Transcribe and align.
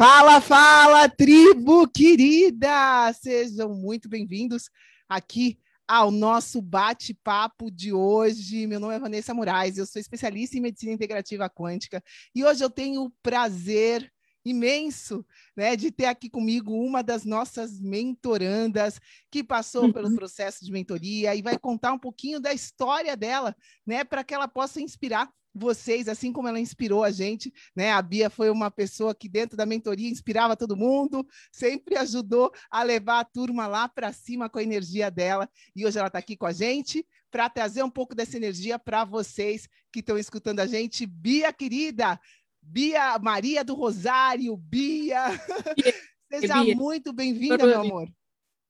Fala, 0.00 0.40
fala, 0.40 1.10
tribo 1.10 1.86
querida! 1.86 3.12
Sejam 3.12 3.74
muito 3.74 4.08
bem-vindos 4.08 4.70
aqui 5.06 5.58
ao 5.86 6.10
nosso 6.10 6.62
bate-papo 6.62 7.70
de 7.70 7.92
hoje. 7.92 8.66
Meu 8.66 8.80
nome 8.80 8.94
é 8.94 8.98
Vanessa 8.98 9.34
Moraes, 9.34 9.76
eu 9.76 9.84
sou 9.84 10.00
especialista 10.00 10.56
em 10.56 10.62
medicina 10.62 10.94
integrativa 10.94 11.50
quântica 11.50 12.02
e 12.34 12.42
hoje 12.42 12.64
eu 12.64 12.70
tenho 12.70 13.02
o 13.02 13.12
prazer 13.22 14.10
imenso 14.42 15.22
né, 15.54 15.76
de 15.76 15.90
ter 15.90 16.06
aqui 16.06 16.30
comigo 16.30 16.72
uma 16.72 17.02
das 17.02 17.26
nossas 17.26 17.78
mentorandas 17.78 18.98
que 19.30 19.44
passou 19.44 19.84
uhum. 19.84 19.92
pelo 19.92 20.14
processo 20.14 20.64
de 20.64 20.72
mentoria 20.72 21.34
e 21.34 21.42
vai 21.42 21.58
contar 21.58 21.92
um 21.92 21.98
pouquinho 21.98 22.40
da 22.40 22.54
história 22.54 23.14
dela, 23.14 23.54
né, 23.86 24.02
para 24.02 24.24
que 24.24 24.32
ela 24.32 24.48
possa 24.48 24.80
inspirar 24.80 25.30
vocês, 25.54 26.08
assim 26.08 26.32
como 26.32 26.48
ela 26.48 26.60
inspirou 26.60 27.02
a 27.02 27.10
gente, 27.10 27.52
né? 27.74 27.90
A 27.90 28.00
Bia 28.00 28.30
foi 28.30 28.50
uma 28.50 28.70
pessoa 28.70 29.14
que 29.14 29.28
dentro 29.28 29.56
da 29.56 29.66
mentoria 29.66 30.08
inspirava 30.08 30.56
todo 30.56 30.76
mundo, 30.76 31.26
sempre 31.52 31.96
ajudou 31.96 32.52
a 32.70 32.82
levar 32.82 33.20
a 33.20 33.24
turma 33.24 33.66
lá 33.66 33.88
para 33.88 34.12
cima 34.12 34.48
com 34.48 34.58
a 34.58 34.62
energia 34.62 35.10
dela. 35.10 35.48
E 35.74 35.84
hoje 35.84 35.98
ela 35.98 36.06
está 36.06 36.18
aqui 36.18 36.36
com 36.36 36.46
a 36.46 36.52
gente 36.52 37.06
para 37.30 37.48
trazer 37.48 37.82
um 37.82 37.90
pouco 37.90 38.14
dessa 38.14 38.36
energia 38.36 38.78
para 38.78 39.04
vocês 39.04 39.68
que 39.92 40.00
estão 40.00 40.18
escutando 40.18 40.60
a 40.60 40.66
gente. 40.66 41.06
Bia, 41.06 41.52
querida, 41.52 42.20
Bia 42.62 43.18
Maria 43.18 43.64
do 43.64 43.74
Rosário, 43.74 44.56
Bia. 44.56 45.24
Seja 46.32 46.62
Bia. 46.62 46.76
muito 46.76 47.12
bem-vinda, 47.12 47.66
meu 47.66 47.80
amor. 47.80 48.08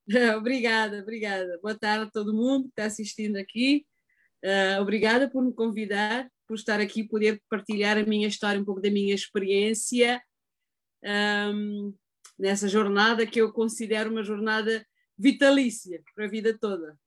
Obrigada, 0.37 0.99
obrigada. 0.99 1.59
Boa 1.61 1.77
tarde 1.77 2.05
a 2.05 2.11
todo 2.11 2.33
mundo 2.33 2.63
que 2.63 2.69
está 2.71 2.85
assistindo 2.85 3.37
aqui. 3.37 3.85
Uh, 4.43 4.81
obrigada 4.81 5.29
por 5.29 5.43
me 5.43 5.53
convidar 5.53 6.27
por 6.51 6.55
estar 6.55 6.81
aqui, 6.81 7.01
poder 7.01 7.41
partilhar 7.49 7.97
a 7.97 8.03
minha 8.03 8.27
história, 8.27 8.59
um 8.59 8.65
pouco 8.65 8.81
da 8.81 8.91
minha 8.91 9.15
experiência 9.15 10.21
um, 11.01 11.93
nessa 12.37 12.67
jornada 12.67 13.25
que 13.25 13.39
eu 13.39 13.53
considero 13.53 14.11
uma 14.11 14.21
jornada 14.21 14.85
vitalícia 15.17 16.03
para 16.13 16.25
a 16.25 16.29
vida 16.29 16.57
toda. 16.59 16.99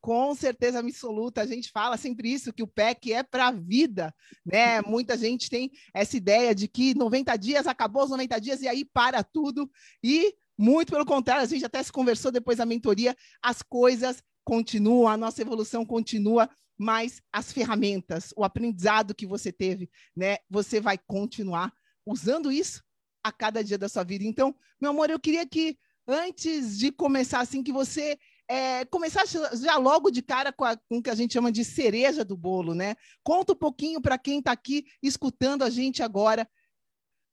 Com 0.00 0.34
certeza 0.34 0.78
absoluta, 0.78 1.42
a 1.42 1.46
gente 1.46 1.70
fala 1.70 1.98
sempre 1.98 2.32
isso, 2.32 2.50
que 2.50 2.62
o 2.62 2.66
PEC 2.66 3.12
é 3.12 3.22
para 3.22 3.48
a 3.48 3.52
vida, 3.52 4.10
né? 4.42 4.80
Muita 4.80 5.18
gente 5.18 5.50
tem 5.50 5.70
essa 5.92 6.16
ideia 6.16 6.54
de 6.54 6.66
que 6.66 6.94
90 6.94 7.36
dias, 7.36 7.66
acabou 7.66 8.04
os 8.04 8.10
90 8.10 8.40
dias 8.40 8.62
e 8.62 8.68
aí 8.68 8.86
para 8.86 9.22
tudo. 9.22 9.70
E 10.02 10.34
muito 10.56 10.92
pelo 10.92 11.04
contrário, 11.04 11.42
a 11.42 11.46
gente 11.46 11.66
até 11.66 11.82
se 11.82 11.92
conversou 11.92 12.32
depois 12.32 12.56
da 12.56 12.64
mentoria, 12.64 13.14
as 13.42 13.60
coisas 13.60 14.22
continuam, 14.42 15.08
a 15.08 15.16
nossa 15.18 15.42
evolução 15.42 15.84
continua 15.84 16.48
mas 16.82 17.22
as 17.32 17.52
ferramentas, 17.52 18.34
o 18.36 18.42
aprendizado 18.42 19.14
que 19.14 19.24
você 19.24 19.52
teve, 19.52 19.88
né, 20.16 20.38
você 20.50 20.80
vai 20.80 20.98
continuar 20.98 21.72
usando 22.04 22.50
isso 22.50 22.82
a 23.22 23.30
cada 23.30 23.62
dia 23.62 23.78
da 23.78 23.88
sua 23.88 24.02
vida. 24.02 24.24
Então, 24.24 24.52
meu 24.80 24.90
amor, 24.90 25.08
eu 25.08 25.20
queria 25.20 25.46
que 25.46 25.78
antes 26.08 26.76
de 26.76 26.90
começar 26.90 27.38
assim, 27.38 27.62
que 27.62 27.72
você 27.72 28.18
é, 28.48 28.84
começasse 28.86 29.38
já 29.62 29.76
logo 29.76 30.10
de 30.10 30.22
cara 30.22 30.52
com, 30.52 30.64
a, 30.64 30.76
com 30.76 30.98
o 30.98 31.02
que 31.02 31.08
a 31.08 31.14
gente 31.14 31.32
chama 31.32 31.52
de 31.52 31.64
cereja 31.64 32.24
do 32.24 32.36
bolo, 32.36 32.74
né? 32.74 32.96
Conta 33.22 33.52
um 33.52 33.56
pouquinho 33.56 34.00
para 34.00 34.18
quem 34.18 34.40
está 34.40 34.50
aqui 34.50 34.84
escutando 35.00 35.62
a 35.62 35.70
gente 35.70 36.02
agora 36.02 36.48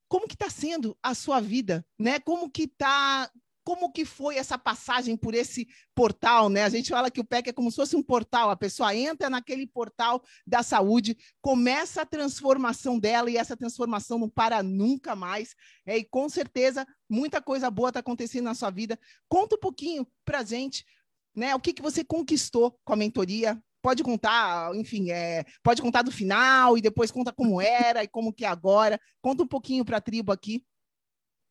como 0.07 0.27
que 0.27 0.35
está 0.35 0.49
sendo 0.49 0.95
a 1.01 1.15
sua 1.15 1.39
vida, 1.39 1.83
né? 1.97 2.19
Como 2.19 2.51
que 2.51 2.63
está 2.63 3.31
como 3.63 3.91
que 3.91 4.05
foi 4.05 4.37
essa 4.37 4.57
passagem 4.57 5.15
por 5.15 5.33
esse 5.33 5.67
portal, 5.93 6.49
né? 6.49 6.63
A 6.63 6.69
gente 6.69 6.89
fala 6.89 7.11
que 7.11 7.19
o 7.19 7.25
PEC 7.25 7.49
é 7.49 7.53
como 7.53 7.69
se 7.69 7.75
fosse 7.75 7.95
um 7.95 8.03
portal, 8.03 8.49
a 8.49 8.55
pessoa 8.55 8.95
entra 8.95 9.29
naquele 9.29 9.67
portal 9.67 10.23
da 10.45 10.63
saúde, 10.63 11.17
começa 11.41 12.01
a 12.01 12.05
transformação 12.05 12.97
dela 12.99 13.29
e 13.29 13.37
essa 13.37 13.55
transformação 13.55 14.17
não 14.17 14.29
para 14.29 14.63
nunca 14.63 15.15
mais. 15.15 15.55
É, 15.85 15.97
e 15.97 16.03
com 16.03 16.27
certeza 16.29 16.85
muita 17.09 17.41
coisa 17.41 17.69
boa 17.69 17.89
está 17.89 17.99
acontecendo 17.99 18.45
na 18.45 18.55
sua 18.55 18.69
vida. 18.69 18.99
Conta 19.27 19.55
um 19.55 19.59
pouquinho 19.59 20.07
para 20.25 20.43
gente, 20.43 20.85
né? 21.35 21.55
O 21.55 21.59
que, 21.59 21.73
que 21.73 21.81
você 21.81 22.03
conquistou 22.03 22.77
com 22.83 22.93
a 22.93 22.95
mentoria? 22.95 23.61
Pode 23.81 24.03
contar, 24.03 24.75
enfim, 24.75 25.09
é, 25.09 25.45
pode 25.63 25.81
contar 25.81 26.01
do 26.01 26.11
final 26.11 26.77
e 26.77 26.81
depois 26.81 27.11
conta 27.11 27.31
como 27.31 27.61
era 27.61 28.03
e 28.03 28.07
como 28.07 28.33
que 28.33 28.43
é 28.43 28.47
agora. 28.47 28.99
Conta 29.21 29.43
um 29.43 29.47
pouquinho 29.47 29.85
para 29.85 29.97
a 29.97 30.01
tribo 30.01 30.33
aqui. 30.33 30.65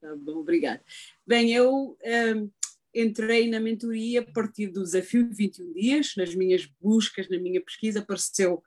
Tá 0.00 0.14
bom, 0.16 0.38
obrigada. 0.38 0.82
Bem, 1.26 1.52
eu 1.52 1.98
um, 2.04 2.50
entrei 2.94 3.50
na 3.50 3.58
mentoria 3.58 4.20
a 4.20 4.32
partir 4.32 4.68
do 4.68 4.84
desafio 4.84 5.28
de 5.28 5.34
21 5.34 5.72
dias, 5.72 6.14
nas 6.16 6.34
minhas 6.34 6.66
buscas, 6.80 7.28
na 7.28 7.38
minha 7.38 7.60
pesquisa, 7.60 7.98
apareceu 7.98 8.62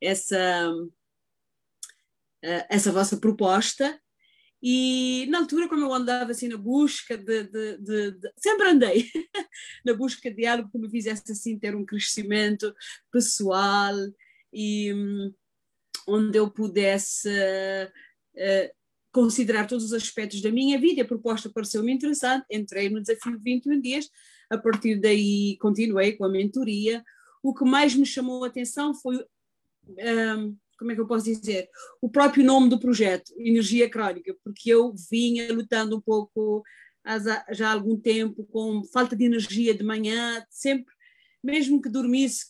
essa, 0.00 0.70
uh, 0.70 0.92
essa 2.68 2.92
vossa 2.92 3.16
proposta. 3.16 3.98
E 4.62 5.26
na 5.30 5.38
altura, 5.38 5.68
como 5.68 5.82
eu 5.82 5.94
andava 5.94 6.32
assim 6.32 6.48
na 6.48 6.58
busca 6.58 7.16
de. 7.16 7.44
de, 7.44 7.78
de, 7.78 8.10
de 8.12 8.32
sempre 8.36 8.68
andei 8.68 9.10
na 9.84 9.94
busca 9.94 10.30
de 10.30 10.46
algo 10.46 10.70
que 10.70 10.78
me 10.78 10.90
fizesse 10.90 11.32
assim 11.32 11.58
ter 11.58 11.74
um 11.74 11.86
crescimento 11.86 12.74
pessoal 13.10 13.94
e 14.52 14.92
um, 14.92 15.34
onde 16.06 16.38
eu 16.38 16.50
pudesse 16.50 17.28
uh, 17.28 18.75
considerar 19.16 19.66
todos 19.66 19.86
os 19.86 19.92
aspectos 19.94 20.42
da 20.42 20.52
minha 20.52 20.78
vida. 20.78 21.00
A 21.00 21.06
proposta 21.06 21.48
pareceu-me 21.48 21.90
interessante, 21.90 22.44
entrei 22.50 22.90
no 22.90 23.00
desafio 23.00 23.34
de 23.34 23.42
21 23.42 23.80
dias, 23.80 24.10
a 24.50 24.58
partir 24.58 25.00
daí 25.00 25.56
continuei 25.56 26.12
com 26.12 26.26
a 26.26 26.28
mentoria. 26.28 27.02
O 27.42 27.54
que 27.54 27.64
mais 27.64 27.94
me 27.94 28.04
chamou 28.04 28.44
a 28.44 28.48
atenção 28.48 28.92
foi, 28.92 29.16
um, 29.88 30.54
como 30.78 30.92
é 30.92 30.94
que 30.94 31.00
eu 31.00 31.06
posso 31.06 31.24
dizer, 31.24 31.66
o 31.98 32.10
próprio 32.10 32.44
nome 32.44 32.68
do 32.68 32.78
projeto, 32.78 33.32
Energia 33.38 33.88
Crónica, 33.88 34.36
porque 34.44 34.68
eu 34.68 34.94
vinha 35.10 35.50
lutando 35.50 35.96
um 35.96 36.00
pouco 36.00 36.62
já 37.52 37.70
há 37.70 37.72
algum 37.72 37.98
tempo 37.98 38.44
com 38.44 38.84
falta 38.92 39.16
de 39.16 39.24
energia 39.24 39.72
de 39.72 39.82
manhã, 39.82 40.44
sempre, 40.50 40.92
mesmo 41.42 41.80
que 41.80 41.88
dormisse 41.88 42.44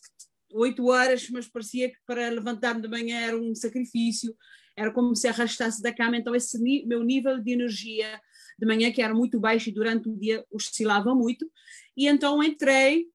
oito 0.53 0.87
horas, 0.87 1.31
mas 1.31 1.47
parecia 1.47 1.91
que 1.91 1.99
para 2.05 2.29
levantar-me 2.29 2.83
de 2.83 2.89
manhã 2.89 3.21
era 3.21 3.39
um 3.39 3.55
sacrifício 3.55 4.35
era 4.77 4.93
como 4.93 5.15
se 5.17 5.27
arrastasse 5.27 5.81
da 5.83 5.93
cama, 5.93 6.17
então 6.17 6.35
esse 6.35 6.59
meu 6.85 7.03
nível 7.03 7.41
de 7.41 7.53
energia 7.53 8.21
de 8.59 8.67
manhã, 8.67 8.93
que 8.93 9.03
era 9.03 9.15
muito 9.15 9.41
baixo 9.41 9.69
e 9.69 9.73
durante 9.73 10.09
o 10.09 10.17
dia 10.17 10.45
oscilava 10.51 11.15
muito, 11.15 11.51
e 11.97 12.07
então 12.07 12.43
entrei 12.43 13.07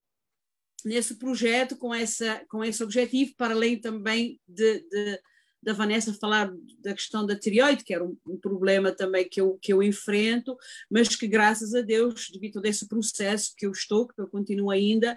nesse 0.84 1.16
projeto 1.16 1.78
com, 1.78 1.94
essa, 1.94 2.44
com 2.50 2.64
esse 2.64 2.84
objetivo, 2.84 3.34
para 3.38 3.54
além 3.54 3.80
também 3.80 4.40
de, 4.48 4.80
de 4.80 5.22
da 5.62 5.74
Vanessa 5.74 6.14
falar 6.14 6.52
da 6.80 6.94
questão 6.94 7.26
da 7.26 7.38
tireoide, 7.38 7.84
que 7.84 7.94
era 7.94 8.04
um, 8.04 8.18
um, 8.26 8.38
problema 8.38 8.92
também 8.92 9.30
que 9.30 9.40
eu, 9.40 9.60
que 9.62 9.72
eu 9.72 9.84
enfrento, 9.84 10.58
mas 10.90 11.16
que 11.16 11.28
graças 11.28 11.76
a 11.76 11.82
Deus, 11.82 12.30
devido 12.32 12.60
a 12.66 12.68
esse 12.68 12.88
processo 12.88 13.54
que 13.56 13.66
eu 13.66 13.72
estou, 13.72 14.08
que 14.08 14.20
eu 14.20 14.28
continuo 14.28 14.72
ainda, 14.72 15.16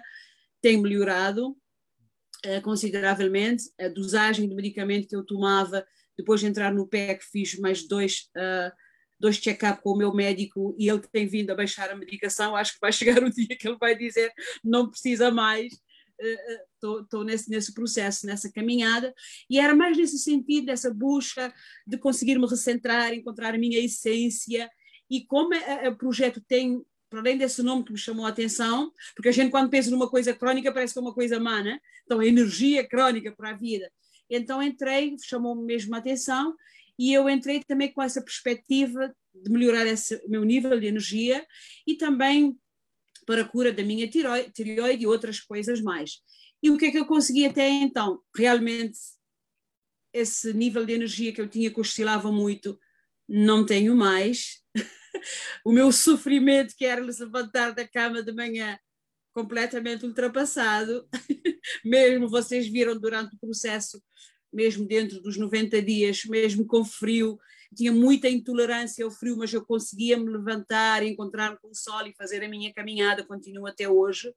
tem 0.61 0.79
melhorado 0.79 1.57
eh, 2.43 2.61
consideravelmente. 2.61 3.63
A 3.79 3.87
dosagem 3.87 4.47
do 4.47 4.55
medicamento 4.55 5.07
que 5.07 5.15
eu 5.15 5.25
tomava 5.25 5.85
depois 6.17 6.39
de 6.39 6.47
entrar 6.47 6.73
no 6.73 6.87
PEC, 6.87 7.23
fiz 7.23 7.57
mais 7.59 7.87
dois, 7.87 8.29
uh, 8.35 8.71
dois 9.19 9.37
check-up 9.37 9.81
com 9.81 9.91
o 9.91 9.97
meu 9.97 10.13
médico 10.13 10.75
e 10.77 10.89
ele 10.89 11.01
tem 11.11 11.27
vindo 11.27 11.51
a 11.51 11.55
baixar 11.55 11.89
a 11.89 11.95
medicação. 11.95 12.55
Acho 12.55 12.73
que 12.73 12.79
vai 12.79 12.91
chegar 12.93 13.23
o 13.23 13.29
dia 13.29 13.55
que 13.57 13.67
ele 13.67 13.77
vai 13.77 13.95
dizer 13.95 14.31
não 14.63 14.89
precisa 14.89 15.31
mais. 15.31 15.73
Estou 16.73 17.21
uh, 17.21 17.23
nesse, 17.25 17.49
nesse 17.49 17.73
processo, 17.73 18.25
nessa 18.25 18.49
caminhada, 18.49 19.13
e 19.49 19.59
era 19.59 19.75
mais 19.75 19.97
nesse 19.97 20.17
sentido, 20.17 20.67
dessa 20.67 20.93
busca 20.93 21.53
de 21.85 21.97
conseguir 21.97 22.39
me 22.39 22.47
recentrar, 22.47 23.13
encontrar 23.13 23.53
a 23.53 23.57
minha 23.57 23.77
essência. 23.83 24.69
E 25.09 25.25
como 25.25 25.53
o 25.53 25.95
projeto 25.97 26.41
tem 26.47 26.81
para 27.09 27.19
além 27.19 27.37
desse 27.37 27.63
nome 27.63 27.83
que 27.83 27.93
me 27.93 27.97
chamou 27.97 28.25
a 28.25 28.29
atenção, 28.29 28.91
porque 29.15 29.29
a 29.29 29.31
gente 29.31 29.51
quando 29.51 29.69
pensa 29.69 29.89
numa 29.89 30.09
coisa 30.09 30.33
crónica 30.33 30.73
parece 30.73 30.93
que 30.93 30.99
é 30.99 31.01
uma 31.01 31.13
coisa 31.13 31.39
má, 31.39 31.63
né? 31.63 31.79
Então 32.03 32.19
a 32.19 32.25
energia 32.25 32.87
crónica 32.87 33.31
para 33.31 33.51
a 33.51 33.53
vida. 33.53 33.89
Então 34.29 34.61
entrei, 34.61 35.15
chamou-me 35.23 35.63
mesmo 35.63 35.93
a 35.95 35.99
atenção 35.99 36.55
e 36.97 37.13
eu 37.13 37.29
entrei 37.29 37.61
também 37.63 37.91
com 37.91 38.01
essa 38.01 38.21
perspectiva 38.21 39.13
de 39.33 39.51
melhorar 39.51 39.85
esse 39.85 40.21
meu 40.27 40.43
nível 40.43 40.79
de 40.79 40.87
energia 40.87 41.45
e 41.85 41.95
também 41.95 42.57
para 43.25 43.41
a 43.41 43.47
cura 43.47 43.71
da 43.71 43.83
minha 43.83 44.07
tiroide 44.07 45.03
e 45.03 45.07
outras 45.07 45.39
coisas 45.39 45.81
mais. 45.81 46.21
E 46.61 46.69
o 46.69 46.77
que 46.77 46.85
é 46.85 46.91
que 46.91 46.97
eu 46.97 47.05
consegui 47.05 47.45
até 47.45 47.67
então? 47.67 48.21
Realmente 48.35 48.97
esse 50.13 50.53
nível 50.53 50.85
de 50.85 50.93
energia 50.93 51.33
que 51.33 51.41
eu 51.41 51.49
tinha 51.49 51.69
que 51.69 51.79
oscilava 51.79 52.31
muito, 52.31 52.79
não 53.27 53.65
tenho 53.65 53.93
mais. 53.95 54.63
o 55.65 55.73
meu 55.73 55.91
sofrimento 55.91 56.73
que 56.77 56.85
era 56.85 57.01
levantar 57.01 57.71
da 57.71 57.85
cama 57.85 58.23
de 58.23 58.31
manhã 58.31 58.79
completamente 59.35 60.05
ultrapassado. 60.05 61.05
mesmo 61.83 62.29
vocês 62.29 62.67
viram 62.67 62.97
durante 62.97 63.35
o 63.35 63.39
processo, 63.39 64.01
mesmo 64.51 64.87
dentro 64.87 65.21
dos 65.21 65.37
90 65.37 65.81
dias, 65.81 66.23
mesmo 66.23 66.65
com 66.65 66.85
frio, 66.85 67.37
tinha 67.75 67.91
muita 67.91 68.29
intolerância 68.29 69.03
ao 69.03 69.11
frio, 69.11 69.35
mas 69.37 69.53
eu 69.53 69.65
conseguia 69.65 70.17
me 70.17 70.29
levantar, 70.29 71.03
encontrar-me 71.03 71.57
com 71.59 71.67
o 71.67 71.75
sol 71.75 72.07
e 72.07 72.15
fazer 72.15 72.41
a 72.41 72.47
minha 72.47 72.73
caminhada, 72.73 73.25
continuo 73.25 73.67
até 73.67 73.89
hoje 73.89 74.33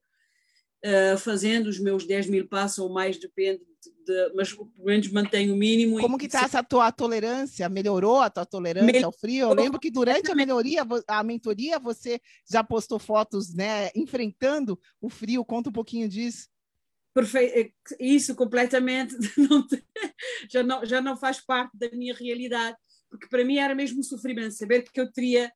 uh, 0.84 1.18
fazendo 1.18 1.66
os 1.66 1.78
meus 1.78 2.06
10 2.06 2.28
mil 2.28 2.48
passos 2.48 2.78
ou 2.78 2.92
mais, 2.92 3.18
depende, 3.18 3.60
de, 4.04 4.32
mas 4.34 4.52
pelo 4.52 4.70
menos 4.78 5.08
mantenho 5.08 5.54
o 5.54 5.56
mínimo. 5.56 6.00
Como 6.00 6.18
que 6.18 6.26
está 6.26 6.44
essa 6.44 6.62
tua 6.62 6.90
tolerância? 6.90 7.68
Melhorou 7.68 8.20
a 8.20 8.30
tua 8.30 8.46
tolerância 8.46 9.04
ao 9.04 9.12
frio? 9.12 9.48
Eu 9.48 9.54
lembro 9.54 9.78
que 9.78 9.90
durante 9.90 10.30
a 10.30 10.34
melhoria, 10.34 10.82
a 11.06 11.22
mentoria, 11.22 11.78
você 11.78 12.20
já 12.50 12.62
postou 12.64 12.98
fotos, 12.98 13.54
né, 13.54 13.90
enfrentando 13.94 14.78
o 15.00 15.08
frio. 15.08 15.44
Conta 15.44 15.70
um 15.70 15.72
pouquinho 15.72 16.08
disso. 16.08 16.48
Perfeito, 17.14 17.72
é 17.98 18.04
isso 18.04 18.34
completamente 18.34 19.14
não, 19.36 19.66
já, 20.48 20.62
não, 20.62 20.84
já 20.84 21.00
não 21.00 21.16
faz 21.16 21.40
parte 21.40 21.76
da 21.76 21.90
minha 21.90 22.14
realidade, 22.14 22.76
porque 23.10 23.26
para 23.26 23.44
mim 23.44 23.56
era 23.56 23.74
mesmo 23.74 24.00
um 24.00 24.04
sofrimento 24.04 24.54
saber 24.54 24.82
que 24.82 25.00
eu 25.00 25.10
teria 25.10 25.50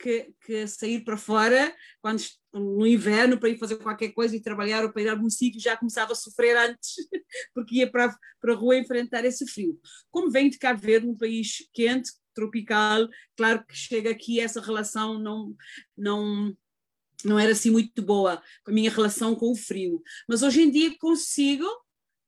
que, 0.00 0.32
que 0.44 0.66
sair 0.66 1.04
para 1.04 1.16
fora 1.16 1.74
quando 2.00 2.22
no 2.52 2.86
inverno 2.86 3.38
para 3.38 3.48
ir 3.48 3.58
fazer 3.58 3.76
qualquer 3.76 4.12
coisa 4.12 4.34
e 4.34 4.42
trabalhar 4.42 4.82
ou 4.82 4.92
para 4.92 5.02
ir 5.02 5.08
a 5.08 5.12
algum 5.12 5.28
sítio 5.28 5.60
já 5.60 5.76
começava 5.76 6.12
a 6.12 6.16
sofrer 6.16 6.56
antes 6.56 6.94
porque 7.54 7.76
ia 7.76 7.90
para, 7.90 8.16
para 8.40 8.52
a 8.54 8.56
rua 8.56 8.76
enfrentar 8.76 9.24
esse 9.24 9.46
frio. 9.46 9.78
Como 10.10 10.30
vem 10.30 10.48
de 10.48 10.58
Cabo 10.58 10.80
Verde, 10.80 11.06
um 11.06 11.16
país 11.16 11.68
quente, 11.72 12.10
tropical, 12.34 13.08
claro 13.36 13.64
que 13.66 13.76
chega 13.76 14.10
aqui 14.10 14.40
essa 14.40 14.60
relação 14.60 15.18
não 15.18 15.54
não 15.96 16.56
não 17.22 17.38
era 17.38 17.52
assim 17.52 17.70
muito 17.70 18.00
boa 18.00 18.42
a 18.66 18.70
minha 18.70 18.90
relação 18.90 19.34
com 19.34 19.52
o 19.52 19.56
frio, 19.56 20.02
mas 20.26 20.42
hoje 20.42 20.62
em 20.62 20.70
dia 20.70 20.96
consigo 20.98 21.66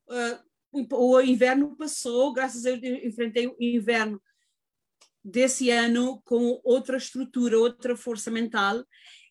uh, 0.08 0.52
o 0.72 1.20
inverno 1.20 1.76
passou, 1.76 2.32
graças 2.32 2.66
a 2.66 2.74
Deus 2.74 3.04
enfrentei 3.04 3.46
o 3.46 3.56
inverno 3.58 4.20
desse 5.24 5.70
ano 5.70 6.20
com 6.24 6.60
outra 6.64 6.96
estrutura, 6.96 7.58
outra 7.58 7.96
força 7.96 8.30
mental, 8.30 8.84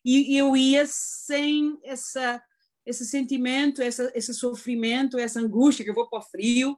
e 0.04 0.36
eu 0.36 0.56
ia 0.56 0.84
sem 0.86 1.78
essa, 1.84 2.42
esse 2.84 3.04
sentimento, 3.06 3.80
essa, 3.80 4.10
esse 4.14 4.34
sofrimento, 4.34 5.18
essa 5.18 5.40
angústia 5.40 5.84
que 5.84 5.90
eu 5.90 5.94
vou 5.94 6.08
para 6.08 6.18
o 6.18 6.22
frio. 6.22 6.76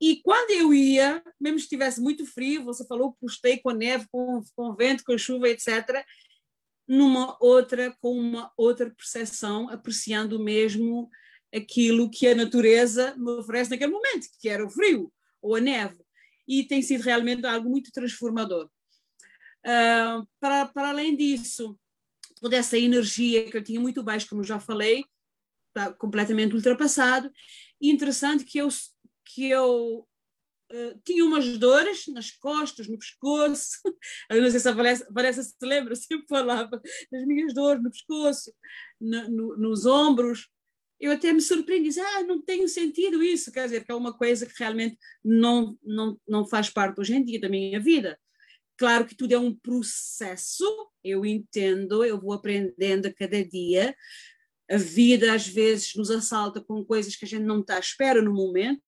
E 0.00 0.20
quando 0.22 0.50
eu 0.50 0.74
ia, 0.74 1.22
mesmo 1.40 1.58
se 1.58 1.64
estivesse 1.64 2.00
muito 2.00 2.26
frio, 2.26 2.64
você 2.64 2.86
falou, 2.86 3.16
postei 3.18 3.58
com 3.58 3.70
neve, 3.70 4.06
com, 4.12 4.42
com 4.54 4.74
vento, 4.74 5.02
com 5.04 5.16
chuva, 5.16 5.48
etc., 5.48 6.04
numa 6.86 7.36
outra, 7.40 7.94
com 8.00 8.18
uma 8.18 8.52
outra 8.56 8.90
percepção, 8.90 9.68
apreciando 9.68 10.38
mesmo 10.38 11.08
aquilo 11.54 12.10
que 12.10 12.26
a 12.28 12.34
natureza 12.34 13.14
me 13.16 13.30
oferece 13.32 13.70
naquele 13.70 13.92
momento, 13.92 14.28
que 14.40 14.48
era 14.48 14.64
o 14.64 14.70
frio 14.70 15.12
ou 15.40 15.54
a 15.54 15.60
neve 15.60 15.98
e 16.48 16.64
tem 16.64 16.80
sido 16.80 17.02
realmente 17.02 17.46
algo 17.46 17.68
muito 17.68 17.92
transformador. 17.92 18.70
Uh, 19.66 20.26
para, 20.40 20.66
para 20.66 20.88
além 20.88 21.14
disso, 21.14 21.78
toda 22.40 22.56
essa 22.56 22.78
energia 22.78 23.50
que 23.50 23.56
eu 23.56 23.62
tinha 23.62 23.78
muito 23.78 24.02
baixo, 24.02 24.28
como 24.28 24.42
já 24.42 24.58
falei, 24.58 25.04
está 25.68 25.92
completamente 25.92 26.54
ultrapassado. 26.54 27.30
E 27.80 27.90
interessante 27.90 28.44
que 28.44 28.58
eu, 28.58 28.68
que 29.26 29.50
eu 29.50 30.08
uh, 30.72 31.00
tinha 31.04 31.24
umas 31.24 31.58
dores 31.58 32.06
nas 32.08 32.30
costas, 32.30 32.88
no 32.88 32.98
pescoço. 32.98 33.78
Eu 34.30 34.42
não 34.42 34.50
sei 34.50 34.60
se 34.60 34.68
a 34.68 34.72
Vanessa, 34.72 35.42
se 35.42 35.54
lembra, 35.62 35.94
sempre 35.94 36.26
falava 36.28 36.80
das 37.12 37.26
minhas 37.26 37.52
dores 37.52 37.82
no 37.82 37.90
pescoço, 37.90 38.52
no, 39.00 39.28
no, 39.28 39.56
nos 39.56 39.86
ombros 39.86 40.48
eu 41.00 41.12
até 41.12 41.32
me 41.32 41.40
surpreendi, 41.40 41.88
disse, 41.88 42.00
ah, 42.00 42.22
não 42.24 42.40
tenho 42.42 42.68
sentido 42.68 43.22
isso, 43.22 43.52
quer 43.52 43.64
dizer, 43.64 43.84
que 43.84 43.92
é 43.92 43.94
uma 43.94 44.12
coisa 44.12 44.46
que 44.46 44.54
realmente 44.58 44.98
não, 45.24 45.78
não, 45.82 46.18
não 46.26 46.46
faz 46.46 46.68
parte 46.70 47.00
hoje 47.00 47.14
em 47.14 47.24
dia 47.24 47.40
da 47.40 47.48
minha 47.48 47.78
vida. 47.78 48.18
Claro 48.76 49.06
que 49.06 49.14
tudo 49.14 49.32
é 49.32 49.38
um 49.38 49.54
processo, 49.54 50.64
eu 51.02 51.24
entendo, 51.24 52.04
eu 52.04 52.20
vou 52.20 52.32
aprendendo 52.32 53.06
a 53.06 53.12
cada 53.12 53.44
dia. 53.44 53.94
A 54.70 54.76
vida 54.76 55.32
às 55.32 55.48
vezes 55.48 55.94
nos 55.94 56.10
assalta 56.10 56.60
com 56.60 56.84
coisas 56.84 57.16
que 57.16 57.24
a 57.24 57.28
gente 57.28 57.44
não 57.44 57.60
está 57.60 57.76
à 57.76 57.80
espera 57.80 58.20
no 58.20 58.34
momento, 58.34 58.82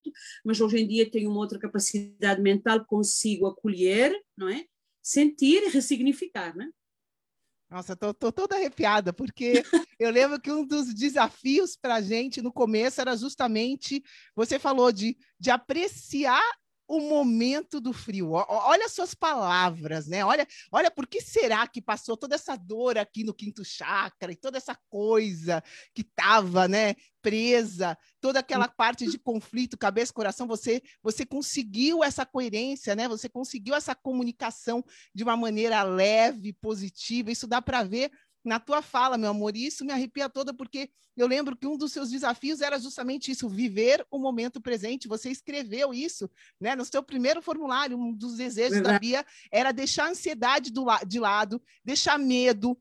mas 0.45 0.61
hoje 0.61 0.79
em 0.79 0.87
dia 0.87 1.11
tenho 1.11 1.31
uma 1.31 1.41
outra 1.41 1.59
capacidade 1.59 2.41
mental, 2.43 2.85
consigo 2.85 3.47
acolher, 3.47 4.15
não 4.37 4.49
é? 4.49 4.65
Sentir 5.03 5.63
e 5.63 5.71
ressignificar, 5.71 6.57
não 6.57 6.67
é? 6.67 6.71
Nossa, 7.71 7.95
tô, 7.95 8.13
tô 8.13 8.33
toda 8.33 8.57
arrepiada, 8.57 9.13
porque 9.13 9.63
eu 9.99 10.11
lembro 10.11 10.41
que 10.41 10.51
um 10.51 10.67
dos 10.67 10.93
desafios 10.93 11.77
para 11.77 11.97
a 11.97 12.01
gente 12.01 12.43
no 12.43 12.53
começo 12.53 13.01
era 13.01 13.17
justamente, 13.17 14.03
você 14.35 14.59
falou 14.59 14.91
de, 14.91 15.17
de 15.39 15.51
apreciar 15.51 16.43
o 16.91 16.99
momento 16.99 17.81
do 17.81 17.93
frio. 17.93 18.33
Olha 18.33 18.87
as 18.87 18.93
suas 18.93 19.15
palavras, 19.15 20.09
né? 20.09 20.25
Olha, 20.25 20.45
olha 20.73 20.91
por 20.91 21.07
que 21.07 21.21
será 21.21 21.65
que 21.69 21.81
passou 21.81 22.17
toda 22.17 22.35
essa 22.35 22.57
dor 22.57 22.99
aqui 22.99 23.23
no 23.23 23.33
quinto 23.33 23.65
chakra 23.65 24.33
e 24.33 24.37
toda 24.37 24.59
essa 24.59 24.77
coisa 24.89 25.63
que 25.95 26.03
estava, 26.03 26.67
né, 26.67 26.97
presa, 27.23 27.97
toda 28.21 28.41
aquela 28.41 28.67
parte 28.67 29.07
de 29.07 29.21
conflito, 29.21 29.79
cabeça, 29.79 30.13
coração, 30.13 30.49
você 30.49 30.83
você 31.01 31.25
conseguiu 31.25 32.03
essa 32.03 32.27
coerência, 32.27 32.97
né? 32.97 33.07
Você 33.07 33.29
conseguiu 33.29 33.77
essa 33.77 33.95
comunicação 33.95 34.85
de 35.15 35.23
uma 35.23 35.37
maneira 35.37 35.85
leve, 35.85 36.53
positiva. 36.55 37.31
Isso 37.31 37.47
dá 37.47 37.63
para 37.63 37.85
ver 37.85 38.11
na 38.45 38.59
tua 38.59 38.81
fala, 38.83 39.19
meu 39.19 39.31
amor, 39.31 39.57
e 39.57 39.67
isso 39.67 39.85
me 39.85 39.93
arrepia 39.93 40.29
toda, 40.29 40.55
porque 40.55 40.91
eu 41.17 41.27
lembro 41.27 41.57
que 41.57 41.67
um 41.67 41.77
dos 41.77 41.93
seus 41.93 42.11
desafios 42.11 42.61
era 42.61 42.79
justamente 42.79 43.31
isso, 43.31 43.49
viver 43.49 44.07
o 44.11 44.19
momento 44.19 44.61
presente. 44.61 45.09
Você 45.09 45.31
escreveu 45.31 45.93
isso, 45.93 46.31
né? 46.61 46.75
No 46.75 46.85
seu 46.85 47.03
primeiro 47.03 47.43
formulário, 47.43 47.99
um 47.99 48.13
dos 48.13 48.37
desejos 48.37 48.75
Verdade. 48.75 48.95
da 48.95 48.99
Bia 48.99 49.27
era 49.53 49.73
deixar 49.73 50.07
a 50.07 50.11
ansiedade 50.11 50.73
do 50.73 50.85
la 50.85 51.03
de 51.05 51.21
lado, 51.21 51.63
deixar 51.85 52.19
medo, 52.19 52.79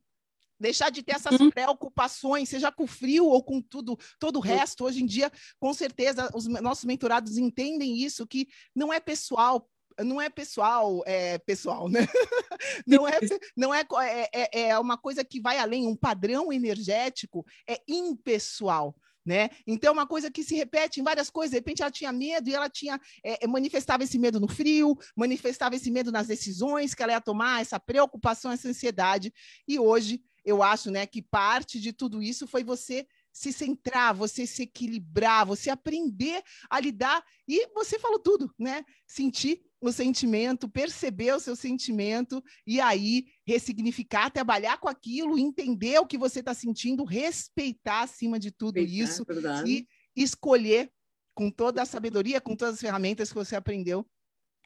deixar 0.59 0.89
de 0.89 1.01
ter 1.01 1.15
essas 1.15 1.39
uhum. 1.39 1.49
preocupações, 1.49 2.49
seja 2.49 2.71
com 2.71 2.85
frio 2.85 3.25
ou 3.25 3.41
com 3.43 3.61
tudo, 3.61 3.97
todo 4.19 4.37
o 4.37 4.41
resto. 4.41 4.83
Hoje 4.83 5.01
em 5.01 5.05
dia, 5.05 5.31
com 5.59 5.73
certeza, 5.73 6.29
os 6.33 6.47
nossos 6.47 6.85
mentorados 6.85 7.37
entendem 7.37 7.97
isso, 7.97 8.27
que 8.27 8.47
não 8.75 8.93
é 8.93 8.99
pessoal, 8.99 9.69
não 10.03 10.21
é 10.21 10.29
pessoal, 10.29 11.03
é 11.05 11.37
pessoal, 11.39 11.89
né? 11.89 11.99
não 12.87 13.07
é, 13.07 13.19
não 13.55 13.73
é, 13.73 13.85
é, 14.03 14.29
é, 14.33 14.69
é 14.69 14.79
uma 14.79 14.97
coisa 14.97 15.23
que 15.23 15.41
vai 15.41 15.57
além, 15.57 15.87
um 15.87 15.95
padrão 15.95 16.51
energético 16.51 17.45
é 17.67 17.81
impessoal. 17.87 18.95
Né? 19.25 19.49
Então, 19.67 19.93
uma 19.93 20.07
coisa 20.07 20.31
que 20.31 20.43
se 20.43 20.55
repete 20.55 20.99
em 20.99 21.03
várias 21.03 21.29
coisas, 21.29 21.51
de 21.51 21.57
repente 21.57 21.81
ela 21.83 21.91
tinha 21.91 22.11
medo 22.11 22.49
e 22.49 22.55
ela 22.55 22.69
tinha 22.69 22.99
é, 23.23 23.43
é, 23.43 23.47
manifestava 23.47 24.03
esse 24.03 24.17
medo 24.17 24.39
no 24.39 24.47
frio, 24.47 24.97
manifestava 25.15 25.75
esse 25.75 25.91
medo 25.91 26.11
nas 26.11 26.27
decisões 26.27 26.95
que 26.95 27.03
ela 27.03 27.11
ia 27.11 27.21
tomar, 27.21 27.61
essa 27.61 27.79
preocupação, 27.79 28.51
essa 28.51 28.67
ansiedade. 28.67 29.31
E 29.67 29.77
hoje 29.77 30.23
eu 30.43 30.63
acho 30.63 30.89
né, 30.89 31.05
que 31.05 31.21
parte 31.21 31.79
de 31.79 31.93
tudo 31.93 32.23
isso 32.23 32.47
foi 32.47 32.63
você 32.63 33.05
se 33.31 33.53
centrar, 33.53 34.15
você 34.15 34.47
se 34.47 34.63
equilibrar, 34.63 35.45
você 35.45 35.69
aprender 35.69 36.41
a 36.69 36.79
lidar 36.79 37.23
e 37.47 37.67
você 37.73 37.99
falou 37.99 38.19
tudo, 38.19 38.51
né? 38.57 38.83
Sentir 39.07 39.61
o 39.81 39.91
sentimento, 39.91 40.67
perceber 40.67 41.33
o 41.33 41.39
seu 41.39 41.55
sentimento 41.55 42.43
e 42.67 42.81
aí 42.81 43.25
ressignificar, 43.45 44.29
trabalhar 44.29 44.77
com 44.77 44.89
aquilo, 44.89 45.39
entender 45.39 45.99
o 45.99 46.05
que 46.05 46.17
você 46.17 46.39
está 46.39 46.53
sentindo, 46.53 47.05
respeitar 47.05 48.01
acima 48.01 48.37
de 48.37 48.51
tudo 48.51 48.77
isso 48.77 49.23
é 49.29 49.67
e 49.67 49.87
escolher 50.15 50.91
com 51.33 51.49
toda 51.49 51.81
a 51.81 51.85
sabedoria, 51.85 52.41
com 52.41 52.55
todas 52.55 52.75
as 52.75 52.81
ferramentas 52.81 53.29
que 53.29 53.35
você 53.35 53.55
aprendeu, 53.55 54.05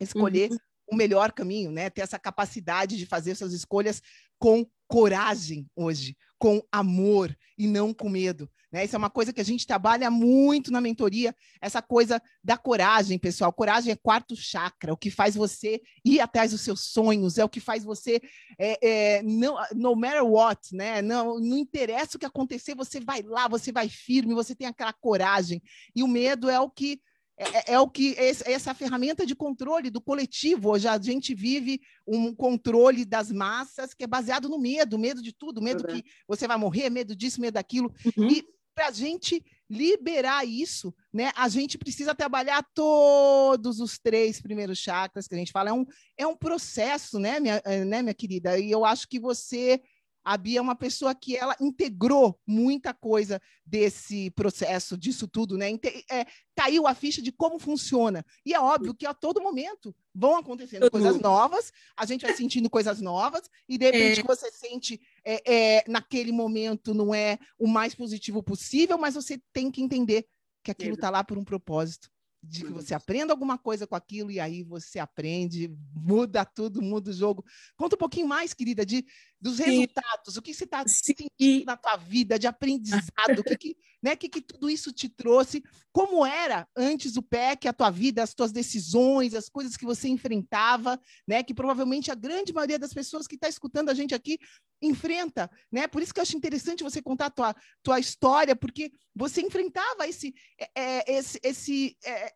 escolher 0.01 0.51
uhum. 0.51 0.57
o 0.91 0.95
melhor 0.95 1.31
caminho, 1.31 1.71
né? 1.71 1.89
Ter 1.89 2.01
essa 2.01 2.17
capacidade 2.17 2.97
de 2.97 3.05
fazer 3.05 3.35
suas 3.35 3.53
escolhas 3.53 4.01
com 4.39 4.65
coragem 4.87 5.69
hoje, 5.75 6.17
com 6.39 6.65
amor 6.71 7.37
e 7.57 7.67
não 7.67 7.93
com 7.93 8.09
medo. 8.09 8.49
Né? 8.73 8.85
Isso 8.85 8.95
é 8.95 8.97
uma 8.97 9.09
coisa 9.09 9.31
que 9.31 9.39
a 9.39 9.45
gente 9.45 9.67
trabalha 9.67 10.09
muito 10.09 10.71
na 10.71 10.81
mentoria, 10.81 11.35
essa 11.61 11.79
coisa 11.79 12.19
da 12.43 12.57
coragem, 12.57 13.19
pessoal. 13.19 13.53
Coragem 13.53 13.91
é 13.91 13.95
quarto 13.95 14.35
chakra, 14.35 14.91
o 14.91 14.97
que 14.97 15.11
faz 15.11 15.35
você 15.35 15.79
ir 16.03 16.19
atrás 16.19 16.49
dos 16.49 16.61
seus 16.61 16.81
sonhos, 16.81 17.37
é 17.37 17.45
o 17.45 17.49
que 17.49 17.59
faz 17.59 17.83
você, 17.83 18.19
é, 18.57 18.79
é, 18.81 19.21
não, 19.21 19.55
no 19.75 19.95
matter 19.95 20.25
what, 20.25 20.75
né? 20.75 21.03
Não, 21.03 21.39
não 21.39 21.55
interessa 21.55 22.17
o 22.17 22.19
que 22.19 22.25
acontecer, 22.25 22.73
você 22.73 22.99
vai 22.99 23.21
lá, 23.21 23.47
você 23.47 23.71
vai 23.71 23.87
firme, 23.87 24.33
você 24.33 24.55
tem 24.55 24.65
aquela 24.65 24.91
coragem. 24.91 25.61
E 25.95 26.01
o 26.01 26.07
medo 26.07 26.49
é 26.49 26.59
o 26.59 26.67
que 26.67 26.99
é, 27.35 27.43
é, 27.43 27.63
é, 27.73 27.79
o 27.79 27.87
que 27.87 28.15
essa 28.17 28.73
ferramenta 28.75 29.25
de 29.25 29.35
controle 29.35 29.89
do 29.89 30.01
coletivo. 30.01 30.69
Hoje 30.69 30.87
a 30.87 30.99
gente 30.99 31.33
vive 31.33 31.79
um 32.07 32.33
controle 32.33 33.05
das 33.05 33.31
massas 33.31 33.93
que 33.93 34.03
é 34.03 34.07
baseado 34.07 34.47
no 34.47 34.59
medo, 34.59 34.99
medo 34.99 35.21
de 35.21 35.33
tudo, 35.33 35.61
medo 35.61 35.83
uhum. 35.87 35.95
que 35.95 36.05
você 36.27 36.47
vai 36.47 36.57
morrer, 36.57 36.89
medo 36.89 37.15
disso, 37.15 37.41
medo 37.41 37.55
daquilo. 37.55 37.91
Uhum. 38.15 38.29
E 38.29 38.45
para 38.73 38.87
a 38.87 38.91
gente 38.91 39.43
liberar 39.69 40.45
isso, 40.45 40.93
né, 41.11 41.31
a 41.35 41.49
gente 41.49 41.77
precisa 41.77 42.13
trabalhar 42.13 42.63
todos 42.73 43.79
os 43.79 43.97
três 43.97 44.39
primeiros 44.41 44.77
chakras 44.77 45.27
que 45.27 45.33
a 45.33 45.37
gente 45.37 45.51
fala. 45.51 45.69
É 45.69 45.73
um, 45.73 45.85
é 46.17 46.27
um 46.27 46.35
processo, 46.35 47.17
né 47.19 47.39
minha, 47.39 47.61
eh, 47.65 47.83
né, 47.83 48.01
minha 48.01 48.13
querida? 48.13 48.59
E 48.59 48.69
eu 48.69 48.85
acho 48.85 49.07
que 49.07 49.19
você 49.19 49.81
a 50.23 50.37
Bia 50.37 50.59
é 50.59 50.61
uma 50.61 50.75
pessoa 50.75 51.13
que 51.13 51.35
ela 51.35 51.55
integrou 51.59 52.39
muita 52.47 52.93
coisa 52.93 53.41
desse 53.65 54.31
processo, 54.31 54.97
disso 54.97 55.27
tudo, 55.27 55.57
né? 55.57 55.69
É, 56.09 56.25
caiu 56.55 56.87
a 56.87 56.95
ficha 56.95 57.21
de 57.21 57.31
como 57.31 57.59
funciona. 57.59 58.25
E 58.45 58.53
é 58.53 58.59
óbvio 58.59 58.93
que 58.93 59.05
a 59.05 59.13
todo 59.13 59.41
momento 59.41 59.93
vão 60.13 60.37
acontecendo 60.37 60.89
coisas 60.89 61.19
novas, 61.19 61.71
a 61.97 62.05
gente 62.05 62.21
vai 62.21 62.33
sentindo 62.33 62.69
coisas 62.69 63.01
novas, 63.01 63.49
e 63.67 63.77
de 63.77 63.85
repente 63.85 64.21
é. 64.21 64.23
você 64.23 64.51
sente 64.51 65.01
é, 65.25 65.53
é, 65.79 65.83
naquele 65.87 66.31
momento 66.31 66.93
não 66.93 67.13
é 67.13 67.37
o 67.57 67.67
mais 67.67 67.93
positivo 67.93 68.41
possível, 68.41 68.97
mas 68.97 69.15
você 69.15 69.41
tem 69.51 69.69
que 69.69 69.81
entender 69.81 70.25
que 70.63 70.71
aquilo 70.71 70.95
está 70.95 71.09
lá 71.09 71.23
por 71.23 71.37
um 71.37 71.43
propósito 71.43 72.09
de 72.43 72.65
que 72.65 72.73
você 72.73 72.93
aprenda 72.93 73.31
alguma 73.31 73.57
coisa 73.57 73.87
com 73.87 73.95
aquilo 73.95 74.29
e 74.29 74.39
aí 74.39 74.63
você 74.63 74.99
aprende, 74.99 75.73
muda 75.95 76.43
tudo, 76.43 76.81
muda 76.81 77.09
o 77.09 77.13
jogo. 77.13 77.45
Conta 77.77 77.95
um 77.95 77.99
pouquinho 77.99 78.27
mais, 78.27 78.53
querida, 78.53 78.85
de 78.85 79.05
dos 79.43 79.59
resultados, 79.59 80.37
o 80.37 80.41
que 80.41 80.53
você 80.53 80.63
está 80.63 80.87
sentindo 80.87 81.65
na 81.65 81.75
tua 81.75 81.97
vida 81.97 82.39
de 82.39 82.47
aprendizado, 82.47 83.39
o 83.39 83.43
que, 83.43 83.57
que, 83.57 83.77
né, 84.01 84.15
que, 84.15 84.29
que 84.29 84.41
tudo 84.41 84.69
isso 84.69 84.93
te 84.93 85.09
trouxe, 85.09 85.61
como 85.91 86.25
era 86.25 86.65
antes 86.73 87.17
o 87.17 87.21
PEC, 87.21 87.67
a 87.67 87.73
tua 87.73 87.89
vida, 87.89 88.23
as 88.23 88.33
tuas 88.33 88.53
decisões, 88.53 89.33
as 89.33 89.49
coisas 89.49 89.75
que 89.75 89.83
você 89.83 90.07
enfrentava, 90.07 90.97
né, 91.27 91.43
que 91.43 91.53
provavelmente 91.53 92.09
a 92.09 92.15
grande 92.15 92.53
maioria 92.53 92.79
das 92.79 92.93
pessoas 92.93 93.27
que 93.27 93.35
está 93.35 93.49
escutando 93.49 93.89
a 93.89 93.93
gente 93.93 94.15
aqui 94.15 94.39
enfrenta, 94.81 95.51
né? 95.69 95.87
Por 95.87 96.01
isso 96.01 96.13
que 96.13 96.19
eu 96.19 96.23
acho 96.23 96.37
interessante 96.37 96.83
você 96.83 97.01
contar 97.01 97.25
a 97.25 97.31
tua, 97.31 97.55
tua 97.81 97.99
história, 97.99 98.55
porque 98.55 98.91
você 99.13 99.41
enfrentava 99.41 100.07
esse, 100.07 100.33
é, 100.57 100.69
é 100.75 101.17
esse, 101.17 101.39
esse 101.43 101.97
é, 102.03 102.27
é 102.27 102.33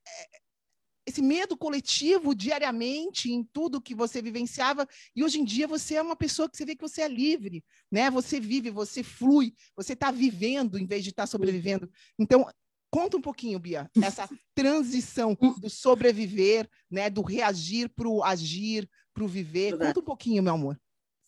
esse 1.07 1.21
medo 1.21 1.55
coletivo 1.55 2.35
diariamente 2.35 3.31
em 3.31 3.41
tudo 3.41 3.81
que 3.81 3.95
você 3.95 4.21
vivenciava 4.21 4.85
e 5.15 5.23
hoje 5.23 5.39
em 5.39 5.45
dia 5.45 5.65
você 5.65 5.95
é 5.95 6.01
uma 6.01 6.17
pessoa 6.17 6.49
que 6.49 6.57
você 6.57 6.65
vê 6.65 6.75
que 6.75 6.81
você 6.81 7.01
é 7.01 7.07
livre, 7.07 7.63
né? 7.89 8.11
Você 8.11 8.41
vive, 8.41 8.69
você 8.69 9.01
flui, 9.01 9.53
você 9.73 9.93
está 9.93 10.11
vivendo 10.11 10.77
em 10.77 10.85
vez 10.85 11.05
de 11.05 11.11
estar 11.11 11.23
tá 11.23 11.27
sobrevivendo. 11.27 11.89
Então 12.19 12.45
conta 12.91 13.15
um 13.15 13.21
pouquinho, 13.21 13.57
Bia, 13.57 13.89
essa 14.03 14.29
transição 14.53 15.35
do 15.59 15.69
sobreviver, 15.69 16.69
né? 16.91 17.09
Do 17.09 17.21
reagir 17.21 17.89
para 17.95 18.09
o 18.09 18.21
agir, 18.21 18.89
para 19.13 19.23
o 19.23 19.27
viver. 19.27 19.77
Conta 19.77 20.01
um 20.01 20.03
pouquinho, 20.03 20.43
meu 20.43 20.55
amor. 20.55 20.77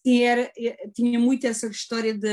Sim, 0.06 0.24
era, 0.24 0.52
tinha 0.94 1.20
muito 1.20 1.48
essa 1.48 1.68
história 1.68 2.14
de 2.14 2.28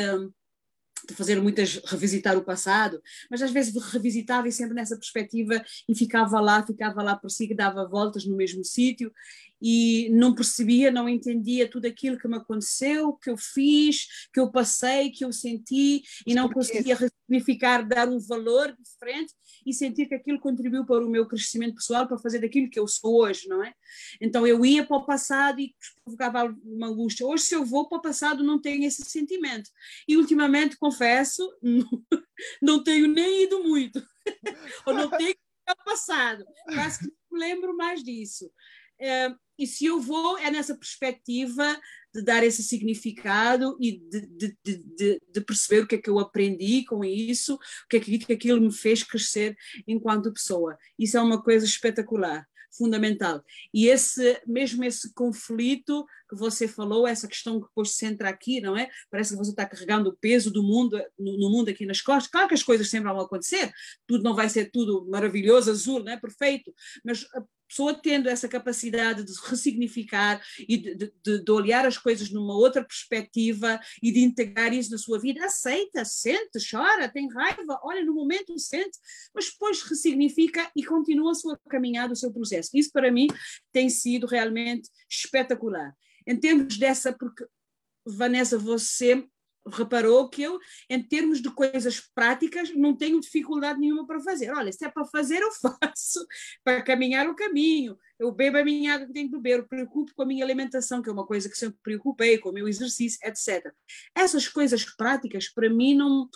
de 1.09 1.15
fazer 1.15 1.41
muitas 1.41 1.76
revisitar 1.85 2.37
o 2.37 2.45
passado, 2.45 3.00
mas 3.31 3.43
às 3.43 3.50
vezes 3.50 3.75
revisitava 3.93 4.49
e 4.49 4.53
sempre 4.53 4.75
nessa 4.75 4.97
perspectiva 4.97 5.62
e 5.88 5.95
ficava 5.95 6.41
lá, 6.41 6.65
ficava 6.65 7.03
lá 7.03 7.17
por 7.17 7.31
si, 7.31 7.47
que 7.47 7.55
dava 7.55 7.87
voltas 7.88 8.25
no 8.25 8.37
mesmo 8.37 8.65
sítio 8.65 9.12
e 9.60 10.08
não 10.10 10.34
percebia, 10.34 10.90
não 10.90 11.08
entendia 11.08 11.68
tudo 11.68 11.86
aquilo 11.86 12.18
que 12.18 12.28
me 12.28 12.36
aconteceu, 12.36 13.14
que 13.14 13.30
eu 13.30 13.36
fiz, 13.36 14.28
que 14.32 14.40
eu 14.40 14.50
passei, 14.50 15.10
que 15.10 15.25
eu 15.25 15.32
senti 15.32 16.02
e 16.26 16.34
não 16.34 16.48
conseguia 16.48 16.96
ressignificar, 16.96 17.82
dar 17.82 18.08
um 18.08 18.18
valor 18.18 18.76
diferente 18.78 19.32
e 19.64 19.72
sentir 19.72 20.06
que 20.06 20.14
aquilo 20.14 20.38
contribuiu 20.38 20.84
para 20.84 21.04
o 21.04 21.10
meu 21.10 21.26
crescimento 21.26 21.76
pessoal, 21.76 22.06
para 22.06 22.18
fazer 22.18 22.40
daquilo 22.40 22.70
que 22.70 22.78
eu 22.78 22.86
sou 22.86 23.22
hoje, 23.22 23.48
não 23.48 23.64
é? 23.64 23.72
Então 24.20 24.46
eu 24.46 24.64
ia 24.64 24.84
para 24.84 24.96
o 24.96 25.06
passado 25.06 25.60
e 25.60 25.75
provocava 26.04 26.54
uma 26.64 26.88
angústia. 26.88 27.26
Hoje, 27.26 27.44
se 27.44 27.54
eu 27.54 27.64
vou 27.64 27.88
para 27.88 27.98
o 27.98 28.02
passado, 28.02 28.44
não 28.44 28.60
tenho 28.60 28.84
esse 28.84 29.04
sentimento. 29.04 29.70
E 30.06 30.16
ultimamente, 30.16 30.76
confesso, 30.76 31.56
não, 31.62 31.88
não 32.62 32.84
tenho 32.84 33.08
nem 33.08 33.44
ido 33.44 33.62
muito, 33.62 34.06
ou 34.86 34.94
não 34.94 35.10
tenho 35.10 35.34
passado, 35.84 36.44
quase 36.64 37.00
que 37.00 37.12
não 37.30 37.40
lembro 37.40 37.76
mais 37.76 38.02
disso. 38.02 38.50
E 39.59 39.67
se 39.67 39.87
eu 39.87 40.00
vou, 40.00 40.38
é 40.38 40.50
nessa 40.50 40.76
perspectiva 40.76 41.81
de 42.15 42.23
dar 42.23 42.43
esse 42.43 42.62
significado 42.62 43.76
e 43.81 43.99
de, 43.99 44.21
de, 44.26 44.57
de, 44.65 45.23
de, 45.33 45.41
perceber 45.41 45.83
o 45.83 45.87
que 45.87 45.95
é 45.97 45.99
que 45.99 46.11
eu 46.11 46.19
aprendi 46.19 46.85
com 46.85 47.05
isso, 47.05 47.55
o 47.55 47.88
que 47.88 47.97
é 47.97 48.00
que 48.00 48.33
aquilo 48.33 48.61
me 48.61 48.73
fez 48.73 49.03
crescer 49.03 49.57
enquanto 49.87 50.33
pessoa. 50.33 50.79
Isso 50.99 51.17
é 51.17 51.21
uma 51.21 51.43
coisa 51.43 51.65
espetacular, 51.65 52.47
fundamental. 52.71 53.43
E 53.73 53.87
esse 53.87 54.41
mesmo 54.47 54.85
esse 54.85 55.12
conflito 55.15 56.07
que 56.29 56.37
você 56.37 56.67
falou, 56.67 57.07
essa 57.07 57.29
questão 57.29 57.61
que 57.61 57.67
depois 57.67 57.91
se 57.91 57.97
centra 57.97 58.29
aqui, 58.29 58.61
não 58.61 58.76
é? 58.76 58.88
Parece 59.11 59.33
que 59.33 59.38
você 59.38 59.50
está 59.50 59.67
carregando 59.67 60.11
o 60.11 60.17
peso 60.17 60.50
do 60.50 60.62
mundo 60.62 61.03
no, 61.19 61.38
no, 61.38 61.50
mundo 61.50 61.71
aqui 61.71 61.87
nas 61.87 62.00
costas. 62.00 62.31
Claro 62.31 62.49
que 62.49 62.55
as 62.55 62.62
coisas 62.62 62.88
sempre 62.88 63.11
vão 63.11 63.21
acontecer, 63.21 63.73
tudo 64.07 64.23
não 64.23 64.35
vai 64.35 64.49
ser 64.49 64.71
tudo 64.71 65.07
maravilhoso, 65.09 65.71
azul, 65.71 66.03
não 66.03 66.12
é? 66.12 66.17
Perfeito, 66.17 66.75
mas 67.05 67.26
pessoa 67.68 67.94
tendo 67.94 68.28
essa 68.28 68.49
capacidade 68.49 69.25
de 69.25 69.32
ressignificar 69.44 70.40
e 70.68 70.76
de, 70.76 70.94
de, 70.94 71.44
de, 71.44 71.50
olhar 71.50 71.87
as 71.87 71.99
coisas 71.99 72.30
numa 72.30 72.54
outra 72.54 72.85
perspectiva 72.85 73.80
e 74.02 74.12
de 74.12 74.20
integrar 74.20 74.73
isso 74.73 74.90
na 74.90 74.99
sua 74.99 75.18
vida, 75.18 75.44
aceita, 75.44 76.04
sente, 76.04 76.58
chora, 76.70 77.08
tem 77.08 77.28
raiva, 77.32 77.78
olha 77.82 78.04
no 78.04 78.14
momento, 78.14 78.58
sente, 78.58 78.99
mas 79.35 79.50
depois 79.50 79.82
ressignifica 79.82 80.70
e 80.75 80.85
continua 80.85 81.32
a 81.32 81.35
sua 81.35 81.58
caminhada, 81.68 82.12
o 82.12 82.16
seu 82.16 82.32
processo. 82.32 82.70
Isso 82.75 82.90
para 82.92 83.11
mim 83.11 83.26
tem 83.73 83.88
sido 83.88 84.26
realmente 84.26 84.88
espetacular. 85.08 85.94
Em 86.26 86.37
termos 86.37 86.76
dessa, 86.76 87.12
porque 87.12 87.44
Vanessa, 88.06 88.56
você 88.56 89.26
reparou 89.73 90.28
que 90.28 90.42
eu, 90.42 90.58
em 90.88 91.02
termos 91.02 91.40
de 91.40 91.50
coisas 91.50 92.00
práticas, 92.14 92.75
não 92.75 92.96
tenho 92.96 93.20
dificuldade 93.20 93.78
nenhuma 93.78 94.06
para 94.06 94.20
fazer. 94.20 94.50
Olha, 94.52 94.73
se 94.73 94.85
é 94.85 94.90
para 94.90 95.04
fazer, 95.04 95.40
eu 95.42 95.50
faço, 95.61 96.26
para 96.64 96.82
caminhar 96.82 97.28
o 97.28 97.35
caminho, 97.35 97.99
eu 98.18 98.32
bebo 98.32 98.58
a 98.58 98.64
minha 98.64 98.94
água 98.94 99.06
que 99.06 99.12
tenho 99.12 99.28
que 99.28 99.37
beber, 99.37 99.58
eu 99.58 99.68
preocupo 99.68 100.12
com 100.14 100.23
a 100.23 100.26
minha 100.26 100.44
alimentação, 100.44 101.02
que 101.02 101.08
é 101.08 101.12
uma 101.12 101.26
coisa 101.26 101.49
que 101.49 101.58
sempre 101.58 101.78
preocupei, 101.82 102.38
com 102.38 102.50
o 102.50 102.52
meu 102.52 102.68
exercício, 102.68 103.18
etc. 103.23 103.73
Essas 104.14 104.49
coisas 104.49 104.85
práticas, 104.85 105.49
para 105.49 105.68
mim, 105.68 105.94
não, 105.94 106.28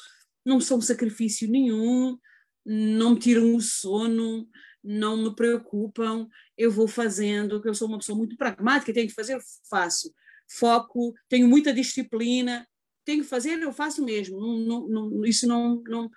não 0.45 0.61
são 0.61 0.81
sacrifício 0.81 1.51
nenhum, 1.51 2.19
não 2.65 3.15
me 3.15 3.19
tiram 3.19 3.55
o 3.55 3.61
sono, 3.61 4.49
não 4.83 5.17
me 5.17 5.35
preocupam, 5.35 6.29
eu 6.57 6.71
vou 6.71 6.89
fazendo, 6.89 7.61
que 7.61 7.69
eu 7.69 7.75
sou 7.75 7.89
uma 7.89 7.99
pessoa 7.99 8.17
muito 8.17 8.37
pragmática, 8.37 8.93
tenho 8.93 9.09
que 9.09 9.15
fazer, 9.15 9.39
faço. 9.69 10.13
Foco, 10.49 11.15
tenho 11.29 11.47
muita 11.47 11.73
disciplina, 11.73 12.67
tenho 13.05 13.23
que 13.23 13.29
fazer, 13.29 13.61
eu 13.61 13.73
faço 13.73 14.05
mesmo. 14.05 14.41
Não, 14.41 14.89
não, 14.89 15.25
isso 15.25 15.47
não, 15.47 15.83
não, 15.87 16.11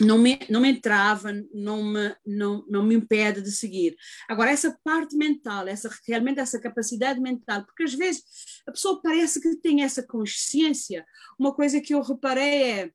não, 0.00 0.18
me, 0.18 0.38
não 0.48 0.60
me 0.60 0.70
entrava, 0.70 1.32
não 1.52 1.82
me, 1.84 2.14
não, 2.24 2.64
não 2.68 2.82
me 2.82 2.94
impede 2.94 3.42
de 3.42 3.50
seguir. 3.52 3.96
Agora, 4.28 4.50
essa 4.50 4.78
parte 4.84 5.16
mental, 5.16 5.66
essa, 5.68 5.90
realmente 6.06 6.40
essa 6.40 6.60
capacidade 6.60 7.20
mental, 7.20 7.64
porque 7.64 7.84
às 7.84 7.94
vezes 7.94 8.22
a 8.66 8.72
pessoa 8.72 9.00
parece 9.02 9.40
que 9.40 9.56
tem 9.56 9.82
essa 9.82 10.02
consciência. 10.02 11.04
Uma 11.38 11.54
coisa 11.54 11.80
que 11.80 11.94
eu 11.94 12.02
reparei 12.02 12.62
é. 12.62 12.90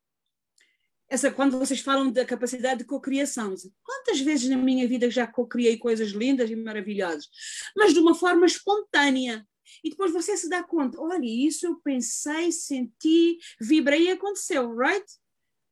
Essa, 1.10 1.32
quando 1.32 1.58
vocês 1.58 1.80
falam 1.80 2.12
da 2.12 2.26
capacidade 2.26 2.80
de 2.80 2.86
cocriação, 2.86 3.56
quantas 3.82 4.20
vezes 4.20 4.50
na 4.50 4.58
minha 4.58 4.86
vida 4.86 5.10
já 5.10 5.26
cocriei 5.26 5.78
coisas 5.78 6.10
lindas 6.10 6.50
e 6.52 6.56
maravilhosas, 6.58 7.30
mas 7.78 7.94
de 7.94 8.00
uma 8.00 8.14
forma 8.14 8.46
espontânea, 8.46 9.48
e 9.84 9.90
depois 9.90 10.12
você 10.12 10.36
se 10.38 10.50
dá 10.50 10.64
conta, 10.64 11.00
olha, 11.00 11.26
isso 11.26 11.66
eu 11.66 11.76
pensei, 11.82 12.52
senti, 12.52 13.38
vibrei 13.60 14.06
e 14.06 14.12
aconteceu, 14.12 14.76
right? 14.76 15.06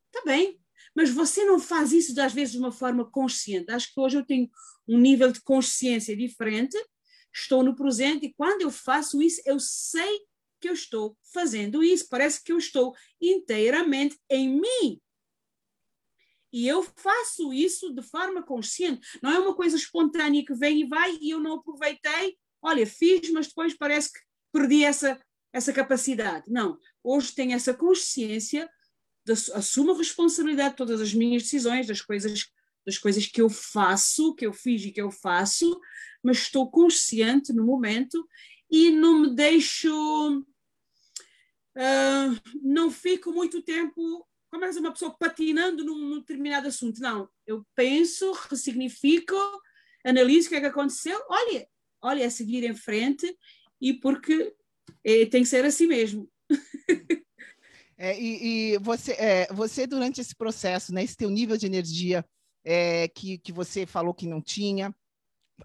Está 0.08 0.24
bem, 0.26 0.60
mas 0.96 1.10
você 1.10 1.44
não 1.46 1.60
faz 1.60 1.92
isso 1.92 2.20
às 2.20 2.34
vezes 2.34 2.54
de 2.54 2.60
uma 2.60 2.72
forma 2.72 3.10
consciente. 3.10 3.72
Acho 3.72 3.94
que 3.94 4.00
hoje 4.00 4.18
eu 4.18 4.26
tenho 4.26 4.50
um 4.88 4.98
nível 4.98 5.32
de 5.32 5.42
consciência 5.42 6.16
diferente, 6.16 6.78
estou 7.34 7.64
no 7.64 7.76
presente 7.76 8.28
e 8.28 8.34
quando 8.34 8.62
eu 8.62 8.72
faço 8.72 9.22
isso, 9.22 9.42
eu 9.46 9.60
sei 9.60 10.22
que 10.60 10.70
eu 10.70 10.74
estou 10.74 11.18
fazendo 11.34 11.84
isso, 11.84 12.08
parece 12.10 12.44
que 12.44 12.52
eu 12.52 12.58
estou 12.58 12.94
inteiramente 13.22 14.18
em 14.30 14.50
mim. 14.50 15.02
E 16.52 16.68
eu 16.70 16.82
faço 16.84 17.52
isso 17.52 17.94
de 17.94 18.02
forma 18.02 18.42
consciente. 18.42 19.06
Não 19.22 19.30
é 19.30 19.40
uma 19.40 19.54
coisa 19.54 19.76
espontânea 19.76 20.46
que 20.46 20.54
vem 20.54 20.82
e 20.82 20.88
vai 20.88 21.18
e 21.20 21.32
eu 21.32 21.40
não 21.42 21.56
aproveitei. 21.56 22.38
Olha, 22.68 22.88
fiz, 22.88 23.30
mas 23.30 23.48
depois 23.48 23.78
parece 23.78 24.12
que 24.12 24.20
perdi 24.52 24.84
essa, 24.84 25.22
essa 25.54 25.72
capacidade. 25.72 26.46
Não. 26.50 26.80
Hoje 27.04 27.32
tenho 27.36 27.54
essa 27.54 27.76
consciência, 27.76 28.68
de, 29.24 29.34
assumo 29.54 29.92
a 29.92 29.98
responsabilidade 29.98 30.72
de 30.72 30.78
todas 30.78 31.00
as 31.00 31.14
minhas 31.14 31.44
decisões, 31.44 31.86
das 31.86 32.02
coisas, 32.02 32.52
das 32.84 32.98
coisas 32.98 33.28
que 33.28 33.40
eu 33.40 33.52
faço, 33.52 34.34
que 34.34 34.48
eu 34.48 34.52
fiz 34.52 34.84
e 34.84 34.92
que 34.92 35.00
eu 35.00 35.12
faço, 35.12 35.80
mas 36.24 36.38
estou 36.38 36.72
consciente 36.72 37.54
no 37.54 37.64
momento 37.64 38.28
e 38.68 38.90
não 38.90 39.20
me 39.20 39.36
deixo. 39.36 40.44
Uh, 41.78 42.42
não 42.64 42.90
fico 42.90 43.32
muito 43.32 43.62
tempo 43.62 44.28
como 44.50 44.66
é 44.66 44.70
uma 44.72 44.92
pessoa 44.92 45.16
patinando 45.16 45.84
num, 45.84 46.00
num, 46.00 46.20
determinado 46.20 46.68
assunto. 46.68 47.00
Não, 47.00 47.30
eu 47.46 47.64
penso, 47.76 48.32
ressignifico, 48.50 49.36
analiso 50.04 50.48
o 50.48 50.50
que 50.50 50.56
é 50.56 50.62
que 50.62 50.66
aconteceu, 50.66 51.22
olha, 51.30 51.68
olha, 52.06 52.24
é 52.24 52.30
seguir 52.30 52.64
em 52.64 52.76
frente 52.76 53.36
e 53.82 53.94
porque 53.94 54.54
é, 55.04 55.26
tem 55.26 55.42
que 55.44 55.50
ser 55.50 55.66
assim 55.66 55.88
mesmo. 55.88 56.30
É, 57.98 58.20
e, 58.20 58.74
e 58.74 58.78
você, 58.80 59.14
é, 59.14 59.48
você, 59.54 59.88
durante 59.88 60.20
esse 60.20 60.36
processo, 60.36 60.94
né, 60.94 61.02
esse 61.02 61.16
teu 61.16 61.30
nível 61.30 61.56
de 61.56 61.66
energia 61.66 62.26
é, 62.62 63.08
que, 63.08 63.38
que 63.38 63.54
você 63.54 63.86
falou 63.86 64.14
que 64.14 64.28
não 64.28 64.42
tinha, 64.42 64.94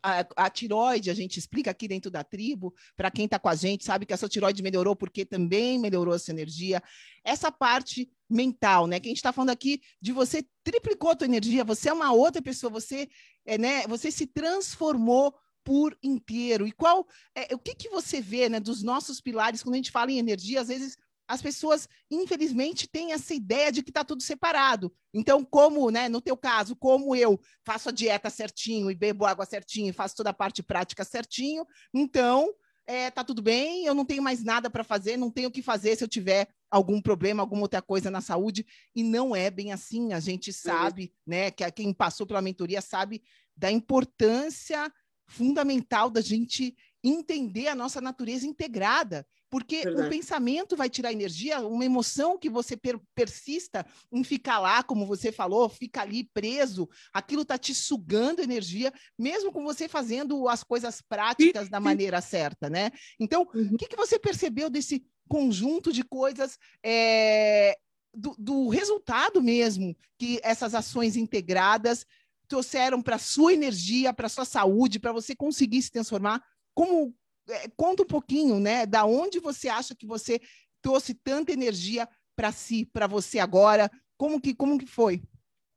a, 0.03 0.27
a, 0.37 0.51
tiroide, 0.51 1.11
a 1.11 1.15
gente 1.15 1.39
explica 1.39 1.71
aqui 1.71 1.89
dentro 1.89 2.11
da 2.11 2.23
tribo, 2.23 2.75
para 2.97 3.11
quem 3.11 3.25
está 3.25 3.39
com 3.39 3.49
a 3.49 3.55
gente, 3.55 3.85
sabe 3.85 4.07
que 4.07 4.13
a 4.13 4.17
sua 4.17 4.29
tiroide 4.29 4.63
melhorou 4.63 4.95
porque 4.95 5.25
também 5.25 5.79
melhorou 5.79 6.15
essa 6.15 6.31
energia. 6.31 6.83
Essa 7.25 7.51
parte 7.51 8.09
mental, 8.29 8.87
né? 8.87 9.01
Que 9.01 9.09
a 9.09 9.11
gente 9.11 9.19
está 9.19 9.33
falando 9.33 9.51
aqui 9.51 9.81
de 10.01 10.13
você 10.13 10.47
triplicou 10.63 11.11
a 11.11 11.17
tua 11.17 11.27
energia, 11.27 11.65
você 11.65 11.89
é 11.89 11.93
uma 11.93 12.13
outra 12.13 12.41
pessoa, 12.41 12.71
você, 12.71 13.09
é, 13.45 13.59
né, 13.59 13.87
você 13.87 14.11
se 14.11 14.27
transformou 14.27 15.35
por 15.71 15.97
inteiro. 16.03 16.67
E 16.67 16.73
qual 16.73 17.07
é, 17.33 17.55
o 17.55 17.59
que, 17.59 17.77
que 17.77 17.89
você 17.89 18.21
vê 18.21 18.49
né, 18.49 18.59
dos 18.59 18.83
nossos 18.83 19.21
pilares 19.21 19.63
quando 19.63 19.75
a 19.75 19.77
gente 19.77 19.93
fala 19.93 20.11
em 20.11 20.19
energia? 20.19 20.61
Às 20.61 20.67
vezes 20.67 20.97
as 21.29 21.41
pessoas, 21.41 21.89
infelizmente, 22.11 22.89
têm 22.89 23.13
essa 23.13 23.33
ideia 23.33 23.71
de 23.71 23.81
que 23.81 23.91
está 23.91 24.03
tudo 24.03 24.21
separado. 24.21 24.93
Então, 25.15 25.45
como, 25.45 25.89
né, 25.89 26.09
no 26.09 26.21
teu 26.21 26.37
caso, 26.37 26.75
como 26.75 27.15
eu 27.15 27.39
faço 27.65 27.89
a 27.89 27.93
dieta 27.93 28.29
certinho 28.29 28.91
e 28.91 28.97
bebo 28.97 29.25
água 29.25 29.47
certinho 29.47 29.91
e 29.91 29.93
faço 29.93 30.17
toda 30.17 30.31
a 30.31 30.35
parte 30.35 30.61
prática 30.61 31.05
certinho, 31.05 31.65
então 31.95 32.53
é, 32.85 33.09
tá 33.09 33.23
tudo 33.23 33.41
bem, 33.41 33.87
eu 33.87 33.95
não 33.95 34.05
tenho 34.05 34.25
mais 34.25 34.43
nada 34.43 34.69
para 34.69 34.83
fazer, 34.83 35.17
não 35.17 35.31
tenho 35.31 35.51
o 35.51 35.53
que 35.53 35.63
fazer 35.63 35.95
se 35.95 36.03
eu 36.03 36.09
tiver 36.09 36.49
algum 36.69 37.01
problema, 37.01 37.45
alguma 37.45 37.63
outra 37.63 37.81
coisa 37.81 38.11
na 38.11 38.21
saúde. 38.21 38.67
E 38.93 39.05
não 39.05 39.37
é 39.37 39.53
bem 39.53 39.71
assim. 39.71 40.13
A 40.13 40.19
gente 40.19 40.53
sabe, 40.53 41.15
né, 41.25 41.53
que 41.53 41.71
quem 41.71 41.95
passou 41.95 42.27
pela 42.27 42.43
mentoria 42.43 42.81
sabe 42.81 43.23
da 43.57 43.71
importância 43.71 44.93
fundamental 45.31 46.11
da 46.11 46.21
gente 46.21 46.75
entender 47.03 47.69
a 47.69 47.75
nossa 47.75 48.01
natureza 48.01 48.47
integrada. 48.47 49.27
Porque 49.49 49.83
Verdade. 49.83 50.07
o 50.07 50.11
pensamento 50.11 50.77
vai 50.77 50.89
tirar 50.89 51.13
energia, 51.13 51.61
uma 51.67 51.85
emoção 51.85 52.39
que 52.39 52.49
você 52.49 52.77
per 52.77 53.01
persista 53.17 53.85
em 54.13 54.23
ficar 54.23 54.61
lá, 54.61 54.81
como 54.83 55.05
você 55.05 55.33
falou, 55.33 55.69
fica 55.69 56.03
ali 56.03 56.31
preso, 56.33 56.89
aquilo 57.13 57.43
está 57.43 57.59
te 57.59 57.75
sugando 57.75 58.41
energia, 58.41 58.93
mesmo 59.19 59.51
com 59.51 59.65
você 59.65 59.89
fazendo 59.89 60.49
as 60.49 60.63
coisas 60.63 61.03
práticas 61.03 61.69
da 61.69 61.81
maneira 61.81 62.21
certa, 62.21 62.71
né? 62.71 62.93
Então, 63.19 63.49
uhum. 63.53 63.71
o 63.73 63.77
que, 63.77 63.89
que 63.89 63.97
você 63.97 64.21
percebeu 64.21 64.71
desse 64.71 65.05
conjunto 65.29 65.93
de 65.93 66.05
coisas 66.05 66.57
é, 66.85 67.77
do, 68.15 68.35
do 68.39 68.69
resultado 68.69 69.43
mesmo 69.43 69.97
que 70.19 70.41
essas 70.43 70.75
ações 70.75 71.17
integradas 71.17 72.05
trouxeram 72.51 73.01
para 73.01 73.17
sua 73.17 73.55
energia, 73.55 74.13
para 74.13 74.29
sua 74.29 74.45
saúde, 74.45 74.99
para 74.99 75.13
você 75.13 75.35
conseguir 75.37 75.81
se 75.81 75.91
transformar? 75.91 76.43
Como 76.75 77.15
é, 77.49 77.69
conta 77.77 78.03
um 78.03 78.07
pouquinho, 78.07 78.59
né? 78.59 78.85
Da 78.85 79.07
onde 79.07 79.39
você 79.39 79.69
acha 79.69 79.95
que 79.95 80.05
você 80.05 80.41
trouxe 80.83 81.15
tanta 81.15 81.53
energia 81.53 82.09
para 82.37 82.51
si, 82.51 82.85
para 82.85 83.07
você 83.07 83.39
agora? 83.39 83.89
Como 84.19 84.41
que, 84.41 84.53
como 84.53 84.79
que 84.79 84.87
foi 84.87 85.23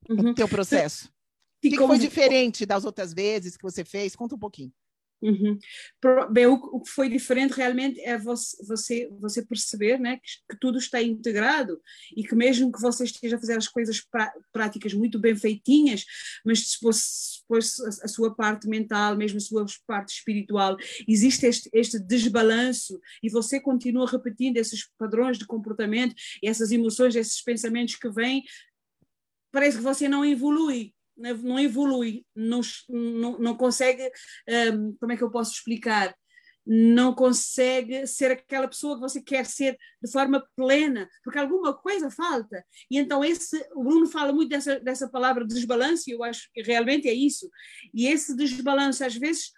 uhum. 0.10 0.32
o 0.32 0.36
teu 0.36 0.50
processo? 0.50 1.08
O 1.08 1.12
que, 1.62 1.70
que 1.70 1.78
foi 1.78 2.00
diferente 2.00 2.66
das 2.66 2.84
outras 2.84 3.14
vezes 3.14 3.56
que 3.56 3.64
você 3.64 3.86
fez? 3.86 4.16
Conta 4.16 4.36
um 4.36 4.40
pouquinho. 4.40 4.74
Uhum. 5.24 5.58
Bem, 6.34 6.48
o, 6.48 6.82
que 6.82 6.90
foi 6.90 7.08
diferente 7.08 7.54
realmente 7.54 7.98
é 8.02 8.18
você, 8.18 9.08
você, 9.22 9.46
perceber 9.46 9.98
né, 9.98 10.20
que, 10.50 10.58
tudo 10.60 10.78
está 10.78 11.02
integrado 11.02 11.82
e 12.14 12.26
que 12.26 12.36
mesmo 12.36 12.70
que 12.70 12.82
você 12.82 13.06
esteja 13.06 13.38
a 13.38 13.40
fazer 13.40 13.58
as 13.58 13.70
coisas 13.70 14.06
práticas 14.52 14.94
muito 14.94 15.18
bem 15.18 15.34
feitinhas, 15.34 16.04
mas 16.46 16.74
depois, 16.74 17.42
depois 17.42 17.80
a, 17.80 18.06
a, 18.06 18.08
sua 18.10 18.36
parte 18.36 18.68
mental, 18.68 19.16
mesmo 19.16 19.38
a 19.38 19.42
sua 19.42 19.66
parte 19.88 20.14
espiritual, 20.14 20.76
existe 21.08 21.46
este, 21.46 21.70
este 21.72 22.00
desbalanço 22.00 23.00
e 23.24 23.30
você 23.30 23.62
continua 23.62 24.06
repetindo 24.06 24.58
esses 24.58 24.90
padrões 24.98 25.38
de 25.38 25.48
comportamento, 25.48 26.14
essas 26.44 26.70
emoções, 26.74 27.16
esses 27.16 27.42
pensamentos 27.42 27.96
que 27.96 28.10
vêm, 28.10 28.44
parece 29.54 29.78
que 29.78 29.84
você 29.84 30.10
não 30.10 30.26
evolui 30.26 30.94
não 31.18 31.60
evolui, 31.60 32.26
não, 32.36 32.62
não, 32.90 33.40
não 33.40 33.58
consegue, 33.58 34.10
um, 34.74 34.96
como 35.00 35.12
é 35.12 35.18
que 35.18 35.24
eu 35.24 35.32
posso 35.32 35.54
explicar? 35.54 36.16
Não 36.66 37.14
consegue 37.14 38.08
ser 38.08 38.32
aquela 38.32 38.68
pessoa 38.68 38.96
que 38.96 39.02
você 39.02 39.22
quer 39.22 39.46
ser 39.46 39.78
de 40.02 40.12
forma 40.12 40.46
plena, 40.56 41.10
porque 41.24 41.38
alguma 41.38 41.74
coisa 41.74 42.10
falta. 42.10 42.64
E 42.90 42.98
então 42.98 43.24
esse, 43.24 43.58
o 43.76 43.84
Bruno 43.84 44.08
fala 44.08 44.32
muito 44.32 44.50
dessa, 44.50 44.80
dessa 44.80 45.10
palavra 45.10 45.46
desbalanço, 45.46 46.10
e 46.10 46.14
eu 46.14 46.24
acho 46.24 46.50
que 46.54 46.62
realmente 46.62 47.08
é 47.08 47.14
isso. 47.14 47.50
E 47.94 48.08
esse 48.08 48.36
desbalanço 48.36 49.04
às 49.04 49.16
vezes 49.16 49.52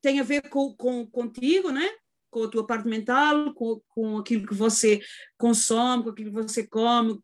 tem 0.00 0.20
a 0.20 0.22
ver 0.22 0.48
com, 0.48 0.74
com 0.76 1.06
contigo, 1.06 1.70
né? 1.70 1.90
com 2.36 2.42
a 2.42 2.50
tua 2.50 2.66
parte 2.66 2.86
mental, 2.86 3.54
com, 3.54 3.80
com 3.88 4.18
aquilo 4.18 4.46
que 4.46 4.54
você 4.54 5.00
consome, 5.38 6.04
com 6.04 6.10
aquilo 6.10 6.30
que 6.30 6.42
você 6.42 6.66
come, 6.66 7.18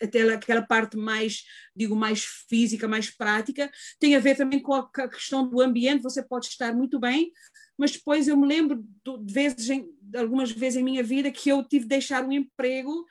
até 0.00 0.22
aquela 0.32 0.62
parte 0.62 0.96
mais, 0.96 1.44
digo, 1.74 1.94
mais 1.94 2.24
física, 2.48 2.88
mais 2.88 3.10
prática, 3.10 3.70
tem 3.98 4.14
a 4.16 4.20
ver 4.20 4.36
também 4.36 4.60
com 4.60 4.74
a 4.74 5.08
questão 5.08 5.48
do 5.48 5.60
ambiente, 5.60 6.02
você 6.02 6.22
pode 6.22 6.46
estar 6.46 6.74
muito 6.74 6.98
bem, 6.98 7.32
mas 7.78 7.92
depois 7.92 8.28
eu 8.28 8.36
me 8.36 8.46
lembro 8.46 8.84
de 9.04 9.32
vezes, 9.32 9.68
algumas 10.16 10.50
vezes 10.50 10.80
em 10.80 10.84
minha 10.84 11.02
vida, 11.02 11.30
que 11.30 11.48
eu 11.48 11.62
tive 11.64 11.84
de 11.84 11.90
deixar 11.90 12.24
um 12.24 12.32
emprego 12.32 13.06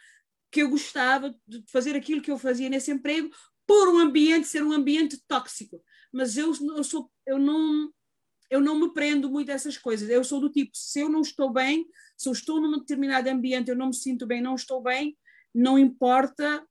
que 0.52 0.62
eu 0.62 0.70
gostava 0.70 1.34
de 1.48 1.64
fazer 1.72 1.96
aquilo 1.96 2.22
que 2.22 2.30
eu 2.30 2.38
fazia 2.38 2.70
nesse 2.70 2.92
emprego 2.92 3.30
por 3.66 3.88
um 3.88 4.00
ambiente 4.00 4.48
ser 4.48 4.64
um 4.64 4.72
ambiente 4.74 5.18
tóxico. 5.28 5.82
Mas 6.12 6.36
eu, 6.36 6.52
eu 6.76 6.84
sou, 6.84 7.10
eu 7.26 7.40
não, 7.40 7.90
eu 8.50 8.60
não 8.60 8.78
me 8.78 8.94
prendo 8.94 9.30
muito 9.30 9.50
a 9.50 9.54
essas 9.54 9.78
coisas. 9.78 10.10
Eu 10.10 10.24
sou 10.24 10.42
do 10.42 10.50
tipo, 10.50 10.72
se 10.74 11.00
eu 11.00 11.08
não 11.08 11.22
estou 11.22 11.52
bem, 11.52 11.88
se 12.18 12.28
eu 12.28 12.34
estou 12.34 12.60
num 12.60 12.80
determinado 12.80 13.30
ambiente, 13.30 13.70
eu 13.70 13.78
não 13.78 13.88
me 13.88 13.96
sinto 13.96 14.28
bem, 14.28 14.42
não 14.42 14.56
estou 14.56 14.82
bem, 14.82 15.18
não 15.54 15.78
importa, 15.78 16.66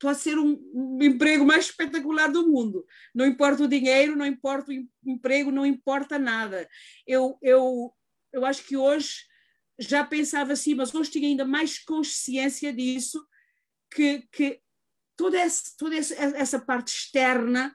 pode 0.00 0.18
ser 0.18 0.38
um, 0.38 0.58
um, 0.72 0.98
emprego 1.02 1.44
mais 1.44 1.66
espetacular 1.66 2.28
do 2.28 2.48
mundo. 2.48 2.86
Não 3.14 3.26
importa 3.26 3.64
o 3.64 3.68
dinheiro, 3.68 4.16
não 4.16 4.26
importa 4.26 4.70
o 4.70 5.10
emprego, 5.10 5.50
não 5.50 5.66
importa 5.66 6.18
nada. 6.18 6.68
Eu, 7.06 7.38
eu, 7.42 7.92
eu 8.32 8.44
acho 8.46 8.64
que 8.64 8.76
hoje 8.76 9.26
já 9.78 10.04
pensava 10.04 10.52
assim, 10.52 10.74
mas 10.74 10.94
hoje 10.94 11.10
tinha 11.10 11.28
ainda 11.28 11.44
mais 11.44 11.78
consciência 11.78 12.72
disso, 12.72 13.24
que, 13.90 14.26
que 14.32 14.60
toda, 15.16 15.38
essa, 15.38 15.62
toda 15.76 15.96
essa 15.96 16.58
parte 16.58 16.88
externa 16.88 17.74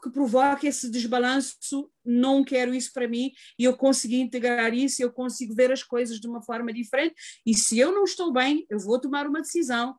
que 0.00 0.10
provoca 0.10 0.66
esse 0.66 0.90
desbalanço, 0.90 1.90
não 2.04 2.42
quero 2.42 2.74
isso 2.74 2.92
para 2.92 3.08
mim, 3.08 3.32
e 3.58 3.64
eu 3.64 3.76
consegui 3.76 4.20
integrar 4.20 4.72
isso, 4.74 5.02
eu 5.02 5.12
consigo 5.12 5.54
ver 5.54 5.70
as 5.70 5.82
coisas 5.82 6.18
de 6.18 6.26
uma 6.26 6.42
forma 6.42 6.72
diferente, 6.72 7.14
e 7.44 7.54
se 7.54 7.78
eu 7.78 7.92
não 7.92 8.04
estou 8.04 8.32
bem, 8.32 8.66
eu 8.70 8.78
vou 8.78 9.00
tomar 9.00 9.26
uma 9.26 9.40
decisão 9.40 9.96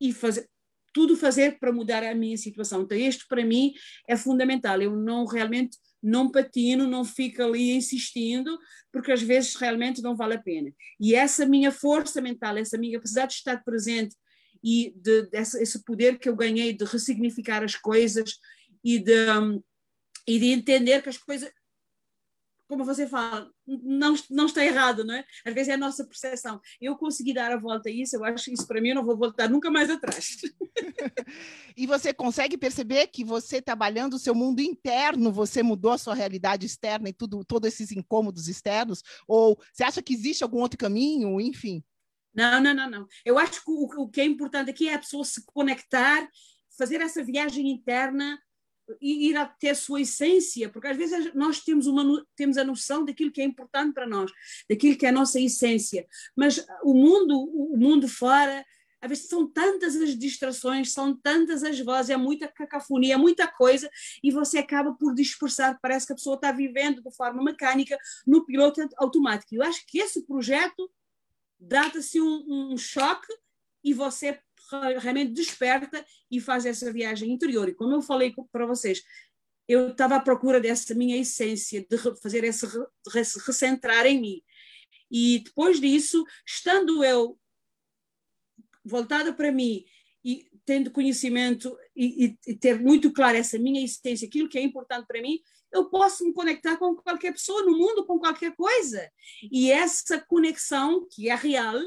e 0.00 0.12
fazer 0.12 0.48
tudo 0.94 1.16
fazer 1.16 1.58
para 1.58 1.72
mudar 1.72 2.04
a 2.04 2.14
minha 2.14 2.36
situação. 2.36 2.82
Então, 2.82 2.96
isto 2.96 3.26
para 3.28 3.44
mim 3.44 3.74
é 4.08 4.16
fundamental. 4.16 4.80
Eu 4.80 4.94
não 4.94 5.26
realmente 5.26 5.76
não 6.00 6.30
patino, 6.30 6.86
não 6.86 7.04
fico 7.04 7.42
ali 7.42 7.72
insistindo, 7.72 8.56
porque 8.92 9.10
às 9.10 9.20
vezes 9.20 9.56
realmente 9.56 10.00
não 10.00 10.14
vale 10.14 10.34
a 10.34 10.40
pena. 10.40 10.70
E 11.00 11.14
essa 11.14 11.44
minha 11.44 11.72
força 11.72 12.20
mental, 12.20 12.56
essa 12.56 12.78
minha 12.78 12.98
capacidade 12.98 13.32
de 13.32 13.38
estar 13.38 13.64
presente 13.64 14.14
e 14.62 14.94
de, 14.96 15.22
desse, 15.30 15.60
esse 15.60 15.82
poder 15.82 16.18
que 16.18 16.28
eu 16.28 16.36
ganhei 16.36 16.72
de 16.72 16.84
ressignificar 16.84 17.64
as 17.64 17.74
coisas 17.74 18.38
e 18.84 18.98
de, 18.98 19.14
e 20.26 20.38
de 20.38 20.46
entender 20.46 21.02
que 21.02 21.08
as 21.08 21.16
coisas, 21.16 21.50
como 22.68 22.84
você 22.84 23.06
fala, 23.06 23.50
não, 23.66 24.14
não 24.30 24.46
está 24.46 24.64
errado, 24.64 25.04
não 25.04 25.14
é? 25.14 25.24
Às 25.44 25.54
vezes 25.54 25.68
é 25.68 25.72
a 25.74 25.78
nossa 25.78 26.04
percepção. 26.04 26.60
Eu 26.80 26.96
consegui 26.96 27.32
dar 27.32 27.50
a 27.50 27.56
volta 27.56 27.88
a 27.88 27.92
isso, 27.92 28.16
eu 28.16 28.24
acho 28.24 28.44
que 28.44 28.52
isso 28.52 28.66
para 28.66 28.80
mim 28.80 28.90
eu 28.90 28.96
não 28.96 29.04
vou 29.04 29.16
voltar 29.16 29.48
nunca 29.48 29.70
mais 29.70 29.88
atrás. 29.88 30.36
e 31.76 31.86
você 31.86 32.12
consegue 32.12 32.58
perceber 32.58 33.06
que 33.06 33.24
você 33.24 33.62
trabalhando 33.62 34.14
o 34.14 34.18
seu 34.18 34.34
mundo 34.34 34.60
interno, 34.60 35.32
você 35.32 35.62
mudou 35.62 35.92
a 35.92 35.98
sua 35.98 36.14
realidade 36.14 36.66
externa 36.66 37.08
e 37.08 37.12
tudo, 37.12 37.44
todos 37.44 37.68
esses 37.68 37.90
incômodos 37.90 38.48
externos? 38.48 39.02
Ou 39.26 39.58
você 39.72 39.84
acha 39.84 40.02
que 40.02 40.12
existe 40.12 40.42
algum 40.42 40.60
outro 40.60 40.78
caminho, 40.78 41.40
enfim? 41.40 41.82
Não, 42.34 42.60
não, 42.60 42.74
não, 42.74 42.90
não. 42.90 43.06
Eu 43.24 43.38
acho 43.38 43.64
que 43.64 43.70
o, 43.70 44.02
o 44.02 44.08
que 44.08 44.20
é 44.20 44.24
importante 44.24 44.70
aqui 44.70 44.88
é 44.88 44.94
a 44.94 44.98
pessoa 44.98 45.24
se 45.24 45.44
conectar 45.46 46.28
fazer 46.76 47.00
essa 47.00 47.22
viagem 47.22 47.70
interna 47.70 48.38
e 49.00 49.28
ir 49.28 49.36
até 49.36 49.70
a 49.70 49.74
sua 49.74 50.00
essência, 50.00 50.68
porque 50.68 50.88
às 50.88 50.96
vezes 50.96 51.34
nós 51.34 51.60
temos, 51.60 51.86
uma, 51.86 52.24
temos 52.36 52.56
a 52.56 52.64
noção 52.64 53.04
daquilo 53.04 53.32
que 53.32 53.40
é 53.40 53.44
importante 53.44 53.94
para 53.94 54.06
nós, 54.06 54.30
daquilo 54.68 54.96
que 54.96 55.06
é 55.06 55.08
a 55.08 55.12
nossa 55.12 55.40
essência, 55.40 56.06
mas 56.36 56.64
o 56.82 56.94
mundo, 56.94 57.38
o 57.38 57.76
mundo 57.76 58.08
fora, 58.08 58.64
às 59.00 59.08
vezes 59.08 59.28
são 59.28 59.46
tantas 59.46 59.96
as 59.96 60.18
distrações, 60.18 60.92
são 60.92 61.14
tantas 61.14 61.62
as 61.62 61.78
vozes, 61.78 62.10
é 62.10 62.16
muita 62.16 62.48
cacofonia, 62.48 63.14
é 63.14 63.18
muita 63.18 63.46
coisa, 63.46 63.90
e 64.22 64.30
você 64.30 64.58
acaba 64.58 64.94
por 64.94 65.14
dispersar, 65.14 65.78
parece 65.82 66.06
que 66.06 66.14
a 66.14 66.16
pessoa 66.16 66.36
está 66.36 66.50
vivendo 66.50 67.02
de 67.02 67.14
forma 67.14 67.42
mecânica 67.42 67.98
no 68.26 68.46
piloto 68.46 68.80
automático. 68.96 69.54
Eu 69.54 69.62
acho 69.62 69.84
que 69.86 69.98
esse 69.98 70.22
projeto 70.26 70.90
dá-te 71.60 71.98
assim 71.98 72.20
um, 72.20 72.72
um 72.72 72.76
choque 72.78 73.32
e 73.82 73.92
você 73.92 74.40
realmente 74.98 75.32
desperta 75.32 76.04
e 76.30 76.40
faz 76.40 76.66
essa 76.66 76.92
viagem 76.92 77.30
interior. 77.30 77.68
E 77.68 77.74
como 77.74 77.94
eu 77.94 78.02
falei 78.02 78.34
para 78.50 78.66
vocês, 78.66 79.02
eu 79.66 79.90
estava 79.90 80.16
à 80.16 80.20
procura 80.20 80.60
dessa 80.60 80.94
minha 80.94 81.16
essência, 81.16 81.86
de 81.88 81.98
fazer 82.20 82.44
esse 82.44 82.66
de 82.66 82.82
recentrar 83.46 84.06
em 84.06 84.20
mim. 84.20 84.42
E 85.10 85.40
depois 85.44 85.80
disso, 85.80 86.24
estando 86.46 87.04
eu 87.04 87.38
voltada 88.84 89.32
para 89.32 89.50
mim 89.50 89.84
e 90.24 90.46
tendo 90.66 90.90
conhecimento 90.90 91.76
e, 91.94 92.36
e, 92.46 92.56
ter 92.56 92.80
muito 92.80 93.12
claro 93.12 93.36
essa 93.36 93.58
minha 93.58 93.84
essência, 93.84 94.26
aquilo 94.26 94.48
que 94.48 94.58
é 94.58 94.62
importante 94.62 95.06
para 95.06 95.20
mim, 95.20 95.38
eu 95.72 95.90
posso 95.90 96.24
me 96.24 96.32
conectar 96.32 96.76
com 96.76 96.94
qualquer 96.94 97.32
pessoa 97.32 97.62
no 97.62 97.76
mundo, 97.76 98.06
com 98.06 98.18
qualquer 98.18 98.54
coisa. 98.54 99.10
E 99.50 99.70
essa 99.70 100.20
conexão, 100.20 101.06
que 101.10 101.28
é 101.28 101.34
real, 101.34 101.78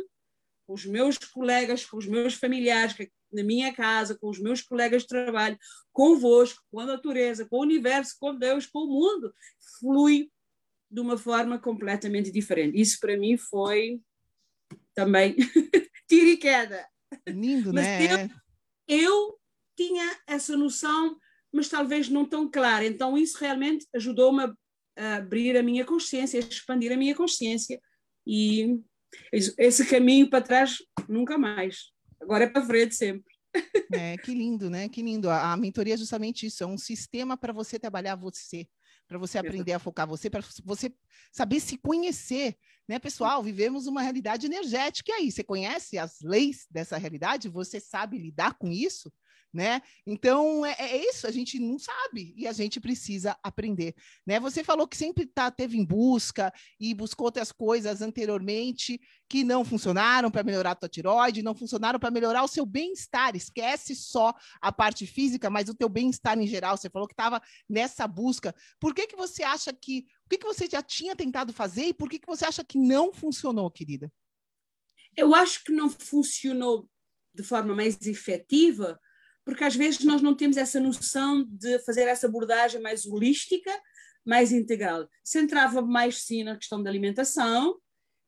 com 0.68 0.74
os 0.74 0.86
meus 0.86 1.18
colegas, 1.18 1.86
com 1.86 1.98
os 1.98 2.06
meus 2.06 2.34
familiares, 2.34 2.94
na 3.32 3.42
minha 3.42 3.74
casa, 3.74 4.16
com 4.16 4.30
os 4.30 4.38
meus 4.38 4.62
colegas 4.62 5.04
de 5.04 5.08
trabalho, 5.08 5.58
convosco, 5.94 6.62
com 6.70 6.82
a 6.82 6.86
natureza, 6.86 7.46
com 7.46 7.58
o 7.58 7.62
universo, 7.62 8.18
com 8.20 8.36
Deus, 8.36 8.66
com 8.66 8.80
o 8.80 8.88
mundo, 8.88 9.34
flui 9.80 10.30
de 10.92 11.00
uma 11.00 11.18
forma 11.18 11.58
completamente 11.58 12.32
diferente. 12.32 12.80
Isso 12.80 13.00
para 13.00 13.18
mim 13.18 13.38
foi 13.38 14.02
também 14.94 15.36
tiro 16.08 16.28
e 16.28 16.38
queda. 16.38 16.86
Lindo, 17.28 17.74
mas 17.74 17.86
né? 17.86 18.30
Eu, 18.88 19.00
eu 19.00 19.40
tinha 19.76 20.20
essa 20.28 20.58
noção, 20.58 21.18
mas 21.52 21.70
talvez 21.70 22.10
não 22.10 22.26
tão 22.26 22.50
clara. 22.50 22.86
Então 22.86 23.18
isso 23.18 23.38
realmente 23.38 23.88
ajudou-me 23.96 24.54
a 24.98 25.16
abrir 25.16 25.56
a 25.56 25.64
minha 25.64 25.86
consciência, 25.86 26.40
a 26.40 26.44
expandir 26.44 26.92
a 26.92 26.98
minha 26.98 27.16
consciência 27.16 27.80
e 28.26 28.82
esse 29.32 29.86
caminho 29.86 30.30
para 30.30 30.42
trás, 30.42 30.78
nunca 31.08 31.38
mais. 31.38 31.92
Agora 32.22 32.46
é 32.46 32.48
para 32.48 32.66
frente 32.66 32.96
sempre. 32.96 33.38
É, 33.94 34.18
que 34.18 34.34
lindo, 34.34 34.70
né? 34.70 34.90
Que 34.90 35.02
lindo. 35.02 35.30
A, 35.30 35.54
a 35.54 35.58
mentoria 35.58 35.94
é 35.94 35.98
justamente 35.98 36.46
isso, 36.46 36.64
é 36.64 36.68
um 36.68 36.78
sistema 36.78 37.38
para 37.38 37.54
você 37.54 37.80
trabalhar 37.80 38.16
você, 38.16 38.68
para 39.08 39.18
você 39.18 39.38
aprender 39.38 39.74
a 39.74 39.80
focar 39.80 40.08
você, 40.08 40.30
para 40.30 40.44
você 40.64 40.94
saber 41.32 41.60
se 41.60 41.78
conhecer, 41.78 42.56
né, 42.88 43.00
pessoal? 43.00 43.42
Vivemos 43.42 43.88
uma 43.88 44.02
realidade 44.02 44.46
energética 44.46 45.12
e 45.12 45.16
aí, 45.16 45.32
você 45.32 45.44
conhece 45.44 45.98
as 45.98 46.20
leis 46.22 46.68
dessa 46.70 46.98
realidade? 46.98 47.50
Você 47.50 47.80
sabe 47.80 48.18
lidar 48.18 48.58
com 48.58 48.72
isso? 48.72 49.12
Né? 49.54 49.82
Então 50.06 50.66
é, 50.66 50.76
é, 50.78 51.10
isso, 51.10 51.26
a 51.26 51.32
gente 51.32 51.60
não 51.60 51.80
sabe 51.80 52.34
e 52.36 52.48
a 52.48 52.52
gente 52.52 52.80
precisa 52.80 53.38
aprender, 53.42 53.96
né? 54.26 54.40
Você 54.40 54.64
falou 54.64 54.88
que 54.88 54.98
sempre 54.98 55.26
tá, 55.26 55.50
teve 55.50 55.78
em 55.78 55.86
busca 55.86 56.54
e 56.80 56.94
buscou 56.94 57.26
outras 57.26 57.52
coisas 57.52 58.02
anteriormente 58.02 59.00
que 59.30 59.44
não 59.44 59.66
funcionaram 59.66 60.30
para 60.30 60.44
melhorar 60.44 60.72
a 60.72 60.76
tua 60.76 60.90
tiroide, 60.90 61.42
não 61.42 61.56
funcionaram 61.56 62.00
para 62.00 62.12
melhorar 62.12 62.44
o 62.44 62.48
seu 62.48 62.66
bem-estar. 62.66 63.36
Esquece 63.36 63.96
só 63.96 64.34
a 64.62 64.72
parte 64.72 65.06
física, 65.06 65.50
mas 65.50 65.70
o 65.70 65.76
teu 65.76 65.90
bem-estar 65.90 66.38
em 66.38 66.48
geral. 66.48 66.78
Você 66.78 66.90
falou 66.90 67.08
que 67.08 67.14
estava 67.14 67.42
nessa 67.70 68.08
busca. 68.08 68.54
Por 68.80 68.94
que 68.94 69.08
que 69.08 69.16
você 69.16 69.44
acha 69.44 69.74
que 69.74 70.06
o 70.26 70.30
que, 70.30 70.38
que 70.38 70.46
você 70.46 70.68
já 70.70 70.84
tinha 70.84 71.16
tentado 71.16 71.54
fazer 71.54 71.86
e 71.86 71.94
por 71.94 72.10
que, 72.10 72.20
que 72.20 72.28
você 72.28 72.44
acha 72.44 72.62
que 72.62 72.78
não 72.78 73.14
funcionou, 73.14 73.72
querida? 73.72 74.12
Eu 75.16 75.34
acho 75.34 75.64
que 75.64 75.72
não 75.72 75.90
funcionou 75.90 76.90
de 77.34 77.44
forma 77.44 77.74
mais 77.74 78.02
efetiva 78.06 79.00
porque 79.48 79.64
às 79.64 79.78
vezes 79.78 80.04
nós 80.04 80.22
não 80.22 80.36
temos 80.36 80.58
essa 80.58 80.78
noção 80.78 81.46
de 81.50 81.80
fazer 81.86 82.02
essa 82.02 82.28
abordagem 82.28 82.82
mais 82.82 83.06
holística, 83.06 83.72
mais 84.26 84.52
integral. 84.52 85.10
Centrava 85.24 85.82
mais 85.82 86.24
sim 86.24 86.44
na 86.44 86.58
questão 86.58 86.84
da 86.84 86.90
alimentação, 86.90 87.80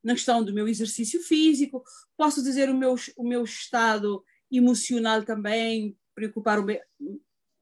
na 0.02 0.14
questão 0.14 0.42
do 0.42 0.54
meu 0.54 0.66
exercício 0.66 1.22
físico, 1.22 1.84
posso 2.16 2.42
dizer 2.42 2.70
o 2.70 2.74
meu, 2.74 2.96
o 3.18 3.28
meu 3.28 3.44
estado 3.44 4.24
emocional 4.50 5.22
também, 5.26 5.94
preocupar 6.16 6.58
o 6.58 6.64
meu, 6.64 6.80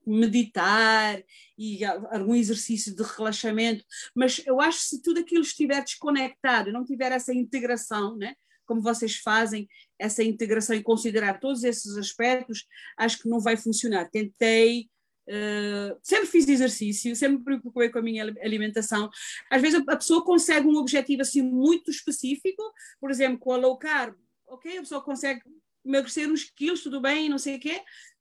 meditar 0.06 1.20
e 1.58 1.84
algum 1.84 2.36
exercício 2.36 2.94
de 2.94 3.02
relaxamento, 3.02 3.84
mas 4.14 4.40
eu 4.46 4.60
acho 4.60 4.78
que 4.78 4.84
se 4.84 5.02
tudo 5.02 5.18
aquilo 5.18 5.42
estiver 5.42 5.82
desconectado, 5.82 6.70
não 6.70 6.84
tiver 6.84 7.10
essa 7.10 7.34
integração, 7.34 8.16
né? 8.16 8.36
Como 8.68 8.82
vocês 8.82 9.16
fazem 9.16 9.66
essa 9.98 10.22
integração 10.22 10.76
e 10.76 10.82
considerar 10.82 11.40
todos 11.40 11.64
esses 11.64 11.96
aspectos, 11.96 12.66
acho 12.96 13.18
que 13.18 13.28
não 13.28 13.40
vai 13.40 13.56
funcionar. 13.56 14.08
Tentei, 14.10 14.88
uh, 15.28 15.98
sempre 16.02 16.26
fiz 16.26 16.46
exercício, 16.46 17.16
sempre 17.16 17.38
me 17.38 17.44
preocupei 17.44 17.88
com 17.88 17.98
a 17.98 18.02
minha 18.02 18.24
alimentação. 18.42 19.08
Às 19.50 19.62
vezes 19.62 19.82
a 19.88 19.96
pessoa 19.96 20.22
consegue 20.22 20.68
um 20.68 20.76
objetivo 20.76 21.22
assim 21.22 21.42
muito 21.42 21.90
específico, 21.90 22.62
por 23.00 23.10
exemplo, 23.10 23.38
com 23.38 23.52
a 23.52 23.56
low 23.56 23.78
carb, 23.78 24.14
ok, 24.46 24.78
a 24.78 24.82
pessoa 24.82 25.02
consegue 25.02 25.40
emagrecer 25.84 26.30
uns 26.30 26.44
quilos, 26.44 26.82
tudo 26.82 27.00
bem, 27.00 27.28
não 27.28 27.38
sei 27.38 27.56
o 27.56 27.60
quê, 27.60 27.80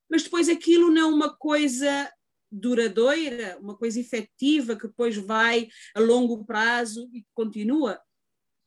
mas 0.10 0.23
depois 0.23 0.47
aquilo 0.47 0.89
não 0.89 1.01
é 1.01 1.13
uma 1.13 1.36
coisa 1.36 2.10
duradoura, 2.49 3.57
uma 3.60 3.75
coisa 3.75 3.99
efetiva 3.99 4.77
que 4.77 4.88
depois 4.88 5.17
vai 5.17 5.67
a 5.93 5.99
longo 5.99 6.45
prazo 6.45 7.10
e 7.12 7.25
continua 7.33 7.99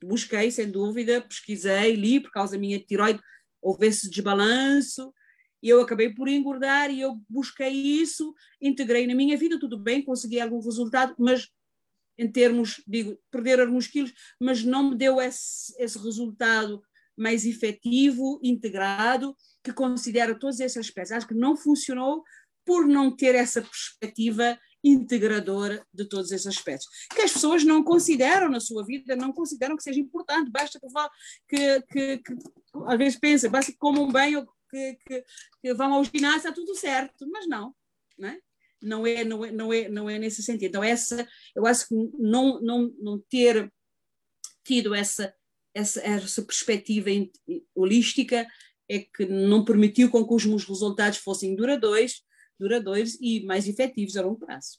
busquei, 0.02 0.50
sem 0.50 0.70
dúvida, 0.70 1.20
pesquisei, 1.20 1.94
li 1.94 2.20
por 2.20 2.30
causa 2.30 2.52
da 2.52 2.58
minha 2.58 2.78
tiroide, 2.78 3.20
houve 3.60 3.86
esse 3.86 4.08
desbalanço 4.08 5.12
e 5.62 5.68
eu 5.68 5.80
acabei 5.80 6.12
por 6.14 6.28
engordar 6.28 6.90
e 6.90 7.00
eu 7.00 7.20
busquei 7.28 7.72
isso, 7.72 8.34
integrei 8.60 9.06
na 9.06 9.14
minha 9.14 9.36
vida, 9.36 9.58
tudo 9.58 9.78
bem, 9.78 10.02
consegui 10.02 10.40
algum 10.40 10.60
resultado, 10.60 11.14
mas 11.18 11.48
em 12.18 12.30
termos, 12.30 12.82
digo, 12.86 13.18
perder 13.30 13.60
alguns 13.60 13.86
quilos, 13.86 14.12
mas 14.38 14.62
não 14.62 14.90
me 14.90 14.96
deu 14.96 15.20
esse, 15.20 15.74
esse 15.78 15.98
resultado 15.98 16.82
mais 17.16 17.44
efetivo, 17.44 18.40
integrado, 18.42 19.34
que 19.62 19.72
considera 19.72 20.38
todos 20.38 20.60
esses 20.60 20.76
aspectos. 20.76 21.12
Acho 21.12 21.28
que 21.28 21.34
não 21.34 21.56
funcionou 21.56 22.22
por 22.64 22.86
não 22.86 23.14
ter 23.14 23.34
essa 23.34 23.62
perspectiva 23.62 24.58
integradora 24.82 25.84
de 25.92 26.04
todos 26.04 26.32
esses 26.32 26.46
aspectos, 26.46 26.88
que 27.14 27.22
as 27.22 27.32
pessoas 27.32 27.64
não 27.64 27.82
consideram 27.82 28.48
na 28.48 28.60
sua 28.60 28.84
vida, 28.84 29.14
não 29.14 29.32
consideram 29.32 29.76
que 29.76 29.82
seja 29.82 30.00
importante, 30.00 30.50
basta 30.50 30.80
que, 30.80 30.88
que, 31.48 31.82
que, 31.82 32.18
que 32.18 32.34
às 32.86 32.98
vezes 32.98 33.18
pensam, 33.18 33.50
basta 33.50 33.72
que 33.72 33.78
comam 33.78 34.10
bem 34.10 34.36
ou 34.36 34.46
que, 34.70 34.98
que, 35.06 35.24
que 35.62 35.74
vão 35.74 35.92
ao 35.94 36.04
ginásio, 36.04 36.38
está 36.38 36.52
tudo 36.52 36.74
certo, 36.74 37.28
mas 37.30 37.46
não, 37.46 37.74
não 38.18 38.28
é? 38.28 38.38
Não 38.82 39.06
é, 39.06 39.24
não 39.24 39.44
é, 39.44 39.50
não 39.50 39.72
é, 39.72 39.88
não 39.90 40.10
é 40.10 40.18
nesse 40.18 40.42
sentido. 40.42 40.68
Então, 40.68 40.82
essa, 40.82 41.28
eu 41.54 41.66
acho 41.66 41.86
que 41.86 41.94
não, 42.18 42.58
não, 42.62 42.90
não 42.98 43.18
ter 43.28 43.70
tido 44.64 44.94
essa, 44.94 45.34
essa, 45.74 46.00
essa 46.00 46.42
perspectiva 46.42 47.10
holística 47.74 48.46
é 48.88 49.00
que 49.00 49.26
não 49.26 49.64
permitiu 49.64 50.10
com 50.10 50.26
que 50.26 50.34
os 50.34 50.46
meus 50.46 50.64
resultados 50.64 51.18
fossem 51.18 51.54
duradouros, 51.54 52.24
duradouros 52.61 53.18
e 53.20 53.44
mais 53.44 53.66
efetivos 53.66 54.16
a 54.16 54.23
longo 54.23 54.38
prazo. 54.38 54.79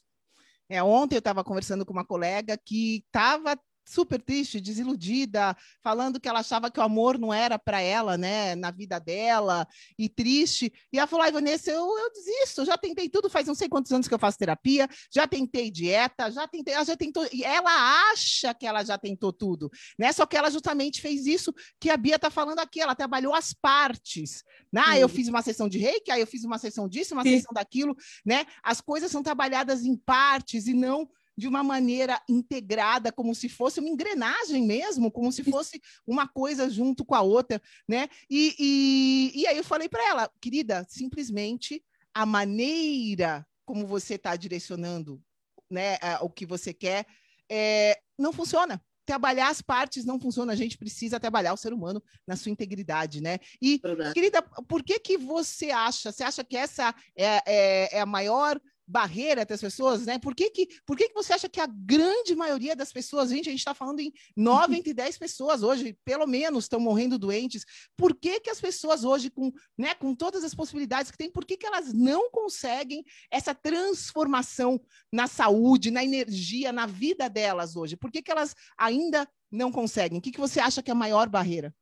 É, 0.68 0.82
ontem 0.82 1.16
eu 1.16 1.18
estava 1.18 1.44
conversando 1.44 1.84
com 1.84 1.92
uma 1.92 2.06
colega 2.06 2.56
que 2.56 3.04
estava 3.04 3.58
super 3.84 4.20
triste, 4.20 4.60
desiludida, 4.60 5.56
falando 5.82 6.20
que 6.20 6.28
ela 6.28 6.40
achava 6.40 6.70
que 6.70 6.80
o 6.80 6.82
amor 6.82 7.18
não 7.18 7.32
era 7.32 7.58
para 7.58 7.80
ela, 7.80 8.16
né, 8.16 8.54
na 8.54 8.70
vida 8.70 8.98
dela, 8.98 9.66
e 9.98 10.08
triste. 10.08 10.72
E 10.92 10.98
ela 10.98 11.06
falou: 11.06 11.24
ai, 11.24 11.32
Vanessa, 11.32 11.70
eu, 11.70 11.84
eu 11.84 12.12
desisto, 12.12 12.64
já 12.64 12.76
tentei 12.76 13.08
tudo, 13.08 13.30
faz 13.30 13.46
não 13.46 13.54
sei 13.54 13.68
quantos 13.68 13.92
anos 13.92 14.08
que 14.08 14.14
eu 14.14 14.18
faço 14.18 14.38
terapia, 14.38 14.88
já 15.12 15.26
tentei 15.26 15.70
dieta, 15.70 16.30
já 16.30 16.46
tentei, 16.46 16.74
ela 16.74 16.84
já 16.84 16.96
tentou, 16.96 17.26
e 17.32 17.44
ela 17.44 18.10
acha 18.12 18.54
que 18.54 18.66
ela 18.66 18.84
já 18.84 18.96
tentou 18.96 19.32
tudo, 19.32 19.70
né? 19.98 20.12
Só 20.12 20.26
que 20.26 20.36
ela 20.36 20.50
justamente 20.50 21.00
fez 21.00 21.26
isso 21.26 21.52
que 21.80 21.90
a 21.90 21.96
Bia 21.96 22.18
tá 22.18 22.30
falando 22.30 22.60
aqui, 22.60 22.80
ela 22.80 22.94
trabalhou 22.94 23.34
as 23.34 23.52
partes. 23.52 24.42
Né? 24.72 24.82
Ah, 24.84 24.98
eu 24.98 25.08
fiz 25.08 25.28
uma 25.28 25.42
sessão 25.42 25.68
de 25.68 25.78
reiki, 25.78 26.10
aí 26.10 26.20
eu 26.20 26.26
fiz 26.26 26.44
uma 26.44 26.58
sessão 26.58 26.88
disso, 26.88 27.14
uma 27.14 27.22
Sim. 27.22 27.36
sessão 27.36 27.52
daquilo, 27.52 27.94
né? 28.24 28.46
As 28.62 28.80
coisas 28.80 29.10
são 29.10 29.22
trabalhadas 29.22 29.84
em 29.84 29.96
partes 29.96 30.66
e 30.66 30.72
não 30.72 31.08
de 31.36 31.48
uma 31.48 31.62
maneira 31.62 32.20
integrada, 32.28 33.10
como 33.10 33.34
se 33.34 33.48
fosse 33.48 33.80
uma 33.80 33.88
engrenagem 33.88 34.64
mesmo, 34.66 35.10
como 35.10 35.32
se 35.32 35.42
fosse 35.44 35.80
uma 36.06 36.28
coisa 36.28 36.68
junto 36.68 37.04
com 37.04 37.14
a 37.14 37.22
outra, 37.22 37.60
né? 37.88 38.08
E, 38.28 38.54
e, 38.58 39.40
e 39.40 39.46
aí 39.46 39.56
eu 39.56 39.64
falei 39.64 39.88
para 39.88 40.06
ela, 40.08 40.30
querida, 40.40 40.86
simplesmente 40.88 41.82
a 42.14 42.26
maneira 42.26 43.46
como 43.64 43.86
você 43.86 44.14
está 44.14 44.36
direcionando 44.36 45.22
né, 45.70 45.96
o 46.20 46.28
que 46.28 46.44
você 46.44 46.74
quer 46.74 47.06
é, 47.50 47.98
não 48.18 48.32
funciona. 48.32 48.82
trabalhar 49.04 49.48
as 49.48 49.60
partes 49.60 50.04
não 50.04 50.20
funciona, 50.20 50.52
a 50.52 50.56
gente 50.56 50.78
precisa 50.78 51.18
trabalhar 51.18 51.52
o 51.52 51.56
ser 51.56 51.72
humano 51.72 52.02
na 52.26 52.36
sua 52.36 52.52
integridade, 52.52 53.20
né? 53.20 53.38
E, 53.60 53.80
Verdade. 53.82 54.14
querida, 54.14 54.42
por 54.68 54.82
que 54.82 54.98
que 55.00 55.18
você 55.18 55.70
acha, 55.70 56.12
você 56.12 56.22
acha 56.22 56.44
que 56.44 56.56
essa 56.56 56.94
é, 57.16 57.42
é, 57.46 57.96
é 57.96 58.00
a 58.00 58.06
maior 58.06 58.60
barreira 58.92 59.46
das 59.46 59.60
pessoas, 59.60 60.04
né? 60.04 60.18
Por 60.18 60.34
que 60.34 60.50
que, 60.50 60.68
por 60.84 60.96
que 60.96 61.08
que 61.08 61.14
você 61.14 61.32
acha 61.32 61.48
que 61.48 61.60
a 61.60 61.66
grande 61.66 62.36
maioria 62.36 62.76
das 62.76 62.92
pessoas, 62.92 63.30
gente, 63.30 63.48
a 63.48 63.50
gente 63.50 63.60
está 63.60 63.74
falando 63.74 64.00
em 64.00 64.12
9 64.36 64.76
entre 64.76 64.92
10 64.92 65.16
pessoas 65.16 65.62
hoje, 65.62 65.96
pelo 66.04 66.26
menos, 66.26 66.64
estão 66.64 66.78
morrendo 66.78 67.18
doentes. 67.18 67.64
Por 67.96 68.14
que 68.14 68.38
que 68.40 68.50
as 68.50 68.60
pessoas 68.60 69.02
hoje, 69.02 69.30
com, 69.30 69.50
né, 69.78 69.94
com 69.94 70.14
todas 70.14 70.44
as 70.44 70.54
possibilidades 70.54 71.10
que 71.10 71.16
têm, 71.16 71.30
por 71.30 71.46
que 71.46 71.56
que 71.56 71.66
elas 71.66 71.92
não 71.94 72.30
conseguem 72.30 73.02
essa 73.30 73.54
transformação 73.54 74.78
na 75.10 75.26
saúde, 75.26 75.90
na 75.90 76.04
energia, 76.04 76.70
na 76.70 76.84
vida 76.84 77.30
delas 77.30 77.74
hoje? 77.76 77.96
Por 77.96 78.12
que 78.12 78.22
que 78.22 78.30
elas 78.30 78.54
ainda 78.76 79.26
não 79.50 79.72
conseguem? 79.72 80.18
O 80.18 80.20
que, 80.20 80.32
que 80.32 80.40
você 80.40 80.60
acha 80.60 80.82
que 80.82 80.90
é 80.90 80.92
a 80.92 80.94
maior 80.94 81.30
barreira? 81.30 81.74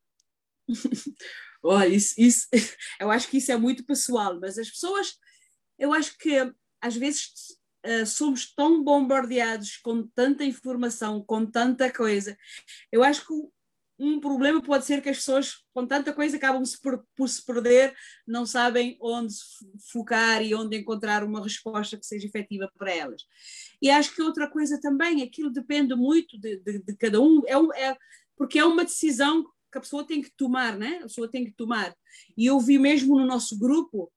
Olha, 1.62 1.88
isso, 1.88 2.14
isso, 2.16 2.46
eu 3.00 3.10
acho 3.10 3.28
que 3.28 3.38
isso 3.38 3.50
é 3.50 3.56
muito 3.56 3.84
pessoal, 3.84 4.38
mas 4.40 4.58
as 4.58 4.70
pessoas, 4.70 5.18
eu 5.76 5.92
acho 5.92 6.16
que 6.16 6.52
às 6.80 6.96
vezes 6.96 7.32
uh, 7.86 8.06
somos 8.06 8.52
tão 8.54 8.82
bombardeados 8.82 9.76
com 9.78 10.06
tanta 10.14 10.44
informação, 10.44 11.22
com 11.24 11.44
tanta 11.46 11.92
coisa. 11.92 12.36
Eu 12.90 13.02
acho 13.02 13.26
que 13.26 13.34
um 14.02 14.18
problema 14.18 14.62
pode 14.62 14.86
ser 14.86 15.02
que 15.02 15.10
as 15.10 15.18
pessoas, 15.18 15.62
com 15.74 15.86
tanta 15.86 16.10
coisa, 16.10 16.38
acabam 16.38 16.62
por, 16.82 17.04
por, 17.14 17.28
se 17.28 17.44
perder, 17.44 17.94
não 18.26 18.46
sabem 18.46 18.96
onde 18.98 19.34
focar 19.92 20.42
e 20.42 20.54
onde 20.54 20.78
encontrar 20.78 21.22
uma 21.22 21.42
resposta 21.42 21.98
que 21.98 22.06
seja 22.06 22.26
efetiva 22.26 22.70
para 22.78 22.90
elas. 22.90 23.26
E 23.80 23.90
acho 23.90 24.14
que 24.14 24.22
outra 24.22 24.48
coisa 24.48 24.80
também, 24.80 25.22
aquilo 25.22 25.50
depende 25.50 25.94
muito 25.94 26.38
de, 26.38 26.56
de, 26.56 26.78
de 26.78 26.96
cada 26.96 27.20
um, 27.20 27.42
é, 27.46 27.88
é, 27.88 27.96
porque 28.38 28.58
é 28.58 28.64
uma 28.64 28.84
decisão 28.84 29.44
que 29.70 29.76
a 29.76 29.82
pessoa 29.82 30.06
tem 30.06 30.22
que 30.22 30.30
tomar, 30.30 30.78
né? 30.78 30.96
A 31.00 31.02
pessoa 31.02 31.30
tem 31.30 31.44
que 31.44 31.52
tomar. 31.52 31.94
E 32.36 32.46
eu 32.46 32.58
vi 32.58 32.78
mesmo 32.78 33.18
no 33.18 33.26
nosso 33.26 33.58
grupo, 33.58 34.10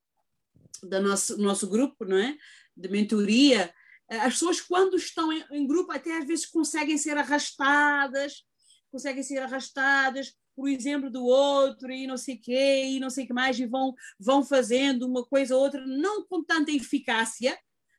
do 0.81 1.01
nosso, 1.01 1.37
nosso 1.37 1.69
grupo, 1.69 2.05
não 2.05 2.17
é? 2.17 2.35
De 2.75 2.89
mentoria, 2.89 3.73
eh, 4.09 4.17
as 4.17 4.33
pessoas 4.33 4.61
quando 4.61 4.95
estão 4.97 5.31
em, 5.31 5.43
em, 5.51 5.67
grupo 5.67 5.91
até 5.91 6.17
às 6.17 6.25
vezes 6.25 6.45
conseguem 6.45 6.97
ser 6.97 7.17
arrastadas, 7.17 8.43
conseguem 8.91 9.23
ser 9.23 9.39
arrastadas 9.39 10.33
por 10.55 10.69
exemplo 10.69 11.09
do 11.09 11.25
outro 11.25 11.91
e 11.91 12.05
não 12.05 12.17
sei 12.17 12.37
quê 12.37 12.83
e 12.85 12.99
não 12.99 13.09
sei 13.09 13.25
que 13.25 13.33
mais 13.33 13.59
e 13.59 13.65
vão 13.65 13.93
vão 14.19 14.43
fazendo 14.43 15.07
uma 15.07 15.25
coisa 15.25 15.55
ou 15.55 15.63
outra 15.63 15.85
não 15.85 16.25
com 16.27 16.43
tanta 16.43 16.71
eficácia 16.71 17.57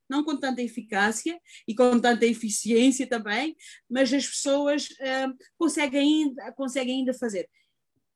não 0.09 0.23
com 0.23 0.37
tanta 0.39 0.63
eficácia 0.63 1.37
e 1.67 1.75
com 1.75 1.99
tanta 1.99 2.25
eficiência 2.27 3.09
também 3.09 3.57
mas 3.91 4.13
as 4.13 4.27
pessoas 4.27 4.89
uh, 4.91 5.37
conseguem 5.59 6.01
ainda 6.01 6.53
conseguem 6.53 6.99
ainda 7.01 7.13
fazer 7.13 7.49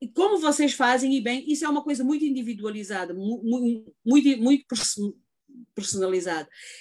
e 0.00 0.08
como 0.08 0.38
vocês 0.38 0.72
fazem 0.72 1.14
e 1.16 1.20
bem, 1.20 1.44
isso 1.50 1.64
é 1.64 1.68
uma 1.68 1.82
coisa 1.82 2.04
muito 2.04 2.24
individualizada, 2.24 3.12
muito, 3.12 3.94
muito, 4.04 4.42
muito. 4.42 4.64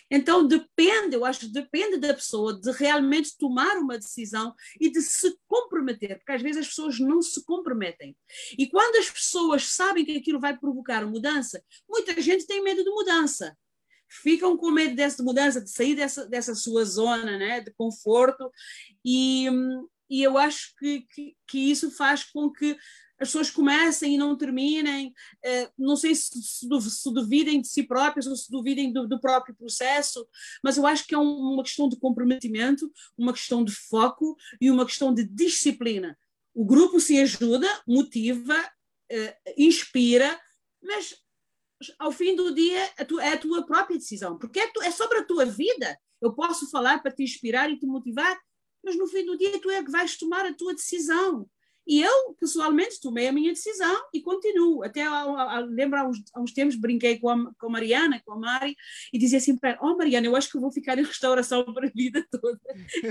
Então 0.09 0.47
depende, 0.47 1.15
eu 1.15 1.25
acho 1.25 1.51
depende 1.51 1.97
da 1.97 2.13
pessoa 2.13 2.59
de 2.59 2.71
realmente 2.71 3.37
tomar 3.37 3.77
uma 3.77 3.97
decisão 3.97 4.53
e 4.79 4.89
de 4.89 5.01
se 5.01 5.35
comprometer, 5.47 6.17
porque 6.17 6.31
às 6.31 6.41
vezes 6.41 6.61
as 6.61 6.67
pessoas 6.67 6.99
não 6.99 7.21
se 7.21 7.43
comprometem. 7.43 8.15
E 8.57 8.67
quando 8.67 8.97
as 8.97 9.09
pessoas 9.09 9.63
sabem 9.63 10.05
que 10.05 10.17
aquilo 10.17 10.39
vai 10.39 10.57
provocar 10.57 11.05
mudança, 11.05 11.63
muita 11.89 12.19
gente 12.21 12.45
tem 12.45 12.63
medo 12.63 12.83
de 12.83 12.89
mudança. 12.89 13.57
Ficam 14.09 14.55
com 14.55 14.71
medo 14.71 14.95
dessa 14.95 15.21
mudança, 15.21 15.59
de 15.59 15.69
sair 15.69 15.93
dessa, 15.93 16.25
dessa 16.25 16.55
sua 16.55 16.85
zona 16.85 17.37
né, 17.37 17.61
de 17.61 17.71
conforto, 17.73 18.49
e, 19.03 19.47
e 20.09 20.23
eu 20.23 20.37
acho 20.37 20.73
que, 20.77 21.01
que, 21.13 21.35
que 21.45 21.71
isso 21.71 21.91
faz 21.91 22.23
com 22.23 22.49
que 22.49 22.77
as 23.19 23.29
pessoas 23.29 23.49
comecem 23.49 24.15
e 24.15 24.17
não 24.17 24.37
terminem, 24.37 25.07
uh, 25.07 25.71
não 25.77 25.95
sei 25.95 26.13
se, 26.13 26.41
se, 26.41 26.67
duvidem 27.11 27.61
de 27.61 27.67
si 27.67 27.83
próprias 27.83 28.27
ou 28.27 28.35
se 28.35 28.49
duvidem 28.51 28.93
do, 28.93 29.07
do 29.07 29.19
próprio 29.19 29.55
processo, 29.55 30.27
mas 30.63 30.77
eu 30.77 30.85
acho 30.85 31.05
que 31.07 31.15
é 31.15 31.17
um, 31.17 31.53
uma 31.53 31.63
questão 31.63 31.89
de 31.89 31.99
comprometimento, 31.99 32.91
uma 33.17 33.33
questão 33.33 33.63
de 33.63 33.73
foco 33.73 34.37
e 34.61 34.69
uma 34.69 34.85
questão 34.85 35.13
de 35.13 35.23
disciplina. 35.23 36.17
O 36.53 36.63
grupo 36.63 36.99
se 36.99 37.19
ajuda, 37.19 37.67
motiva, 37.87 38.57
uh, 38.59 39.53
inspira, 39.57 40.39
mas 40.81 41.15
ao 41.99 42.11
fim 42.11 42.35
do 42.35 42.53
dia 42.53 42.91
é 42.97 43.33
a 43.33 43.37
tua 43.37 43.65
própria 43.65 43.97
decisão, 43.97 44.37
porque 44.37 44.59
é, 44.59 44.67
tu, 44.67 44.81
é 44.81 44.91
sobre 44.91 45.19
a 45.19 45.23
tua 45.23 45.45
vida. 45.45 45.97
Eu 46.21 46.33
posso 46.33 46.69
falar 46.69 47.01
para 47.01 47.11
te 47.11 47.23
inspirar 47.23 47.69
e 47.69 47.77
te 47.77 47.85
motivar, 47.85 48.39
mas 48.83 48.97
no 48.97 49.07
fim 49.07 49.25
do 49.25 49.37
dia 49.37 49.59
tu 49.61 49.69
é 49.69 49.83
que 49.83 49.91
vais 49.91 50.17
tomar 50.17 50.45
a 50.45 50.53
tua 50.53 50.73
decisão. 50.73 51.47
E 51.87 52.01
eu, 52.01 52.35
pessoalmente, 52.37 52.99
tomei 52.99 53.27
a 53.27 53.31
minha 53.31 53.53
decisão 53.53 53.95
e 54.13 54.21
continuo. 54.21 54.83
Até, 54.83 55.05
lembro, 55.69 55.97
há 55.97 56.05
uns, 56.05 56.21
há 56.33 56.41
uns 56.41 56.51
tempos, 56.51 56.75
brinquei 56.75 57.17
com 57.17 57.29
a, 57.29 57.53
com 57.57 57.67
a 57.67 57.69
Mariana, 57.69 58.21
com 58.25 58.33
a 58.33 58.37
Mari, 58.37 58.75
e 59.13 59.17
dizia 59.17 59.37
assim 59.37 59.57
para 59.57 59.69
ela, 59.71 59.79
oh 59.81 59.95
Mariana, 59.95 60.27
eu 60.27 60.35
acho 60.35 60.51
que 60.51 60.57
eu 60.57 60.61
vou 60.61 60.71
ficar 60.71 60.99
em 60.99 61.03
restauração 61.03 61.63
para 61.73 61.87
a 61.87 61.91
vida 61.91 62.27
toda. 62.29 62.59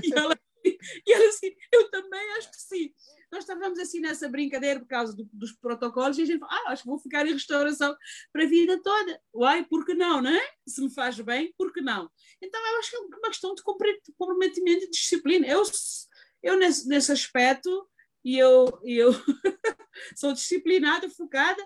E 0.05 0.13
ela, 0.13 0.39
e 0.65 1.13
ela 1.13 1.29
assim, 1.29 1.51
eu 1.73 1.91
também 1.91 2.31
acho 2.33 2.51
que 2.51 2.61
sim. 2.61 2.93
Nós 3.33 3.45
estávamos 3.45 3.79
assim 3.79 3.99
nessa 4.01 4.29
brincadeira 4.29 4.79
por 4.79 4.87
causa 4.87 5.17
do, 5.17 5.27
dos 5.33 5.53
protocolos 5.53 6.19
e 6.19 6.23
a 6.23 6.25
gente 6.27 6.39
falou, 6.39 6.55
ah, 6.55 6.73
acho 6.73 6.83
que 6.83 6.89
vou 6.89 6.99
ficar 6.99 7.27
em 7.27 7.33
restauração 7.33 7.97
para 8.31 8.45
a 8.45 8.47
vida 8.47 8.79
toda. 8.83 9.21
Uai, 9.35 9.65
por 9.65 9.87
que 9.87 9.95
não, 9.95 10.21
não 10.21 10.31
é? 10.31 10.51
Se 10.69 10.83
me 10.83 10.93
faz 10.93 11.19
bem, 11.21 11.53
por 11.57 11.73
que 11.73 11.81
não? 11.81 12.11
Então 12.43 12.61
eu 12.61 12.79
acho 12.79 12.91
que 12.91 12.97
é 12.97 13.01
uma 13.01 13.29
questão 13.29 13.55
de 13.55 13.63
comprometimento 13.63 14.85
e 14.85 14.91
disciplina. 14.91 15.47
Eu, 15.47 15.63
eu 16.43 16.59
nesse, 16.59 16.87
nesse 16.87 17.11
aspecto 17.11 17.89
e 18.27 18.37
eu, 18.37 18.81
eu 18.83 19.13
sou 20.17 20.33
disciplinada, 20.33 21.09
focada. 21.09 21.65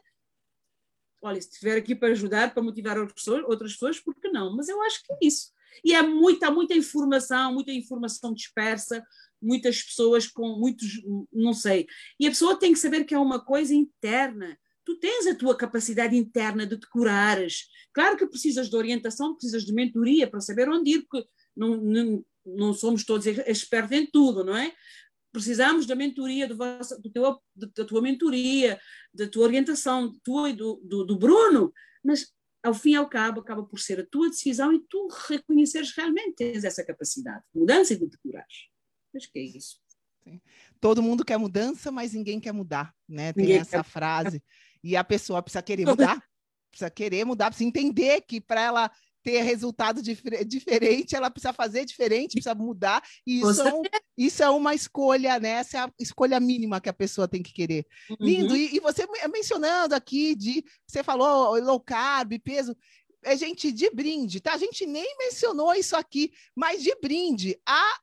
Olha, 1.23 1.41
se 1.41 1.49
estiver 1.49 1.79
aqui 1.79 1.95
para 1.95 2.09
ajudar, 2.09 2.53
para 2.53 2.63
motivar 2.63 2.99
outras 2.99 3.73
pessoas, 3.73 3.99
por 3.99 4.15
que 4.15 4.29
não? 4.29 4.55
Mas 4.55 4.69
eu 4.69 4.79
acho 4.83 5.03
que 5.03 5.11
é 5.11 5.19
isso. 5.23 5.53
E 5.83 5.95
é 5.95 6.03
muita, 6.03 6.51
muita 6.51 6.75
informação, 6.75 7.55
muita 7.55 7.73
informação 7.73 8.35
dispersa, 8.35 9.03
muitas 9.41 9.83
pessoas 9.83 10.27
com 10.27 10.49
muitos, 10.59 11.03
não 11.33 11.55
sei. 11.55 11.87
E 12.19 12.27
a 12.27 12.31
pessoa 12.31 12.59
tem 12.59 12.75
que 12.75 12.79
saber 12.79 13.05
que 13.05 13.15
é 13.15 13.19
uma 13.19 13.43
coisa 13.43 13.73
interna. 13.73 14.55
Tu 14.85 14.99
tens 14.99 15.27
a 15.29 15.35
tua 15.35 15.57
capacidade 15.57 16.15
interna 16.15 16.67
de 16.67 16.77
te 16.77 16.87
curares. 16.91 17.69
Claro 17.95 18.19
que 18.19 18.27
precisas 18.27 18.69
de 18.69 18.77
orientação, 18.77 19.33
precisas 19.33 19.65
de 19.65 19.73
mentoria 19.73 20.29
para 20.29 20.41
saber 20.41 20.69
onde 20.69 20.91
ir, 20.91 21.07
porque 21.09 21.27
não, 21.57 21.79
não, 21.79 22.25
não 22.45 22.75
somos 22.75 23.03
todos 23.03 23.27
expertos 23.27 23.93
em 23.93 24.05
tudo, 24.05 24.45
não 24.45 24.55
é? 24.55 24.75
Precisamos 25.33 25.87
da 25.87 25.95
mentoria, 25.95 26.49
do, 26.49 26.57
vosso, 26.57 27.01
do 27.01 27.11
teu, 27.11 27.41
da 27.55 27.85
tua 27.85 28.03
mentoria, 28.03 28.81
da 29.13 29.29
tua 29.29 29.45
orientação, 29.45 30.19
tua 30.23 30.51
e 30.51 30.53
do, 30.53 30.81
do, 30.85 31.05
do, 31.05 31.19
Bruno, 31.19 31.73
mas 32.05 32.33
ao 32.63 32.75
fim 32.75 32.93
e 32.93 32.97
ao 32.97 33.09
cabo 33.09 33.41
acaba 33.41 33.65
por 33.65 33.79
ser 33.79 34.01
a 34.01 34.07
tua 34.07 34.29
decisão 34.29 34.73
e 34.73 34.81
tu 34.89 35.09
reconheceres 35.29 35.93
realmente 35.97 36.35
tens 36.37 36.65
essa 36.65 36.85
capacidade 36.85 37.43
de 37.53 37.61
mudança 37.61 37.95
e 37.95 37.99
de 37.99 38.19
curares. 38.19 38.69
Acho 39.15 39.31
que 39.33 39.39
é 39.39 39.43
isso. 39.43 39.79
Sim. 40.23 40.41
Todo 40.81 41.03
mundo 41.03 41.25
quer 41.25 41.39
mudança, 41.39 41.91
mas 41.91 42.13
ninguém 42.13 42.39
quer 42.39 42.53
mudar, 42.53 42.95
né? 43.09 43.33
Tem 43.33 43.43
ninguém 43.45 43.61
essa 43.61 43.79
quer... 43.79 43.85
frase. 43.85 44.43
E 44.83 44.97
a 44.97 45.05
pessoa 45.05 45.43
precisa 45.43 45.63
querer 45.63 45.85
mudar, 45.87 46.23
precisa 46.71 46.91
querer 46.91 47.25
mudar, 47.25 47.51
precisa 47.51 47.69
entender 47.69 48.21
que 48.23 48.41
para 48.41 48.61
ela 48.61 48.91
ter 49.23 49.43
resultado 49.43 50.03
dif 50.03 50.23
diferente, 50.47 51.15
ela 51.15 51.31
precisa 51.31 51.53
fazer 51.53 51.85
diferente, 51.85 52.33
precisa 52.33 52.55
mudar, 52.55 53.03
e 53.27 53.41
isso, 53.41 53.63
é, 53.63 53.75
um, 53.75 53.83
isso 54.17 54.43
é 54.43 54.51
uma 54.51 54.75
escolha, 54.75 55.39
né? 55.39 55.51
Essa 55.51 55.79
é 55.79 55.81
a 55.81 55.93
escolha 55.99 56.41
mínima 56.41 56.81
que 56.81 56.89
a 56.89 56.95
pessoa 56.95 57.29
tem 57.29 57.43
que 57.43 57.53
querer. 57.53 57.87
Uhum. 58.11 58.17
Lindo, 58.21 58.57
e, 58.57 58.77
e, 58.77 58.81
você 58.81 59.07
mencionando 59.33 59.95
aqui 59.95 60.35
de, 60.35 60.65
você 60.87 61.03
falou 61.03 61.59
low 61.61 61.81
carb, 61.81 62.39
peso, 62.43 62.77
é 63.23 63.37
gente 63.37 63.71
de 63.71 63.91
brinde, 63.91 64.41
tá? 64.41 64.55
A 64.55 64.59
gente 64.59 64.87
nem 64.87 65.17
mencionou 65.19 65.75
isso 65.75 65.97
aqui, 65.97 66.33
mas 66.55 66.83
de 66.83 66.95
brinde, 67.01 67.59
a 67.67 67.99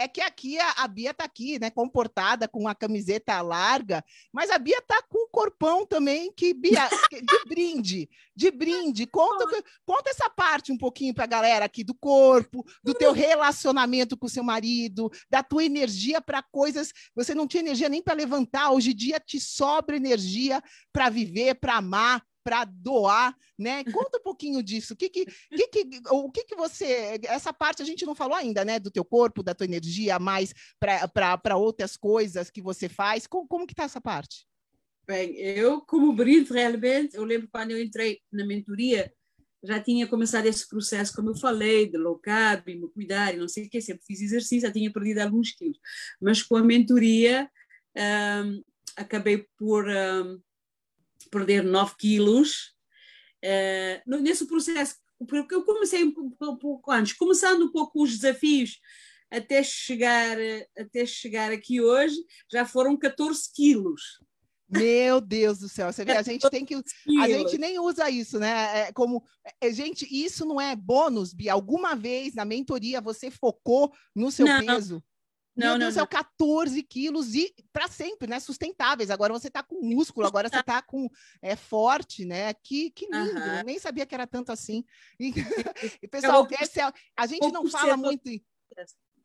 é 0.00 0.08
que 0.08 0.20
aqui 0.22 0.58
a, 0.58 0.70
a 0.78 0.88
Bia 0.88 1.12
tá 1.12 1.24
aqui, 1.24 1.58
né, 1.58 1.68
comportada 1.68 2.48
com 2.48 2.66
a 2.66 2.74
camiseta 2.74 3.40
larga, 3.42 4.02
mas 4.32 4.50
a 4.50 4.58
Bia 4.58 4.80
tá 4.80 5.02
com 5.02 5.26
o 5.26 5.28
corpão 5.28 5.84
também 5.84 6.32
que 6.32 6.54
Bia 6.54 6.88
de 7.10 7.44
brinde, 7.46 8.08
de 8.34 8.50
brinde. 8.50 9.06
Conta, 9.06 9.44
conta 9.84 10.08
essa 10.08 10.30
parte 10.30 10.72
um 10.72 10.78
pouquinho 10.78 11.12
para 11.12 11.24
a 11.24 11.28
galera 11.28 11.66
aqui 11.66 11.84
do 11.84 11.94
corpo, 11.94 12.64
do 12.82 12.94
teu 12.94 13.12
relacionamento 13.12 14.16
com 14.16 14.26
o 14.26 14.30
seu 14.30 14.42
marido, 14.42 15.10
da 15.28 15.42
tua 15.42 15.64
energia 15.64 16.20
para 16.20 16.42
coisas, 16.42 16.92
você 17.14 17.34
não 17.34 17.46
tinha 17.46 17.62
energia 17.62 17.88
nem 17.88 18.02
para 18.02 18.14
levantar, 18.14 18.70
hoje 18.70 18.92
em 18.92 18.96
dia 18.96 19.20
te 19.20 19.38
sobra 19.38 19.96
energia 19.96 20.62
para 20.92 21.10
viver, 21.10 21.56
para 21.56 21.76
amar, 21.76 22.24
para 22.50 22.64
doar, 22.64 23.32
né? 23.56 23.84
Conta 23.84 24.18
um 24.18 24.22
pouquinho 24.22 24.60
disso. 24.60 24.94
O 24.94 24.96
que 24.96 25.08
que, 25.08 25.24
que, 25.24 25.68
que, 25.68 26.00
o 26.10 26.32
que 26.32 26.44
que 26.44 26.56
você. 26.56 27.20
Essa 27.28 27.52
parte 27.52 27.80
a 27.80 27.84
gente 27.84 28.04
não 28.04 28.12
falou 28.12 28.34
ainda, 28.34 28.64
né? 28.64 28.80
Do 28.80 28.90
teu 28.90 29.04
corpo, 29.04 29.40
da 29.40 29.54
tua 29.54 29.66
energia, 29.66 30.18
mais 30.18 30.52
para 30.80 31.56
outras 31.56 31.96
coisas 31.96 32.50
que 32.50 32.60
você 32.60 32.88
faz. 32.88 33.24
Como, 33.24 33.46
como 33.46 33.68
que 33.68 33.72
está 33.72 33.84
essa 33.84 34.00
parte? 34.00 34.44
Bem, 35.06 35.36
eu, 35.36 35.80
como 35.82 36.12
brinde 36.12 36.52
realmente, 36.52 37.14
eu 37.14 37.22
lembro 37.22 37.48
quando 37.52 37.70
eu 37.70 37.80
entrei 37.80 38.18
na 38.32 38.44
mentoria, 38.44 39.12
já 39.62 39.78
tinha 39.78 40.08
começado 40.08 40.46
esse 40.46 40.68
processo, 40.68 41.14
como 41.14 41.30
eu 41.30 41.36
falei, 41.36 41.88
de 41.88 41.98
low 41.98 42.18
carb, 42.18 42.66
me 42.66 42.88
cuidar 42.90 43.32
e 43.32 43.36
não 43.36 43.46
sei 43.46 43.66
o 43.66 43.70
que, 43.70 43.80
sempre 43.80 44.04
fiz 44.04 44.20
exercício, 44.20 44.66
já 44.66 44.72
tinha 44.72 44.92
perdido 44.92 45.20
alguns 45.20 45.52
quilos. 45.52 45.78
Mas 46.20 46.42
com 46.42 46.56
a 46.56 46.64
mentoria 46.64 47.48
um, 48.44 48.62
acabei 48.96 49.46
por 49.56 49.86
um, 49.88 50.40
perder 51.30 51.62
9 51.62 51.94
quilos. 51.98 52.74
Uh, 53.44 54.20
nesse 54.20 54.46
processo, 54.46 54.96
porque 55.26 55.54
eu 55.54 55.64
comecei 55.64 56.04
um 56.04 56.56
pouco 56.56 56.90
antes, 56.90 57.14
começando 57.14 57.62
um 57.62 57.72
pouco 57.72 58.02
os 58.02 58.10
desafios 58.10 58.78
até 59.30 59.62
chegar, 59.62 60.36
até 60.76 61.06
chegar 61.06 61.52
aqui 61.52 61.80
hoje, 61.80 62.16
já 62.50 62.66
foram 62.66 62.96
14 62.96 63.50
quilos. 63.54 64.18
Meu 64.68 65.20
Deus 65.20 65.58
do 65.58 65.68
céu, 65.68 65.92
você 65.92 66.04
vê, 66.04 66.12
a 66.12 66.22
gente 66.22 66.48
tem 66.48 66.64
que. 66.64 66.74
A 66.74 67.28
gente 67.28 67.58
nem 67.58 67.80
usa 67.80 68.08
isso, 68.08 68.38
né? 68.38 68.88
É 68.88 68.92
como. 68.92 69.24
É, 69.60 69.72
gente, 69.72 70.06
isso 70.08 70.44
não 70.44 70.60
é 70.60 70.76
bônus, 70.76 71.34
Bia. 71.34 71.52
Alguma 71.52 71.96
vez 71.96 72.34
na 72.34 72.44
mentoria 72.44 73.00
você 73.00 73.32
focou 73.32 73.92
no 74.14 74.30
seu 74.30 74.46
não. 74.46 74.64
peso? 74.64 75.02
Não, 75.56 75.70
Meu 75.70 75.78
Deus, 75.80 75.96
não, 75.96 76.04
é 76.04 76.06
14 76.06 76.82
quilos 76.82 77.34
e 77.34 77.52
para 77.72 77.88
sempre, 77.88 78.28
né? 78.28 78.38
Sustentáveis. 78.38 79.10
Agora 79.10 79.32
você 79.32 79.48
está 79.48 79.62
com 79.62 79.80
músculo, 79.80 80.26
agora 80.26 80.48
você 80.48 80.60
está 80.60 80.80
com 80.80 81.08
é 81.42 81.56
forte, 81.56 82.24
né? 82.24 82.54
Que, 82.54 82.90
que 82.90 83.06
lindo! 83.06 83.38
Uhum. 83.38 83.58
Eu 83.58 83.64
nem 83.64 83.78
sabia 83.78 84.06
que 84.06 84.14
era 84.14 84.26
tanto 84.26 84.52
assim. 84.52 84.84
E, 85.18 85.32
e 86.02 86.08
pessoal, 86.08 86.46
esse 86.60 86.80
é, 86.80 86.92
a 87.16 87.26
gente 87.26 87.50
não 87.50 87.68
fala 87.68 87.96
muito. 87.96 88.30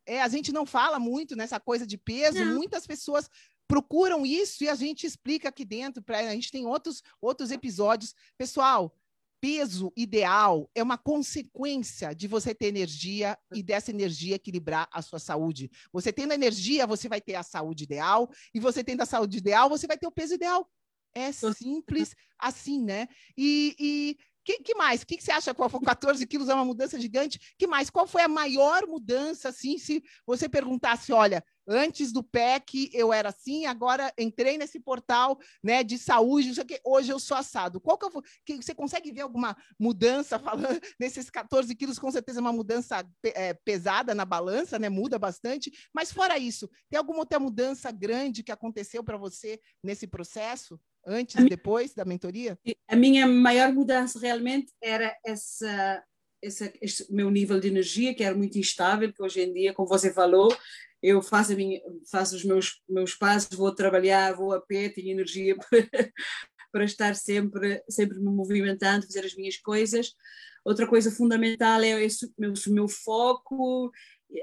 É, 0.06 0.22
a 0.22 0.28
gente 0.28 0.52
não 0.52 0.66
fala 0.66 1.00
muito 1.00 1.36
nessa 1.36 1.60
coisa 1.60 1.86
de 1.86 1.98
peso. 1.98 2.44
Muitas 2.46 2.86
pessoas 2.86 3.30
procuram 3.68 4.26
isso 4.26 4.64
e 4.64 4.70
a 4.70 4.76
gente 4.76 5.06
explica 5.06 5.50
aqui 5.50 5.64
dentro. 5.64 6.04
Pra, 6.04 6.20
a 6.20 6.34
gente 6.34 6.52
tem 6.52 6.66
outros, 6.66 7.02
outros 7.22 7.52
episódios. 7.52 8.14
Pessoal, 8.38 8.96
peso 9.39 9.91
ideal 9.95 10.69
é 10.74 10.82
uma 10.82 10.98
consequência 10.98 12.13
de 12.13 12.28
você 12.28 12.54
ter 12.54 12.67
energia 12.67 13.38
e 13.54 13.62
dessa 13.62 13.91
energia 13.91 14.36
equilibrar 14.36 14.88
a 14.91 15.02
sua 15.02 15.19
saúde. 15.19 15.69
Você 15.91 16.12
tendo 16.12 16.34
energia, 16.34 16.88
você 16.88 17.08
vai 17.08 17.21
ter 17.21 17.36
a 17.36 17.43
saúde 17.43 17.84
ideal, 17.84 18.30
e 18.54 18.60
você 18.60 18.84
tendo 18.84 19.02
a 19.02 19.06
saúde 19.06 19.38
ideal, 19.38 19.69
você 19.69 19.88
vai 19.88 19.98
ter 19.98 20.08
o 20.08 20.12
peso 20.12 20.34
ideal. 20.34 20.69
É 21.13 21.32
simples 21.32 22.13
assim, 22.38 22.84
né? 22.84 23.08
E, 23.38 23.76
e 23.80 24.17
que, 24.45 24.60
que 24.60 24.75
mais? 24.75 25.01
O 25.01 25.08
que, 25.08 25.17
que, 25.17 25.23
você 25.23 25.31
acha? 25.31 25.53
Qual 25.53 25.67
foi 25.67 25.81
14 25.81 26.25
quilos? 26.27 26.49
É 26.49 26.53
uma 26.53 26.63
mudança 26.63 26.99
gigante? 26.99 27.39
que 27.58 27.65
mais? 27.65 27.89
Qual 27.89 28.05
foi 28.05 28.21
a 28.21 28.27
maior 28.27 28.86
mudança, 28.88 29.49
assim, 29.49 29.77
se 29.79 30.03
você 30.25 30.47
perguntasse, 30.47 31.12
olha, 31.12 31.43
antes 31.67 32.12
do 32.12 32.23
PEC 32.23 32.91
eu 32.93 33.12
era 33.12 33.29
assim, 33.29 33.65
agora 33.65 34.13
entrei 34.17 34.55
nesse 34.55 34.79
portal 34.79 35.39
né, 35.63 35.84
de 35.84 35.97
saúde, 35.97 36.49
não 36.49 36.53
sei 36.53 36.63
o 36.63 36.67
que, 36.67 36.79
hoje 36.86 37.12
eu 37.12 37.19
sou 37.19 37.36
assado. 37.36 37.81
Qual 37.81 37.97
que, 37.97 38.05
eu, 38.05 38.21
que 38.45 38.55
você 38.58 38.75
consegue 38.75 39.12
ver 39.12 39.21
alguma 39.21 39.58
mudança 39.79 40.38
falando 40.38 40.79
nesses 40.99 41.29
14 41.29 41.73
quilos? 41.75 41.97
Com 41.97 42.12
certeza 42.12 42.39
uma 42.39 42.53
mudança 42.53 43.03
é, 43.23 43.53
pesada 43.53 44.13
na 44.13 44.25
balança, 44.25 44.77
né? 44.77 44.89
Muda 44.89 45.17
bastante. 45.17 45.71
Mas 45.91 46.12
fora 46.12 46.38
isso, 46.38 46.69
tem 46.88 46.99
alguma 46.99 47.19
outra 47.19 47.39
mudança 47.39 47.91
grande 47.91 48.43
que 48.43 48.51
aconteceu 48.51 49.03
para 49.03 49.17
você 49.17 49.60
nesse 49.84 50.05
processo? 50.05 50.79
Antes 51.06 51.36
e 51.36 51.50
depois 51.50 51.94
da 51.94 52.06
mentoria? 52.06 52.58
A 52.88 52.96
minha 52.96 53.28
maior 53.28 53.72
mudança 53.74 54.20
realmente 54.20 54.72
era 54.82 55.15
essa, 55.26 56.04
essa, 56.41 56.72
este 56.82 57.12
meu 57.12 57.30
nível 57.30 57.60
de 57.60 57.68
energia, 57.68 58.13
que 58.13 58.24
era 58.24 58.36
muito 58.36 58.58
instável, 58.58 59.12
que 59.12 59.22
hoje 59.22 59.41
em 59.41 59.54
dia, 59.54 59.74
como 59.74 59.88
você 59.88 60.12
falou, 60.12 60.56
eu 61.02 61.22
faço, 61.22 61.54
a 61.54 61.56
minha, 61.56 61.80
faço 62.10 62.36
os 62.36 62.44
meus, 62.44 62.82
meus 62.89 63.13
passos, 63.13 63.56
vou 63.56 63.74
trabalhar, 63.74 64.34
vou 64.34 64.54
a 64.54 64.62
pé, 64.62 64.89
tenho 64.89 65.12
energia 65.12 65.56
para, 65.70 66.12
para 66.72 66.86
estar 66.86 67.15
sempre, 67.15 67.84
sempre 67.89 68.18
me 68.20 68.26
movimentando, 68.26 69.06
fazer 69.06 69.26
as 69.26 69.36
minhas 69.36 69.58
coisas. 69.58 70.13
Outra 70.63 70.88
coisa 70.88 71.12
fundamental 71.12 71.82
é 71.82 72.04
esse 72.04 72.34
meu, 72.38 72.54
meu 72.68 72.88
foco, 72.88 73.91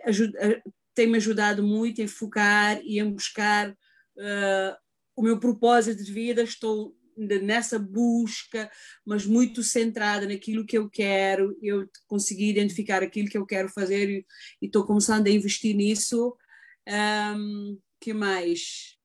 ajuda, 0.04 0.62
tem-me 0.94 1.16
ajudado 1.16 1.62
muito 1.62 2.00
em 2.00 2.06
focar 2.06 2.80
e 2.82 3.00
em 3.00 3.10
buscar 3.10 3.70
uh, 3.70 4.76
o 5.22 5.24
meu 5.24 5.38
propósito 5.38 6.02
de 6.02 6.12
vida, 6.12 6.42
estou 6.42 6.96
nessa 7.16 7.78
busca, 7.78 8.68
mas 9.06 9.24
muito 9.24 9.62
centrada 9.62 10.26
naquilo 10.26 10.66
que 10.66 10.76
eu 10.76 10.90
quero, 10.90 11.56
eu 11.62 11.88
consegui 12.08 12.50
identificar 12.50 13.02
aquilo 13.02 13.28
que 13.28 13.38
eu 13.38 13.46
quero 13.46 13.68
fazer 13.68 14.10
e, 14.10 14.26
estou 14.60 14.84
começando 14.84 15.28
a 15.28 15.30
investir 15.30 15.76
nisso. 15.76 16.36
Um, 17.36 17.78
que 18.00 18.12
mais? 18.12 18.96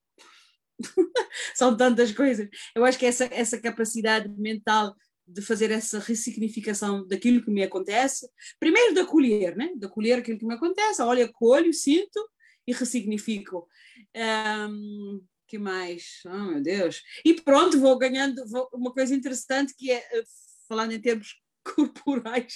São 1.53 1.77
tantas 1.77 2.12
coisas. 2.12 2.49
Eu 2.75 2.84
acho 2.84 2.97
que 2.97 3.06
essa, 3.06 3.25
essa 3.32 3.60
capacidade 3.60 4.27
mental 4.30 4.95
de 5.27 5.41
fazer 5.43 5.69
essa 5.69 5.99
ressignificação 5.99 7.06
daquilo 7.06 7.43
que 7.43 7.51
me 7.51 7.62
acontece, 7.62 8.27
primeiro 8.60 8.95
de 8.95 9.01
acolher, 9.01 9.56
né? 9.56 9.71
de 9.75 9.86
acolher 9.86 10.17
aquilo 10.17 10.39
que 10.39 10.45
me 10.47 10.56
acontece, 10.56 10.99
olha, 11.01 11.25
acolho, 11.25 11.71
sinto 11.73 12.27
e 12.65 12.73
ressignifico. 12.73 13.67
Um, 14.15 15.21
que 15.47 15.57
mais? 15.57 16.21
Oh, 16.25 16.29
meu 16.29 16.62
Deus. 16.62 17.01
E 17.23 17.33
pronto, 17.33 17.79
vou 17.79 17.97
ganhando 17.97 18.47
vou, 18.47 18.69
uma 18.73 18.93
coisa 18.93 19.15
interessante 19.15 19.73
que 19.75 19.91
é, 19.91 19.97
eh, 19.97 20.23
falando 20.67 20.91
em 20.91 20.99
termos 21.01 21.36
corporais, 21.75 22.55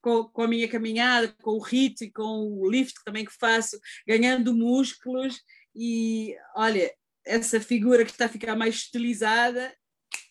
com, 0.00 0.24
com 0.24 0.42
a 0.42 0.48
minha 0.48 0.68
caminhada, 0.68 1.34
com 1.42 1.52
o 1.52 1.62
ritmo 1.62 2.06
e 2.06 2.12
com 2.12 2.58
o 2.60 2.70
lift 2.70 2.94
também 3.04 3.24
que 3.24 3.32
faço, 3.38 3.78
ganhando 4.06 4.54
músculos 4.54 5.40
e 5.74 6.36
olha, 6.54 6.92
essa 7.24 7.60
figura 7.60 8.04
que 8.04 8.10
está 8.10 8.26
a 8.26 8.30
ficar 8.30 8.56
mais 8.56 8.74
estilizada, 8.76 9.74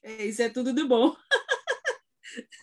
é, 0.04 0.26
isso 0.26 0.42
é 0.42 0.50
tudo 0.50 0.74
de 0.74 0.84
bom. 0.84 1.16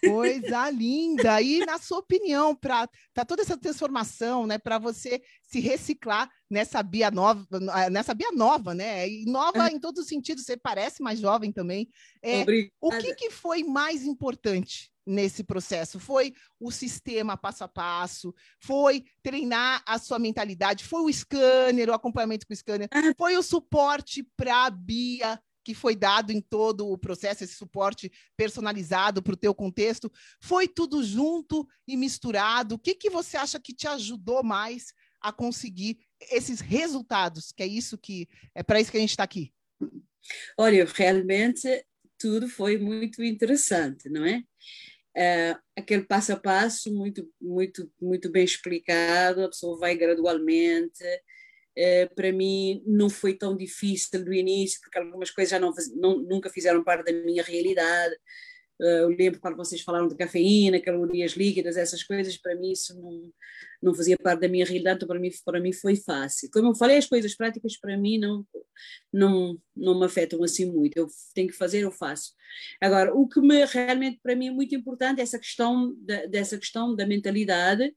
Coisa 0.04 0.70
linda! 0.70 1.40
E 1.40 1.64
na 1.64 1.78
sua 1.78 1.98
opinião, 1.98 2.54
para 2.54 2.88
toda 3.26 3.42
essa 3.42 3.56
transformação, 3.56 4.46
né, 4.46 4.58
para 4.58 4.78
você 4.78 5.22
se 5.42 5.60
reciclar 5.60 6.30
nessa 6.50 6.82
Bia 6.82 7.10
nova, 7.10 7.46
nessa 7.90 8.14
Bia 8.14 8.30
nova, 8.32 8.74
né? 8.74 9.08
E 9.08 9.24
nova 9.24 9.70
em 9.70 9.78
todos 9.78 10.02
os 10.02 10.08
sentidos, 10.08 10.44
você 10.44 10.56
parece 10.56 11.02
mais 11.02 11.18
jovem 11.18 11.52
também. 11.52 11.88
É, 12.22 12.44
o 12.80 12.90
que, 12.90 13.14
que 13.14 13.30
foi 13.30 13.62
mais 13.64 14.04
importante 14.04 14.90
nesse 15.06 15.42
processo? 15.42 15.98
Foi 15.98 16.34
o 16.60 16.70
sistema 16.70 17.36
passo 17.36 17.64
a 17.64 17.68
passo, 17.68 18.34
foi 18.60 19.04
treinar 19.22 19.82
a 19.86 19.98
sua 19.98 20.18
mentalidade, 20.18 20.84
foi 20.84 21.02
o 21.02 21.12
scanner, 21.12 21.88
o 21.88 21.94
acompanhamento 21.94 22.46
com 22.46 22.52
o 22.52 22.56
scanner, 22.56 22.88
ah. 22.90 23.12
foi 23.16 23.36
o 23.36 23.42
suporte 23.42 24.22
para 24.36 24.66
a 24.66 24.70
Bia 24.70 25.40
que 25.68 25.74
foi 25.74 25.94
dado 25.94 26.32
em 26.32 26.40
todo 26.40 26.88
o 26.88 26.96
processo, 26.96 27.44
esse 27.44 27.54
suporte 27.54 28.10
personalizado 28.34 29.22
para 29.22 29.34
o 29.34 29.36
teu 29.36 29.54
contexto, 29.54 30.10
foi 30.40 30.66
tudo 30.66 31.04
junto 31.04 31.68
e 31.86 31.94
misturado? 31.94 32.76
O 32.76 32.78
que, 32.78 32.94
que 32.94 33.10
você 33.10 33.36
acha 33.36 33.60
que 33.60 33.74
te 33.74 33.86
ajudou 33.86 34.42
mais 34.42 34.94
a 35.20 35.30
conseguir 35.30 35.98
esses 36.32 36.60
resultados? 36.60 37.52
Que 37.52 37.64
é 37.64 37.66
isso 37.66 37.98
que 37.98 38.26
é 38.54 38.62
para 38.62 38.80
isso 38.80 38.90
que 38.90 38.96
a 38.96 39.00
gente 39.00 39.10
está 39.10 39.24
aqui. 39.24 39.52
Olha, 40.56 40.86
realmente 40.86 41.84
tudo 42.18 42.48
foi 42.48 42.78
muito 42.78 43.22
interessante, 43.22 44.08
não 44.08 44.24
é? 44.24 44.38
Uh, 45.18 45.60
aquele 45.76 46.04
passo 46.04 46.32
a 46.32 46.36
passo 46.38 46.90
muito 46.94 47.30
muito 47.38 47.92
muito 48.00 48.30
bem 48.30 48.44
explicado, 48.44 49.44
a 49.44 49.48
pessoa 49.48 49.78
vai 49.78 49.94
gradualmente, 49.94 51.04
Uh, 51.78 52.12
para 52.12 52.32
mim 52.32 52.82
não 52.84 53.08
foi 53.08 53.34
tão 53.34 53.56
difícil 53.56 54.24
do 54.24 54.32
início, 54.32 54.80
porque 54.80 54.98
algumas 54.98 55.30
coisas 55.30 55.52
já 55.52 55.60
não, 55.60 55.72
não 55.94 56.18
nunca 56.18 56.50
fizeram 56.50 56.82
parte 56.82 57.12
da 57.12 57.24
minha 57.24 57.42
realidade. 57.42 58.16
Uh, 58.80 59.06
eu 59.06 59.08
lembro 59.10 59.38
quando 59.38 59.56
vocês 59.56 59.80
falaram 59.82 60.08
de 60.08 60.16
cafeína, 60.16 60.80
calorias 60.80 61.32
líquidas, 61.32 61.76
essas 61.76 62.02
coisas, 62.02 62.36
para 62.36 62.56
mim 62.56 62.72
isso 62.72 63.00
não, 63.00 63.32
não 63.80 63.94
fazia 63.94 64.16
parte 64.16 64.40
da 64.40 64.48
minha 64.48 64.64
realidade, 64.64 64.96
então 64.96 65.06
para 65.06 65.20
mim, 65.20 65.30
para 65.44 65.60
mim 65.60 65.72
foi 65.72 65.94
fácil. 65.94 66.50
Como 66.52 66.70
eu 66.70 66.74
falei, 66.74 66.96
as 66.96 67.06
coisas 67.06 67.36
práticas 67.36 67.78
para 67.78 67.96
mim 67.96 68.18
não, 68.18 68.44
não, 69.12 69.56
não 69.76 69.98
me 70.00 70.06
afetam 70.06 70.42
assim 70.42 70.64
muito. 70.64 70.96
Eu 70.96 71.06
tenho 71.32 71.46
que 71.46 71.54
fazer, 71.54 71.84
eu 71.84 71.92
faço. 71.92 72.32
Agora, 72.80 73.14
o 73.14 73.28
que 73.28 73.40
me 73.40 73.64
realmente 73.64 74.18
para 74.20 74.34
mim 74.34 74.48
é 74.48 74.50
muito 74.50 74.74
importante 74.74 75.20
é 75.20 75.22
essa 75.22 75.38
questão 75.38 75.94
da, 76.00 76.26
dessa 76.26 76.58
questão 76.58 76.94
da 76.96 77.06
mentalidade, 77.06 77.94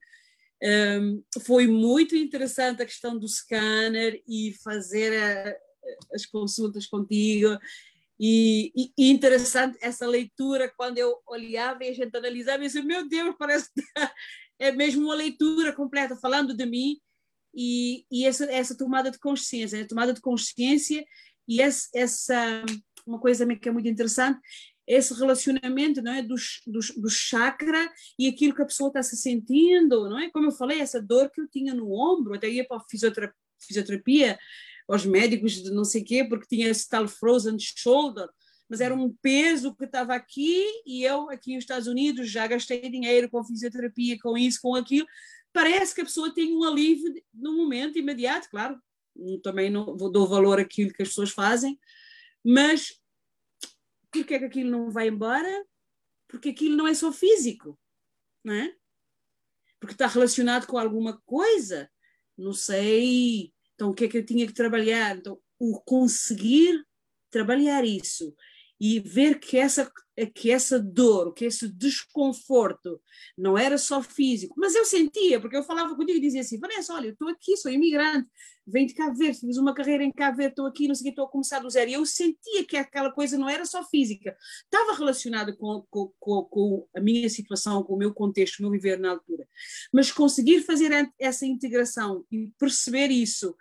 um, 0.63 1.23
foi 1.41 1.67
muito 1.67 2.15
interessante 2.15 2.81
a 2.81 2.85
questão 2.85 3.17
do 3.17 3.27
scanner 3.27 4.21
e 4.27 4.53
fazer 4.63 5.17
a, 5.17 5.55
as 6.13 6.25
consultas 6.25 6.85
contigo. 6.85 7.57
E, 8.19 8.71
e, 8.75 8.91
e, 8.97 9.09
interessante 9.09 9.79
essa 9.81 10.05
leitura, 10.05 10.71
quando 10.77 10.99
eu 10.99 11.19
olhava 11.25 11.83
e 11.83 11.89
a 11.89 11.93
gente 11.93 12.15
analisava, 12.15 12.59
eu 12.59 12.67
disse, 12.67 12.81
meu 12.83 13.07
Deus, 13.09 13.35
parece 13.37 13.69
que 13.73 13.81
é 14.59 14.71
mesmo 14.71 15.05
uma 15.05 15.15
leitura 15.15 15.73
completa, 15.73 16.15
falando 16.15 16.55
de 16.55 16.65
mim, 16.67 16.99
e, 17.53 18.05
e 18.11 18.25
essa, 18.25 18.45
essa 18.45 18.77
tomada 18.77 19.09
de 19.09 19.19
consciência, 19.19 19.81
a 19.81 19.87
tomada 19.87 20.13
de 20.13 20.21
consciência 20.21 21.03
e 21.47 21.61
essa, 21.61 21.89
essa 21.93 22.63
uma 23.05 23.19
coisa 23.19 23.45
que 23.55 23.67
é 23.67 23.71
muito 23.71 23.89
interessante 23.89 24.39
esse 24.91 25.13
relacionamento 25.13 26.01
não 26.01 26.11
é 26.11 26.21
dos, 26.21 26.61
dos, 26.67 26.89
do 26.91 27.09
chakra 27.09 27.89
e 28.19 28.27
aquilo 28.27 28.53
que 28.53 28.61
a 28.61 28.65
pessoa 28.65 28.89
está 28.89 29.01
se 29.01 29.15
sentindo, 29.15 30.09
não 30.09 30.19
é? 30.19 30.29
Como 30.29 30.47
eu 30.47 30.51
falei, 30.51 30.81
essa 30.81 31.01
dor 31.01 31.31
que 31.31 31.39
eu 31.39 31.47
tinha 31.47 31.73
no 31.73 31.93
ombro, 31.93 32.33
até 32.33 32.49
ia 32.49 32.67
para 32.67 32.75
a 32.75 32.83
fisioterapia, 32.89 33.37
fisioterapia 33.57 34.37
aos 34.89 35.05
médicos 35.05 35.53
de 35.53 35.71
não 35.71 35.85
sei 35.85 36.03
quê, 36.03 36.25
porque 36.25 36.45
tinha 36.45 36.67
esse 36.67 36.89
tal 36.89 37.07
frozen 37.07 37.57
shoulder, 37.57 38.27
mas 38.69 38.81
era 38.81 38.93
um 38.93 39.15
peso 39.21 39.73
que 39.73 39.85
estava 39.85 40.13
aqui 40.13 40.65
e 40.85 41.03
eu 41.03 41.29
aqui 41.29 41.55
nos 41.55 41.63
Estados 41.63 41.87
Unidos 41.87 42.29
já 42.29 42.45
gastei 42.45 42.81
dinheiro 42.89 43.29
com 43.29 43.45
fisioterapia, 43.45 44.17
com 44.21 44.37
isso, 44.37 44.59
com 44.61 44.75
aquilo. 44.75 45.07
Parece 45.53 45.95
que 45.95 46.01
a 46.01 46.05
pessoa 46.05 46.33
tem 46.33 46.53
um 46.53 46.65
alívio 46.65 47.13
no 47.33 47.55
momento 47.55 47.97
imediato, 47.97 48.49
claro. 48.49 48.77
Também 49.41 49.69
não 49.69 49.95
dou 49.95 50.27
valor 50.27 50.59
àquilo 50.59 50.91
que 50.91 51.01
as 51.01 51.09
pessoas 51.09 51.31
fazem, 51.31 51.79
mas 52.43 53.00
por 54.11 54.25
que 54.25 54.33
é 54.33 54.39
que 54.39 54.45
aquilo 54.45 54.69
não 54.69 54.91
vai 54.91 55.07
embora? 55.07 55.65
Porque 56.27 56.49
aquilo 56.49 56.75
não 56.75 56.87
é 56.87 56.93
só 56.93 57.11
físico, 57.11 57.79
não 58.43 58.53
é? 58.53 58.75
Porque 59.79 59.93
está 59.93 60.07
relacionado 60.07 60.67
com 60.67 60.77
alguma 60.77 61.19
coisa. 61.25 61.89
Não 62.37 62.53
sei. 62.53 63.53
Então, 63.73 63.89
o 63.89 63.93
que 63.93 64.05
é 64.05 64.07
que 64.07 64.17
eu 64.17 64.25
tinha 64.25 64.45
que 64.45 64.53
trabalhar? 64.53 65.17
Então, 65.17 65.39
o 65.57 65.81
conseguir 65.81 66.85
trabalhar 67.29 67.85
isso 67.85 68.35
e 68.81 68.99
ver 68.99 69.39
que 69.39 69.57
essa, 69.57 69.91
que 70.33 70.49
essa 70.49 70.79
dor, 70.79 71.35
que 71.35 71.45
esse 71.45 71.69
desconforto 71.69 72.99
não 73.37 73.55
era 73.55 73.77
só 73.77 74.01
físico, 74.01 74.55
mas 74.57 74.73
eu 74.73 74.83
sentia, 74.83 75.39
porque 75.39 75.55
eu 75.55 75.61
falava 75.61 75.95
contigo 75.95 76.17
e 76.17 76.21
dizia 76.21 76.41
assim: 76.41 76.59
Vanessa, 76.59 76.95
olha, 76.95 77.05
eu 77.09 77.13
estou 77.13 77.27
aqui, 77.27 77.55
sou 77.55 77.71
imigrante, 77.71 78.27
venho 78.65 78.87
de 78.87 78.95
Cabo 78.95 79.15
Verde, 79.15 79.39
fiz 79.39 79.57
uma 79.57 79.75
carreira 79.75 80.03
em 80.03 80.11
Cabo 80.11 80.37
Verde, 80.37 80.53
estou 80.53 80.65
aqui, 80.65 80.87
não 80.87 80.95
sei 80.95 81.01
o 81.01 81.05
que, 81.05 81.09
estou 81.11 81.25
a 81.25 81.29
começar 81.29 81.59
do 81.59 81.69
zero. 81.69 81.91
E 81.91 81.93
eu 81.93 82.03
sentia 82.07 82.65
que 82.65 82.75
aquela 82.75 83.11
coisa 83.11 83.37
não 83.37 83.47
era 83.47 83.65
só 83.65 83.83
física, 83.83 84.35
estava 84.63 84.97
relacionada 84.97 85.55
com, 85.55 85.85
com, 85.87 86.11
com, 86.19 86.43
com 86.45 86.87
a 86.95 86.99
minha 86.99 87.29
situação, 87.29 87.83
com 87.83 87.93
o 87.93 87.99
meu 87.99 88.11
contexto, 88.11 88.57
o 88.57 88.61
meu 88.63 88.71
viver 88.71 88.97
na 88.97 89.11
altura. 89.11 89.47
Mas 89.93 90.11
conseguir 90.11 90.61
fazer 90.61 90.89
essa 91.19 91.45
integração 91.45 92.25
e 92.31 92.49
perceber 92.57 93.09
isso, 93.11 93.55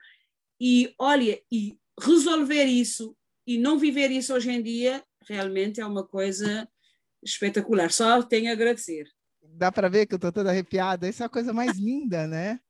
e 0.58 0.94
olha, 0.98 1.38
e 1.52 1.78
resolver 2.00 2.64
isso 2.64 3.14
e 3.46 3.58
não 3.58 3.78
viver 3.78 4.10
isso 4.10 4.32
hoje 4.32 4.50
em 4.50 4.62
dia 4.62 5.04
realmente 5.34 5.80
é 5.80 5.86
uma 5.86 6.06
coisa 6.06 6.68
espetacular. 7.22 7.90
Só 7.90 8.22
tenho 8.22 8.50
a 8.50 8.52
agradecer. 8.52 9.08
Dá 9.42 9.70
para 9.70 9.88
ver 9.88 10.06
que 10.06 10.14
eu 10.14 10.16
estou 10.16 10.32
toda 10.32 10.50
arrepiada. 10.50 11.08
Isso 11.08 11.22
é 11.22 11.26
a 11.26 11.30
coisa 11.30 11.52
mais 11.52 11.76
linda, 11.78 12.26
né? 12.26 12.60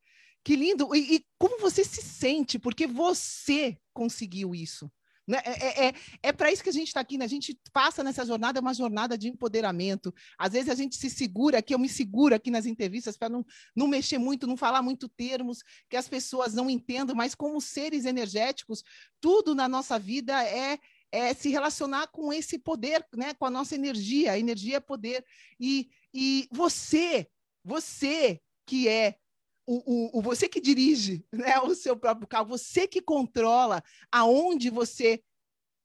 Que 0.42 0.56
lindo! 0.56 0.94
E, 0.94 1.16
e, 1.16 1.26
como 1.38 1.60
você 1.60 1.84
se 1.84 2.02
sente? 2.02 2.58
Porque 2.58 2.86
você 2.86 3.76
conseguiu 3.92 4.54
isso. 4.54 4.90
Né? 5.30 5.38
É, 5.44 5.50
é, 5.50 5.88
é, 5.88 5.94
é 6.24 6.32
para 6.32 6.50
isso 6.50 6.62
que 6.62 6.70
a 6.70 6.72
gente 6.72 6.88
está 6.88 7.00
aqui, 7.00 7.16
né? 7.18 7.24
A 7.24 7.28
gente 7.28 7.56
passa 7.72 8.02
nessa 8.02 8.24
jornada, 8.24 8.58
é 8.58 8.60
uma 8.60 8.74
jornada 8.74 9.16
de 9.16 9.28
empoderamento. 9.28 10.12
Às 10.38 10.52
vezes 10.52 10.68
a 10.70 10.74
gente 10.74 10.96
se 10.96 11.10
segura 11.10 11.58
aqui, 11.58 11.74
eu 11.74 11.78
me 11.78 11.88
seguro 11.88 12.34
aqui 12.34 12.50
nas 12.50 12.66
entrevistas 12.66 13.16
para 13.16 13.28
não, 13.28 13.44
não 13.76 13.86
mexer 13.86 14.18
muito, 14.18 14.46
não 14.46 14.56
falar 14.56 14.82
muito 14.82 15.08
termos 15.08 15.62
que 15.88 15.96
as 15.96 16.08
pessoas 16.08 16.54
não 16.54 16.68
entendam, 16.70 17.14
mas 17.14 17.34
como 17.34 17.60
seres 17.60 18.06
energéticos, 18.06 18.82
tudo 19.20 19.54
na 19.54 19.68
nossa 19.68 19.98
vida 19.98 20.42
é 20.42 20.78
é, 21.12 21.34
se 21.34 21.48
relacionar 21.50 22.08
com 22.08 22.32
esse 22.32 22.58
poder, 22.58 23.04
né, 23.14 23.34
com 23.34 23.44
a 23.44 23.50
nossa 23.50 23.74
energia. 23.74 24.32
A 24.32 24.38
energia 24.38 24.76
é 24.76 24.80
poder. 24.80 25.24
E, 25.58 25.90
e 26.14 26.48
você, 26.50 27.26
você 27.64 28.40
que 28.66 28.88
é 28.88 29.16
o, 29.66 29.76
o, 29.76 30.18
o, 30.18 30.22
você 30.22 30.48
que 30.48 30.60
dirige 30.60 31.24
né, 31.32 31.58
o 31.62 31.74
seu 31.74 31.96
próprio 31.96 32.26
carro, 32.26 32.46
você 32.46 32.86
que 32.86 33.00
controla 33.00 33.82
aonde 34.10 34.70
você 34.70 35.22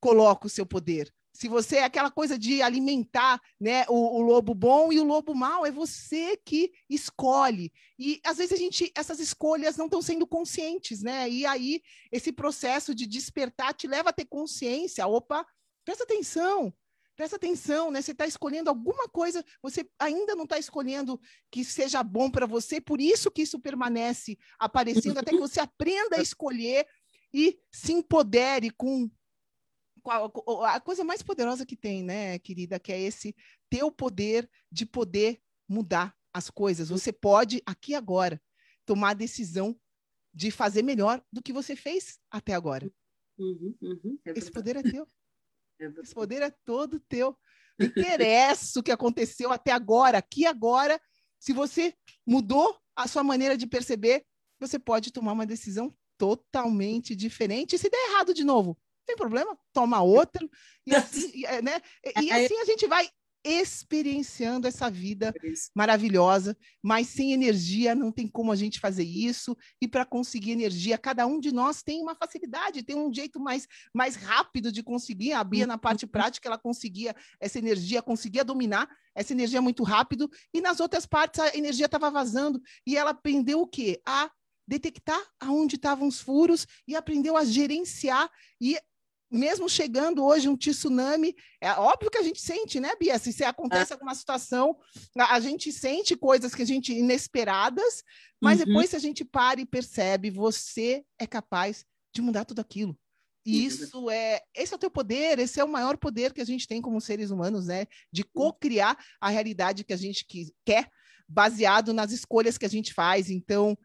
coloca 0.00 0.46
o 0.46 0.50
seu 0.50 0.66
poder. 0.66 1.12
Se 1.36 1.48
você 1.48 1.76
é 1.76 1.84
aquela 1.84 2.10
coisa 2.10 2.38
de 2.38 2.62
alimentar 2.62 3.38
né, 3.60 3.84
o, 3.88 4.18
o, 4.18 4.22
lobo 4.22 4.54
bom 4.54 4.90
e 4.90 4.98
o 4.98 5.04
lobo 5.04 5.34
mau, 5.34 5.66
é 5.66 5.70
você 5.70 6.36
que 6.38 6.72
escolhe. 6.88 7.70
E 7.98 8.18
às 8.24 8.38
vezes 8.38 8.52
a 8.52 8.56
gente, 8.56 8.90
essas 8.96 9.20
escolhas 9.20 9.76
não 9.76 9.84
estão 9.84 10.00
sendo 10.00 10.26
conscientes, 10.26 11.02
né? 11.02 11.28
E 11.28 11.44
aí 11.44 11.82
esse 12.10 12.32
processo 12.32 12.94
de 12.94 13.06
despertar 13.06 13.74
te 13.74 13.86
leva 13.86 14.08
a 14.08 14.12
ter 14.14 14.24
consciência. 14.24 15.06
Opa, 15.06 15.46
presta 15.84 16.04
atenção, 16.04 16.72
presta 17.14 17.36
atenção, 17.36 17.90
né? 17.90 18.00
Você 18.00 18.12
está 18.12 18.26
escolhendo 18.26 18.70
alguma 18.70 19.06
coisa, 19.06 19.44
você 19.62 19.86
ainda 19.98 20.34
não 20.34 20.44
está 20.44 20.58
escolhendo 20.58 21.20
que 21.50 21.62
seja 21.64 22.02
bom 22.02 22.30
para 22.30 22.46
você, 22.46 22.80
por 22.80 22.98
isso 22.98 23.30
que 23.30 23.42
isso 23.42 23.60
permanece 23.60 24.38
aparecendo, 24.58 25.18
até 25.18 25.32
que 25.32 25.38
você 25.40 25.60
aprenda 25.60 26.16
a 26.16 26.22
escolher 26.22 26.86
e 27.32 27.58
se 27.70 27.92
empodere 27.92 28.70
com 28.70 29.10
a 30.10 30.80
coisa 30.80 31.04
mais 31.04 31.22
poderosa 31.22 31.66
que 31.66 31.76
tem, 31.76 32.02
né, 32.02 32.38
querida, 32.38 32.78
que 32.78 32.92
é 32.92 33.00
esse 33.00 33.34
teu 33.68 33.90
poder 33.90 34.48
de 34.70 34.86
poder 34.86 35.40
mudar 35.68 36.14
as 36.32 36.50
coisas. 36.50 36.88
Você 36.88 37.12
pode, 37.12 37.62
aqui 37.64 37.94
agora, 37.94 38.40
tomar 38.84 39.10
a 39.10 39.14
decisão 39.14 39.78
de 40.32 40.50
fazer 40.50 40.82
melhor 40.82 41.22
do 41.32 41.42
que 41.42 41.52
você 41.52 41.74
fez 41.74 42.18
até 42.30 42.54
agora. 42.54 42.90
Uhum, 43.38 43.74
uhum, 43.80 44.18
é 44.24 44.32
Esse 44.36 44.50
poder 44.50 44.76
é 44.76 44.82
teu. 44.82 45.06
É 45.78 45.92
Esse 46.00 46.14
poder 46.14 46.40
é 46.40 46.50
todo 46.64 46.98
teu. 47.00 47.36
Não 47.78 47.86
interessa 47.86 48.80
o 48.80 48.82
que 48.82 48.90
aconteceu 48.90 49.52
até 49.52 49.72
agora, 49.72 50.16
aqui 50.16 50.46
agora. 50.46 50.98
Se 51.38 51.52
você 51.52 51.94
mudou 52.26 52.78
a 52.94 53.06
sua 53.06 53.22
maneira 53.22 53.58
de 53.58 53.66
perceber, 53.66 54.24
você 54.58 54.78
pode 54.78 55.12
tomar 55.12 55.32
uma 55.32 55.44
decisão 55.44 55.94
totalmente 56.16 57.14
diferente. 57.14 57.76
E 57.76 57.78
se 57.78 57.90
der 57.90 58.10
errado 58.10 58.32
de 58.32 58.42
novo, 58.42 58.78
tem 59.06 59.16
problema, 59.16 59.56
toma 59.72 60.02
outro, 60.02 60.50
e 60.86 60.94
assim, 61.30 61.44
é, 61.46 61.62
né? 61.62 61.80
e 62.20 62.30
é, 62.30 62.44
assim 62.44 62.60
a 62.60 62.64
gente 62.64 62.86
vai 62.86 63.08
experienciando 63.46 64.66
essa 64.66 64.90
vida 64.90 65.32
maravilhosa, 65.72 66.56
mas 66.82 67.06
sem 67.06 67.32
energia 67.32 67.94
não 67.94 68.10
tem 68.10 68.26
como 68.26 68.50
a 68.50 68.56
gente 68.56 68.80
fazer 68.80 69.04
isso. 69.04 69.56
E 69.80 69.86
para 69.86 70.04
conseguir 70.04 70.50
energia, 70.50 70.98
cada 70.98 71.24
um 71.28 71.38
de 71.38 71.52
nós 71.52 71.80
tem 71.80 72.02
uma 72.02 72.16
facilidade, 72.16 72.82
tem 72.82 72.96
um 72.96 73.12
jeito 73.14 73.38
mais, 73.38 73.68
mais 73.94 74.16
rápido 74.16 74.72
de 74.72 74.82
conseguir. 74.82 75.32
A 75.32 75.44
Bia, 75.44 75.64
na 75.64 75.78
parte 75.78 76.06
uhum. 76.06 76.10
prática, 76.10 76.48
ela 76.48 76.58
conseguia 76.58 77.14
essa 77.38 77.56
energia, 77.56 78.02
conseguia 78.02 78.44
dominar 78.44 78.88
essa 79.14 79.32
energia 79.32 79.62
muito 79.62 79.84
rápido, 79.84 80.28
e 80.52 80.60
nas 80.60 80.80
outras 80.80 81.06
partes 81.06 81.38
a 81.38 81.56
energia 81.56 81.86
estava 81.86 82.10
vazando, 82.10 82.60
e 82.84 82.96
ela 82.96 83.12
aprendeu 83.12 83.60
o 83.60 83.66
quê? 83.66 84.00
A 84.04 84.28
detectar 84.66 85.20
aonde 85.38 85.76
estavam 85.76 86.08
os 86.08 86.20
furos 86.20 86.66
e 86.88 86.96
aprendeu 86.96 87.36
a 87.36 87.44
gerenciar 87.44 88.28
e 88.60 88.76
mesmo 89.30 89.68
chegando 89.68 90.24
hoje 90.24 90.48
um 90.48 90.56
tsunami, 90.56 91.34
é 91.60 91.70
óbvio 91.72 92.10
que 92.10 92.18
a 92.18 92.22
gente 92.22 92.40
sente, 92.40 92.78
né, 92.78 92.94
Bia? 92.98 93.18
Se, 93.18 93.32
se 93.32 93.44
acontece 93.44 93.92
é. 93.92 93.94
alguma 93.94 94.14
situação, 94.14 94.76
a, 95.18 95.34
a, 95.34 95.40
gente 95.40 95.72
sente 95.72 96.16
coisas 96.16 96.54
que 96.54 96.62
a 96.62 96.66
gente 96.66 96.92
inesperadas, 96.92 98.02
mas 98.40 98.60
uhum. 98.60 98.66
depois 98.66 98.90
se 98.90 98.96
a 98.96 99.00
gente 99.00 99.24
para 99.24 99.60
e 99.60 99.66
percebe, 99.66 100.30
você 100.30 101.04
é 101.18 101.26
capaz 101.26 101.84
de 102.14 102.22
mudar 102.22 102.44
tudo 102.44 102.60
aquilo. 102.60 102.96
E 103.44 103.64
isso 103.64 104.10
é, 104.10 104.42
esse 104.56 104.72
é 104.72 104.76
o 104.76 104.78
teu 104.78 104.90
poder, 104.90 105.38
esse 105.38 105.60
é 105.60 105.64
o 105.64 105.68
maior 105.68 105.96
poder 105.96 106.32
que 106.32 106.40
a 106.40 106.44
gente 106.44 106.66
tem 106.66 106.82
como 106.82 107.00
seres 107.00 107.30
humanos, 107.30 107.66
né? 107.66 107.86
De 108.10 108.24
co-criar 108.24 108.98
a 109.20 109.28
realidade 109.28 109.84
que 109.84 109.92
a 109.92 109.96
gente 109.96 110.26
quer, 110.64 110.90
baseado 111.28 111.92
nas 111.92 112.10
escolhas 112.10 112.58
que 112.58 112.66
a 112.66 112.68
gente 112.68 112.92
faz. 112.92 113.30
Então, 113.30 113.78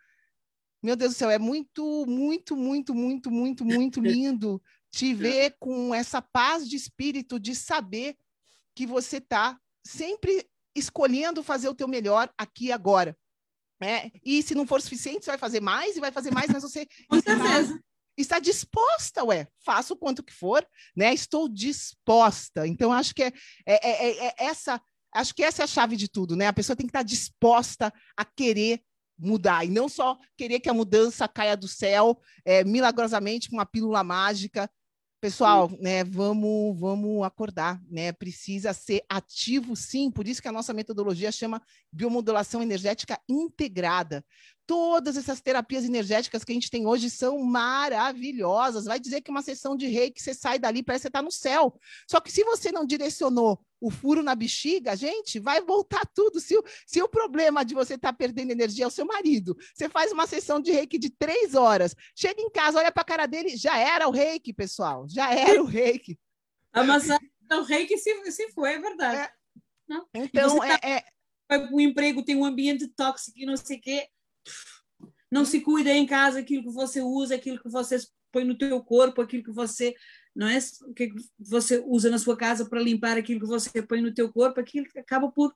meu 0.82 0.96
Deus 0.96 1.14
do 1.14 1.18
céu, 1.18 1.30
é 1.30 1.38
muito, 1.38 2.08
muito, 2.08 2.56
muito, 2.58 2.96
muito, 2.96 3.30
muito, 3.32 3.64
muito 3.64 4.02
lindo 4.02 4.60
te 4.92 5.14
ver 5.14 5.56
com 5.60 5.96
essa 5.96 6.22
paz 6.22 6.68
de 6.68 6.76
espírito 6.76 7.40
de 7.40 7.56
saber 7.56 8.16
que 8.76 8.86
você 8.86 9.18
está 9.18 9.58
sempre 9.86 10.46
escolhendo 10.76 11.44
fazer 11.44 11.70
o 11.70 11.76
teu 11.76 11.88
melhor 11.88 12.32
aqui 12.38 12.66
e 12.66 12.72
agora. 12.72 13.18
Né? 13.80 14.12
E 14.24 14.44
se 14.44 14.54
não 14.54 14.68
for 14.68 14.82
suficiente, 14.82 15.26
você 15.26 15.32
vai 15.32 15.40
fazer 15.40 15.60
mais 15.60 15.98
e 15.98 16.00
vai 16.00 16.12
fazer 16.12 16.32
mais, 16.32 16.52
mas 16.52 16.62
você 16.62 16.88
está, 17.12 17.34
está 18.16 18.40
disposta, 18.40 19.24
ué, 19.24 19.48
faço 19.66 19.94
o 19.94 19.98
quanto 19.98 20.24
que 20.24 20.34
for, 20.34 20.66
né? 20.96 21.12
Estou 21.14 21.50
disposta. 21.50 22.68
Então, 22.68 22.94
acho 22.94 23.16
que 23.16 23.24
é, 23.24 23.34
é, 23.66 24.08
é, 24.08 24.28
é 24.28 24.34
essa, 24.38 24.80
acho 25.12 25.34
que 25.34 25.44
essa 25.44 25.64
é 25.64 25.66
a 25.66 25.68
chave 25.68 25.96
de 25.96 26.08
tudo, 26.08 26.36
né? 26.36 26.48
A 26.48 26.54
pessoa 26.54 26.76
tem 26.76 26.86
que 26.86 26.92
estar 26.92 27.02
disposta 27.02 27.92
a 28.16 28.24
querer 28.24 28.84
mudar 29.18 29.66
e 29.66 29.70
não 29.70 29.90
só 29.90 30.18
querer 30.38 30.60
que 30.60 30.70
a 30.70 30.74
mudança 30.74 31.28
caia 31.28 31.56
do 31.56 31.68
céu 31.68 32.20
é, 32.46 32.64
milagrosamente 32.64 33.50
com 33.50 33.56
uma 33.56 33.66
pílula 33.66 34.04
mágica 34.04 34.70
Pessoal, 35.22 35.70
né, 35.80 36.04
vamos, 36.04 36.80
vamos 36.80 37.24
acordar, 37.24 37.80
né? 37.88 38.12
Precisa 38.12 38.74
ser 38.74 39.04
ativo, 39.08 39.76
sim. 39.76 40.10
Por 40.10 40.28
isso 40.28 40.42
que 40.42 40.48
a 40.48 40.52
nossa 40.52 40.74
metodologia 40.74 41.32
chama 41.32 41.62
biomodulação 41.94 42.60
energética 42.60 43.20
integrada. 43.30 44.26
Todas 44.72 45.18
essas 45.18 45.42
terapias 45.42 45.84
energéticas 45.84 46.46
que 46.46 46.52
a 46.54 46.56
gente 46.56 46.72
tem 46.72 46.88
hoje 46.88 47.10
são 47.10 47.38
maravilhosas. 47.40 48.86
Vai 48.86 49.02
dizer 49.02 49.20
que 49.20 49.30
uma 49.30 49.42
sessão 49.42 49.76
de 49.76 49.86
reiki 49.86 50.22
você 50.22 50.34
sai 50.34 50.58
dali 50.58 50.82
parece 50.82 51.02
que 51.02 51.04
você 51.04 51.08
está 51.10 51.22
no 51.22 51.30
céu. 51.30 51.78
Só 52.10 52.22
que 52.22 52.32
se 52.32 52.42
você 52.46 52.72
não 52.72 52.86
direcionou 52.86 53.60
o 53.82 53.92
furo 53.92 54.24
na 54.24 54.34
bexiga, 54.34 54.96
gente, 54.96 55.42
vai 55.42 55.60
voltar 55.60 56.10
tudo. 56.16 56.40
Se 56.40 56.58
o, 56.58 56.64
se 56.88 57.04
o 57.04 57.10
problema 57.10 57.66
de 57.66 57.74
você 57.74 57.96
estar 57.96 58.14
tá 58.14 58.18
perdendo 58.18 58.52
energia 58.52 58.86
é 58.86 58.88
o 58.88 58.92
seu 58.92 59.06
marido, 59.06 59.58
você 59.76 59.90
faz 59.90 60.14
uma 60.14 60.26
sessão 60.26 60.62
de 60.62 60.72
reiki 60.72 60.98
de 60.98 61.10
três 61.10 61.54
horas, 61.54 61.94
chega 62.16 62.42
em 62.42 62.50
casa, 62.50 62.80
olha 62.80 62.94
para 62.94 63.02
a 63.02 63.06
cara 63.06 63.26
dele, 63.26 63.58
já 63.58 63.78
era 63.78 64.08
o 64.08 64.12
reiki, 64.12 64.54
pessoal, 64.54 65.06
já 65.10 65.34
era 65.34 65.62
o 65.62 65.66
reiki. 65.66 66.18
A 66.72 66.82
massagem 66.86 67.30
o 67.52 67.64
reiki 67.64 67.98
se, 67.98 68.32
se 68.32 68.50
foi, 68.54 68.76
é 68.76 68.80
verdade. 68.80 69.18
É. 69.18 69.32
Então, 70.14 70.64
é, 70.64 70.78
tá, 70.78 70.88
é... 70.88 71.04
o 71.74 71.82
emprego 71.82 72.24
tem 72.24 72.38
um 72.38 72.46
ambiente 72.46 72.88
tóxico 72.88 73.38
e 73.38 73.46
não 73.46 73.58
sei 73.58 73.78
o 73.78 73.82
quê. 73.82 74.08
Não 75.32 75.46
se 75.46 75.62
cuida 75.62 75.92
em 75.92 76.06
casa 76.06 76.40
aquilo 76.40 76.64
que 76.64 76.74
você 76.74 77.02
usa, 77.02 77.36
aquilo 77.36 77.62
que 77.62 77.70
você 77.70 77.98
põe 78.32 78.44
no 78.44 78.58
teu 78.58 78.82
corpo, 78.82 79.22
aquilo 79.22 79.44
que 79.44 79.52
você 79.52 79.94
não 80.36 80.48
é 80.48 80.58
o 80.84 80.94
que 80.94 81.12
você 81.38 81.84
usa 81.86 82.10
na 82.10 82.18
sua 82.18 82.38
casa 82.38 82.68
para 82.68 82.82
limpar 82.82 83.18
aquilo 83.18 83.42
que 83.42 83.46
você 83.46 83.82
põe 83.82 84.02
no 84.02 84.14
teu 84.14 84.32
corpo, 84.32 84.60
aquilo 84.60 84.86
que 84.88 85.00
acaba 85.00 85.30
por 85.30 85.54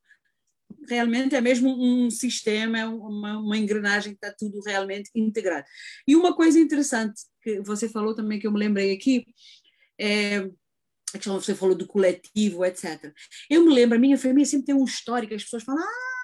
realmente 0.88 1.36
é 1.36 1.41
mesmo 1.41 1.69
um 1.69 2.09
sistema, 2.09 2.79
é 2.79 2.86
uma, 2.86 3.38
uma 3.38 3.57
engrenagem 3.57 4.13
que 4.13 4.17
está 4.17 4.36
tudo 4.38 4.61
realmente 4.61 5.09
integrado. 5.15 5.65
E 6.07 6.15
uma 6.15 6.36
coisa 6.36 6.59
interessante 6.59 7.21
que 7.41 7.61
você 7.61 7.88
falou 7.88 8.15
também 8.15 8.39
que 8.39 8.47
eu 8.47 8.51
me 8.51 8.59
lembrei 8.59 8.91
aqui 8.93 9.25
é 9.99 10.38
a 11.13 11.17
questão 11.17 11.39
você 11.39 11.55
falou 11.55 11.75
do 11.75 11.88
coletivo, 11.88 12.65
etc. 12.65 13.13
Eu 13.49 13.63
me 13.63 13.73
lembro, 13.73 13.95
a 13.95 13.99
minha 13.99 14.17
família 14.17 14.45
sempre 14.45 14.65
tem 14.65 14.75
um 14.75 14.83
histórico, 14.83 15.33
as 15.33 15.43
pessoas 15.43 15.63
falam, 15.63 15.81
ah, 15.81 16.14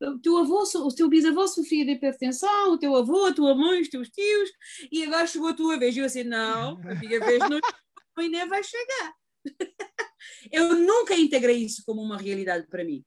o 0.00 0.18
teu 0.18 0.38
avô, 0.38 0.62
o 0.62 0.94
teu 0.94 1.08
bisavô 1.08 1.46
sofria 1.46 1.84
de 1.84 1.92
hipertensão, 1.92 2.72
o 2.72 2.78
teu 2.78 2.94
avô, 2.94 3.26
a 3.26 3.32
tua 3.32 3.54
mãe, 3.54 3.80
os 3.80 3.88
teus 3.88 4.08
tios, 4.08 4.50
e 4.90 5.04
agora 5.04 5.26
chegou 5.26 5.48
a 5.48 5.54
tua 5.54 5.78
vez. 5.78 5.96
E 5.96 6.00
eu 6.00 6.06
assim, 6.06 6.24
não, 6.24 6.80
a 6.82 6.94
minha 6.94 7.20
vez 7.20 7.38
não 7.38 7.60
nem 8.28 8.48
vai 8.48 8.62
chegar. 8.62 9.14
eu 10.50 10.74
nunca 10.74 11.14
integrei 11.14 11.58
isso 11.58 11.82
como 11.84 12.02
uma 12.02 12.16
realidade 12.16 12.66
para 12.68 12.84
mim. 12.84 13.04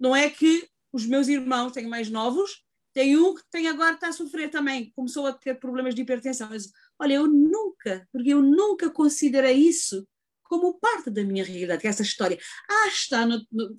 Não 0.00 0.14
é 0.14 0.30
que 0.30 0.68
os 0.92 1.06
meus 1.06 1.28
irmãos, 1.28 1.72
tenho 1.72 1.88
mais 1.88 2.08
novos, 2.08 2.64
tem 2.92 3.16
um 3.16 3.34
que 3.34 3.42
tem 3.50 3.68
agora 3.68 3.94
está 3.94 4.08
a 4.08 4.12
sofrer 4.12 4.50
também, 4.50 4.92
começou 4.94 5.26
a 5.26 5.32
ter 5.32 5.58
problemas 5.58 5.94
de 5.94 6.02
hipertensão. 6.02 6.48
Mas, 6.48 6.70
olha, 6.98 7.14
eu 7.14 7.26
nunca, 7.26 8.06
porque 8.12 8.30
eu 8.30 8.42
nunca 8.42 8.90
considerei 8.90 9.54
isso 9.56 10.06
como 10.44 10.78
parte 10.78 11.10
da 11.10 11.22
minha 11.22 11.44
realidade, 11.44 11.80
que 11.80 11.86
é 11.86 11.90
essa 11.90 12.02
história. 12.02 12.38
Ah, 12.68 12.88
está 12.88 13.26
no, 13.26 13.46
no, 13.52 13.76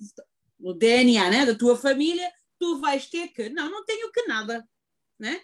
no 0.60 0.74
DNA 0.74 1.30
né, 1.30 1.46
da 1.46 1.54
tua 1.54 1.76
família, 1.76 2.30
tu 2.58 2.78
vais 2.80 3.08
ter 3.08 3.28
que. 3.28 3.48
Não, 3.48 3.70
não 3.70 3.84
tenho 3.84 4.10
que 4.12 4.26
nada. 4.26 4.66
Né? 5.18 5.40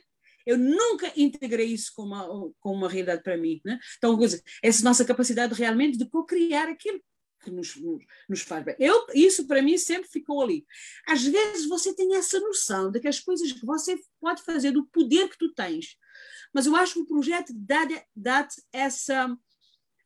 Eu 0.47 0.57
nunca 0.57 1.13
integrei 1.17 1.67
isso 1.67 1.93
como 1.95 2.15
uma, 2.15 2.53
como 2.61 2.77
uma 2.77 2.89
realidade 2.89 3.23
para 3.23 3.37
mim. 3.37 3.61
Né? 3.65 3.79
Então, 3.99 4.19
essa 4.63 4.85
nossa 4.85 5.05
capacidade 5.05 5.55
realmente 5.55 5.99
de 5.99 6.09
co-criar 6.09 6.69
aquilo 6.69 7.01
que 7.43 7.51
nos, 7.51 7.77
nos, 7.77 8.05
nos, 8.29 8.41
faz 8.41 8.65
bem. 8.65 8.75
Eu, 8.79 9.07
isso 9.15 9.47
para 9.47 9.63
mim 9.63 9.79
sempre 9.79 10.09
ficou 10.09 10.43
ali. 10.43 10.67
Às 11.07 11.25
vezes 11.25 11.69
você 11.69 11.95
tem 11.95 12.15
essa 12.17 12.41
noção 12.41 12.91
de 12.91 13.01
que 13.01 13.09
as 13.09 13.21
coisas 13.21 13.53
que 13.53 13.65
você 13.65 13.99
pode 14.21 14.43
fazer, 14.43 14.73
do 14.73 14.87
poder 14.87 15.29
que 15.29 15.39
tu 15.39 15.53
tens, 15.55 15.97
mas 16.53 16.67
eu 16.67 16.75
acho 16.75 16.95
que 16.95 17.01
o 17.01 17.07
projeto 17.07 17.53
dá-te 17.55 18.03
dá 18.15 18.49
essa 18.73 19.37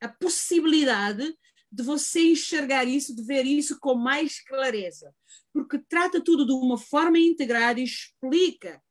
a 0.00 0.08
possibilidade 0.08 1.34
de 1.71 1.83
você 1.83 2.21
enxergar 2.33 2.87
isso, 2.87 3.14
de 3.14 3.23
ver 3.23 3.47
isso 3.47 3.79
com 3.79 3.95
mais 3.95 4.43
clareza, 4.43 5.14
porque 5.53 5.79
trata 5.79 6.21
tudo 6.21 6.47
de 6.47 6.53
uma 6.53 6.79
forma 6.79 7.18
integrada 7.18 7.81
e 7.81 7.85
explica. 7.85 8.83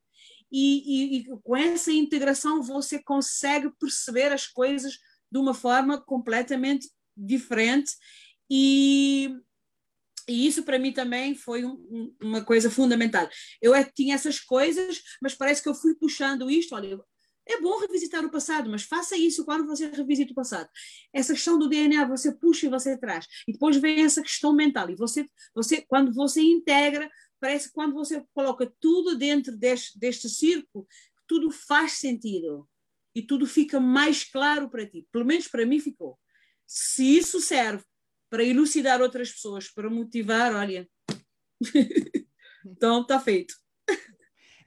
E, 0.51 1.17
e, 1.17 1.17
e 1.17 1.25
com 1.43 1.55
essa 1.55 1.91
integração 1.91 2.63
você 2.63 3.01
consegue 3.03 3.69
perceber 3.79 4.31
as 4.31 4.47
coisas 4.47 4.97
de 5.31 5.37
uma 5.37 5.53
forma 5.53 6.01
completamente 6.01 6.89
diferente 7.15 7.91
e, 8.49 9.29
e 10.27 10.47
isso 10.47 10.63
para 10.63 10.79
mim 10.79 10.91
também 10.91 11.35
foi 11.35 11.65
um, 11.65 12.15
uma 12.21 12.43
coisa 12.43 12.69
fundamental. 12.71 13.29
Eu 13.61 13.75
é, 13.75 13.83
tinha 13.83 14.15
essas 14.15 14.39
coisas, 14.39 15.01
mas 15.21 15.35
parece 15.35 15.61
que 15.61 15.69
eu 15.69 15.75
fui 15.75 15.93
puxando 15.95 16.49
isto. 16.49 16.73
Olha, 16.73 16.99
é 17.49 17.59
bom 17.59 17.79
revisitar 17.79 18.23
o 18.23 18.29
passado, 18.29 18.69
mas 18.69 18.83
faça 18.83 19.17
isso 19.17 19.43
quando 19.43 19.65
você 19.65 19.87
revisita 19.87 20.31
o 20.31 20.35
passado. 20.35 20.69
Essa 21.11 21.33
questão 21.33 21.57
do 21.57 21.67
DNA 21.67 22.05
você 22.05 22.31
puxa 22.31 22.67
e 22.67 22.69
você 22.69 22.97
traz. 22.97 23.25
E 23.47 23.53
depois 23.53 23.77
vem 23.77 24.03
essa 24.03 24.21
questão 24.21 24.53
mental. 24.53 24.89
E 24.89 24.95
você, 24.95 25.25
você 25.53 25.81
quando 25.81 26.13
você 26.13 26.41
integra, 26.41 27.09
parece 27.39 27.67
que 27.67 27.73
quando 27.73 27.93
você 27.93 28.23
coloca 28.33 28.71
tudo 28.79 29.17
dentro 29.17 29.57
deste, 29.57 29.97
deste 29.97 30.29
círculo, 30.29 30.87
tudo 31.27 31.49
faz 31.49 31.93
sentido. 31.93 32.69
E 33.15 33.23
tudo 33.23 33.47
fica 33.47 33.79
mais 33.79 34.23
claro 34.23 34.69
para 34.69 34.87
ti. 34.87 35.07
Pelo 35.11 35.25
menos 35.25 35.47
para 35.47 35.65
mim 35.65 35.79
ficou. 35.79 36.19
Se 36.67 37.17
isso 37.17 37.41
serve 37.41 37.83
para 38.29 38.43
elucidar 38.43 39.01
outras 39.01 39.31
pessoas, 39.31 39.67
para 39.67 39.89
motivar, 39.89 40.53
olha. 40.53 40.87
então 42.63 43.01
está 43.01 43.19
feito. 43.19 43.55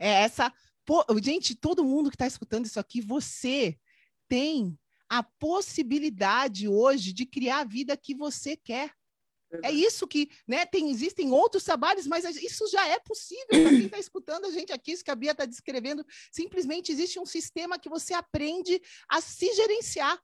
É 0.01 0.24
essa 0.24 0.53
Pô, 0.85 1.05
gente, 1.22 1.55
todo 1.55 1.85
mundo 1.85 2.11
que 2.11 2.16
está 2.16 2.26
escutando 2.26 2.66
isso 2.66 2.80
aqui, 2.80 3.01
você 3.01 3.78
tem 4.28 4.78
a 5.09 5.22
possibilidade 5.22 6.66
hoje 6.66 7.12
de 7.12 7.26
criar 7.26 7.61
a 7.61 7.64
vida 7.64 7.97
que 7.97 8.14
você 8.14 8.57
quer. 8.57 8.93
É 9.62 9.70
isso 9.70 10.07
que, 10.07 10.30
né? 10.49 10.64
Tem, 10.64 10.91
existem 10.91 11.30
outros 11.30 11.62
trabalhos, 11.62 12.07
mas 12.07 12.24
isso 12.37 12.66
já 12.68 12.89
é 12.89 12.99
possível 12.99 13.47
para 13.49 13.68
quem 13.68 13.85
está 13.85 13.99
escutando 13.99 14.47
a 14.47 14.51
gente 14.51 14.72
aqui, 14.72 14.93
isso 14.93 15.05
que 15.05 15.11
a 15.11 15.14
Bia 15.14 15.33
está 15.33 15.45
descrevendo. 15.45 16.03
Simplesmente 16.30 16.91
existe 16.91 17.20
um 17.20 17.26
sistema 17.26 17.78
que 17.78 17.91
você 17.91 18.14
aprende 18.14 18.80
a 19.07 19.20
se 19.20 19.53
gerenciar. 19.55 20.18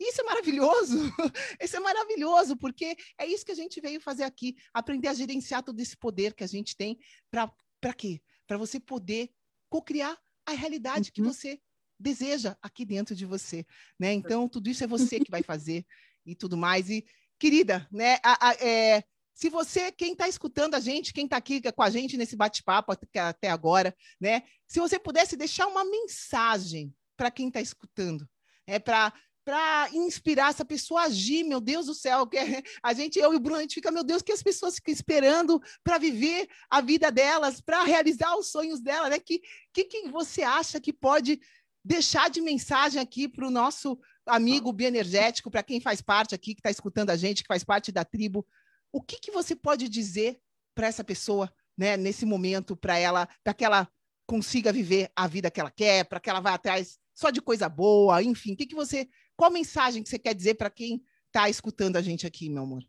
Isso 0.00 0.20
é 0.20 0.24
maravilhoso, 0.24 0.98
isso 1.62 1.76
é 1.76 1.80
maravilhoso, 1.80 2.56
porque 2.56 2.96
é 3.16 3.24
isso 3.24 3.46
que 3.46 3.52
a 3.52 3.56
gente 3.56 3.80
veio 3.80 4.00
fazer 4.00 4.24
aqui, 4.24 4.56
aprender 4.74 5.06
a 5.06 5.14
gerenciar 5.14 5.62
todo 5.62 5.78
esse 5.78 5.96
poder 5.96 6.34
que 6.34 6.42
a 6.42 6.48
gente 6.48 6.76
tem 6.76 6.98
para 7.30 7.94
quê? 7.94 8.20
Para 8.48 8.58
você 8.58 8.80
poder 8.80 9.30
co-criar 9.72 10.18
a 10.44 10.52
realidade 10.52 11.08
uhum. 11.08 11.12
que 11.14 11.22
você 11.22 11.58
deseja 11.98 12.54
aqui 12.60 12.84
dentro 12.84 13.14
de 13.14 13.24
você, 13.24 13.64
né? 13.98 14.12
Então 14.12 14.46
tudo 14.46 14.68
isso 14.68 14.84
é 14.84 14.86
você 14.86 15.18
que 15.18 15.30
vai 15.30 15.42
fazer 15.42 15.86
e 16.26 16.36
tudo 16.36 16.58
mais. 16.58 16.90
E 16.90 17.06
querida, 17.38 17.88
né? 17.90 18.18
A, 18.22 18.50
a, 18.50 18.54
é, 18.54 19.02
se 19.32 19.48
você, 19.48 19.90
quem 19.90 20.12
está 20.12 20.28
escutando 20.28 20.74
a 20.74 20.80
gente, 20.80 21.14
quem 21.14 21.24
está 21.24 21.38
aqui 21.38 21.62
com 21.72 21.82
a 21.82 21.88
gente 21.88 22.18
nesse 22.18 22.36
bate-papo 22.36 22.92
até, 22.92 23.18
até 23.18 23.48
agora, 23.48 23.96
né? 24.20 24.42
Se 24.66 24.78
você 24.78 24.98
pudesse 24.98 25.38
deixar 25.38 25.66
uma 25.68 25.84
mensagem 25.86 26.94
para 27.16 27.30
quem 27.30 27.48
está 27.48 27.60
escutando, 27.60 28.28
é 28.66 28.78
para 28.78 29.10
para 29.44 29.88
inspirar 29.92 30.50
essa 30.50 30.64
pessoa 30.64 31.02
a 31.02 31.04
agir, 31.04 31.42
meu 31.44 31.60
Deus 31.60 31.86
do 31.86 31.94
céu, 31.94 32.26
que 32.26 32.36
é, 32.36 32.62
a 32.82 32.92
gente, 32.92 33.18
eu 33.18 33.32
e 33.32 33.36
o 33.36 33.40
Bruno, 33.40 33.58
a 33.58 33.62
gente 33.62 33.74
fica, 33.74 33.90
meu 33.90 34.04
Deus, 34.04 34.22
que 34.22 34.32
as 34.32 34.42
pessoas 34.42 34.76
ficam 34.76 34.92
esperando 34.92 35.60
para 35.82 35.98
viver 35.98 36.48
a 36.70 36.80
vida 36.80 37.10
delas, 37.10 37.60
para 37.60 37.82
realizar 37.82 38.36
os 38.36 38.50
sonhos 38.50 38.80
delas, 38.80 39.10
né? 39.10 39.18
Que, 39.18 39.40
que, 39.72 39.84
que 39.84 40.08
você 40.08 40.42
acha 40.42 40.80
que 40.80 40.92
pode 40.92 41.40
deixar 41.84 42.30
de 42.30 42.40
mensagem 42.40 43.00
aqui 43.00 43.28
para 43.28 43.46
o 43.46 43.50
nosso 43.50 43.98
amigo 44.24 44.72
bioenergético, 44.72 45.50
para 45.50 45.62
quem 45.62 45.80
faz 45.80 46.00
parte 46.00 46.34
aqui, 46.34 46.54
que 46.54 46.60
está 46.60 46.70
escutando 46.70 47.10
a 47.10 47.16
gente, 47.16 47.42
que 47.42 47.48
faz 47.48 47.64
parte 47.64 47.90
da 47.90 48.04
tribo, 48.04 48.46
o 48.92 49.02
que, 49.02 49.18
que 49.18 49.30
você 49.30 49.56
pode 49.56 49.88
dizer 49.88 50.38
para 50.74 50.86
essa 50.86 51.02
pessoa, 51.02 51.52
né, 51.76 51.96
nesse 51.96 52.24
momento, 52.24 52.76
para 52.76 52.98
ela, 52.98 53.28
para 53.42 53.54
que 53.54 53.64
ela 53.64 53.88
consiga 54.26 54.72
viver 54.72 55.10
a 55.16 55.26
vida 55.26 55.50
que 55.50 55.60
ela 55.60 55.70
quer, 55.70 56.04
para 56.04 56.20
que 56.20 56.30
ela 56.30 56.40
vá 56.40 56.54
atrás 56.54 56.98
só 57.14 57.30
de 57.30 57.42
coisa 57.42 57.68
boa, 57.68 58.22
enfim, 58.22 58.52
o 58.52 58.56
que, 58.56 58.66
que 58.66 58.74
você 58.74 59.08
qual 59.42 59.50
mensagem 59.50 60.04
que 60.04 60.08
você 60.08 60.20
quer 60.20 60.36
dizer 60.36 60.54
para 60.54 60.70
quem 60.70 61.02
está 61.26 61.50
escutando 61.50 61.96
a 61.96 62.00
gente 62.00 62.24
aqui, 62.24 62.48
meu 62.48 62.62
amor? 62.62 62.84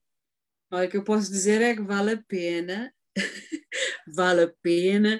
Olha, 0.71 0.87
o 0.87 0.91
que 0.91 0.97
eu 0.97 1.03
posso 1.03 1.31
dizer 1.31 1.63
é 1.63 1.73
que 1.73 1.81
vale 1.81 2.11
a 2.11 2.23
pena, 2.27 2.93
vale 4.15 4.43
a 4.43 4.53
pena 4.61 5.19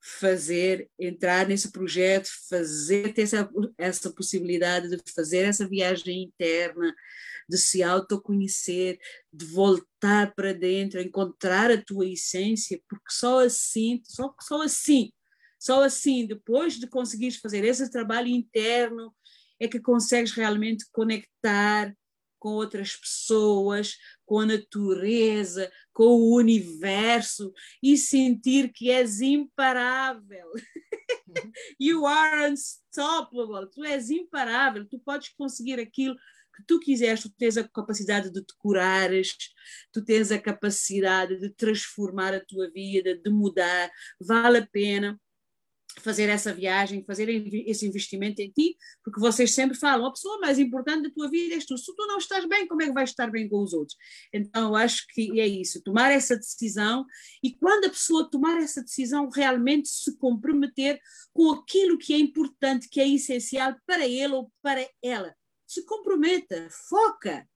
fazer, 0.00 0.90
entrar 0.98 1.46
nesse 1.46 1.70
projeto, 1.70 2.30
fazer, 2.48 3.12
ter 3.12 3.20
essa, 3.20 3.50
essa 3.76 4.10
possibilidade 4.14 4.88
de 4.88 5.12
fazer 5.14 5.40
essa 5.40 5.68
viagem 5.68 6.22
interna, 6.22 6.94
de 7.46 7.58
se 7.58 7.82
autoconhecer, 7.82 8.98
de 9.30 9.44
voltar 9.44 10.34
para 10.34 10.54
dentro, 10.54 11.02
encontrar 11.02 11.70
a 11.70 11.84
tua 11.84 12.06
essência, 12.06 12.80
porque 12.88 13.10
só 13.10 13.40
assim, 13.44 14.00
só, 14.06 14.34
só 14.40 14.62
assim, 14.62 15.12
só 15.60 15.84
assim, 15.84 16.26
depois 16.26 16.78
de 16.78 16.88
conseguires 16.88 17.36
fazer 17.36 17.62
esse 17.62 17.90
trabalho 17.90 18.28
interno, 18.28 19.14
é 19.62 19.68
que 19.68 19.78
consegues 19.78 20.32
realmente 20.32 20.84
conectar 20.90 21.94
com 22.42 22.48
outras 22.54 22.96
pessoas, 22.96 23.96
com 24.26 24.40
a 24.40 24.46
natureza, 24.46 25.70
com 25.92 26.06
o 26.06 26.34
universo 26.34 27.52
e 27.80 27.96
sentir 27.96 28.72
que 28.72 28.90
és 28.90 29.20
imparável. 29.20 30.50
you 31.78 32.04
are 32.04 32.50
unstoppable. 32.50 33.70
Tu 33.70 33.84
és 33.84 34.10
imparável. 34.10 34.84
Tu 34.88 34.98
podes 34.98 35.28
conseguir 35.28 35.78
aquilo 35.78 36.16
que 36.56 36.64
tu 36.66 36.80
quiseres. 36.80 37.22
Tu 37.22 37.30
tens 37.30 37.56
a 37.56 37.68
capacidade 37.68 38.32
de 38.32 38.42
te 38.42 38.54
curares, 38.58 39.36
tu 39.92 40.04
tens 40.04 40.32
a 40.32 40.38
capacidade 40.40 41.38
de 41.38 41.48
transformar 41.48 42.34
a 42.34 42.44
tua 42.44 42.68
vida, 42.72 43.16
de 43.16 43.30
mudar. 43.30 43.88
Vale 44.20 44.58
a 44.58 44.66
pena 44.66 45.16
fazer 46.00 46.28
essa 46.28 46.52
viagem, 46.52 47.04
fazer 47.04 47.28
esse 47.66 47.86
investimento 47.86 48.40
em 48.40 48.50
ti, 48.50 48.76
porque 49.04 49.20
vocês 49.20 49.54
sempre 49.54 49.76
falam, 49.76 50.06
a 50.06 50.12
pessoa 50.12 50.38
mais 50.40 50.58
importante 50.58 51.08
da 51.08 51.10
tua 51.10 51.28
vida 51.28 51.54
és 51.54 51.66
tu. 51.66 51.76
Se 51.76 51.94
tu 51.94 52.06
não 52.06 52.18
estás 52.18 52.46
bem, 52.48 52.66
como 52.66 52.82
é 52.82 52.86
que 52.86 52.92
vais 52.92 53.10
estar 53.10 53.30
bem 53.30 53.48
com 53.48 53.62
os 53.62 53.72
outros? 53.72 53.96
Então, 54.32 54.68
eu 54.68 54.76
acho 54.76 55.06
que 55.08 55.38
é 55.40 55.46
isso, 55.46 55.82
tomar 55.82 56.10
essa 56.10 56.36
decisão 56.36 57.04
e 57.42 57.54
quando 57.54 57.86
a 57.86 57.90
pessoa 57.90 58.30
tomar 58.30 58.60
essa 58.62 58.82
decisão, 58.82 59.28
realmente 59.28 59.88
se 59.88 60.16
comprometer 60.16 61.00
com 61.32 61.50
aquilo 61.52 61.98
que 61.98 62.14
é 62.14 62.18
importante, 62.18 62.88
que 62.88 63.00
é 63.00 63.08
essencial 63.08 63.76
para 63.86 64.06
ele 64.06 64.34
ou 64.34 64.50
para 64.62 64.88
ela. 65.02 65.34
Se 65.66 65.84
comprometa, 65.84 66.68
foca 66.88 67.46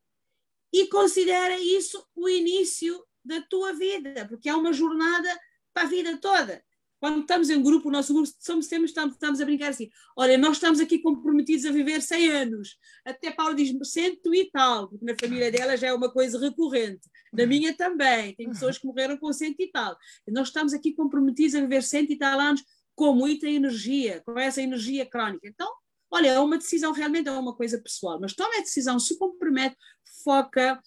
e 0.72 0.89
considera 0.89 1.59
isso 1.59 2.05
o 2.14 2.28
início 2.28 3.05
da 3.24 3.41
tua 3.43 3.72
vida, 3.72 4.26
porque 4.26 4.49
é 4.49 4.55
uma 4.55 4.72
jornada 4.72 5.28
para 5.72 5.84
a 5.84 5.91
vida 5.91 6.16
toda 6.18 6.66
quando 6.99 7.20
estamos 7.20 7.51
em 7.51 7.62
grupo, 7.62 7.88
o 7.88 7.92
nosso 7.92 8.12
grupo, 8.14 8.28
somos, 8.38 8.66
sempre 8.66 8.86
estamos, 8.86 9.12
estamos 9.12 9.40
a 9.40 9.44
brincar 9.44 9.68
assim: 9.68 9.88
olha, 10.16 10.38
nós 10.38 10.57
estamos 10.57 10.80
aqui 10.80 10.99
comprometidos 10.99 11.64
a 11.66 11.70
viver 11.70 12.01
100 12.01 12.28
anos. 12.30 12.76
Até 13.05 13.30
Paulo 13.30 13.55
diz 13.55 13.72
cento 13.90 14.34
e 14.34 14.51
tal, 14.51 14.88
porque 14.88 15.05
na 15.05 15.14
família 15.18 15.51
dela 15.51 15.76
já 15.76 15.88
é 15.88 15.92
uma 15.92 16.11
coisa 16.11 16.38
recorrente. 16.38 17.09
Na 17.32 17.42
uhum. 17.42 17.49
minha 17.49 17.76
também, 17.76 18.34
tem 18.34 18.49
pessoas 18.49 18.78
que 18.78 18.86
morreram 18.86 19.16
com 19.18 19.32
cento 19.32 19.61
e 19.61 19.70
tal. 19.70 19.97
Nós 20.28 20.49
estamos 20.49 20.72
aqui 20.72 20.94
comprometidos 20.94 21.55
a 21.55 21.61
viver 21.61 21.82
cento 21.82 22.12
e 22.12 22.18
tal 22.18 22.40
anos 22.40 22.62
com 22.94 23.12
muita 23.14 23.47
energia, 23.47 24.22
com 24.24 24.38
essa 24.38 24.62
energia 24.62 25.05
crónica. 25.05 25.47
Então, 25.47 25.70
olha, 26.11 26.28
é 26.28 26.40
uma 26.40 26.57
decisão, 26.57 26.92
realmente 26.92 27.28
é 27.28 27.32
uma 27.32 27.55
coisa 27.55 27.78
pessoal, 27.78 28.18
mas 28.18 28.34
toma 28.34 28.57
a 28.57 28.61
decisão, 28.61 28.99
se 28.99 29.18
compromete, 29.18 29.76
foca 30.24 30.80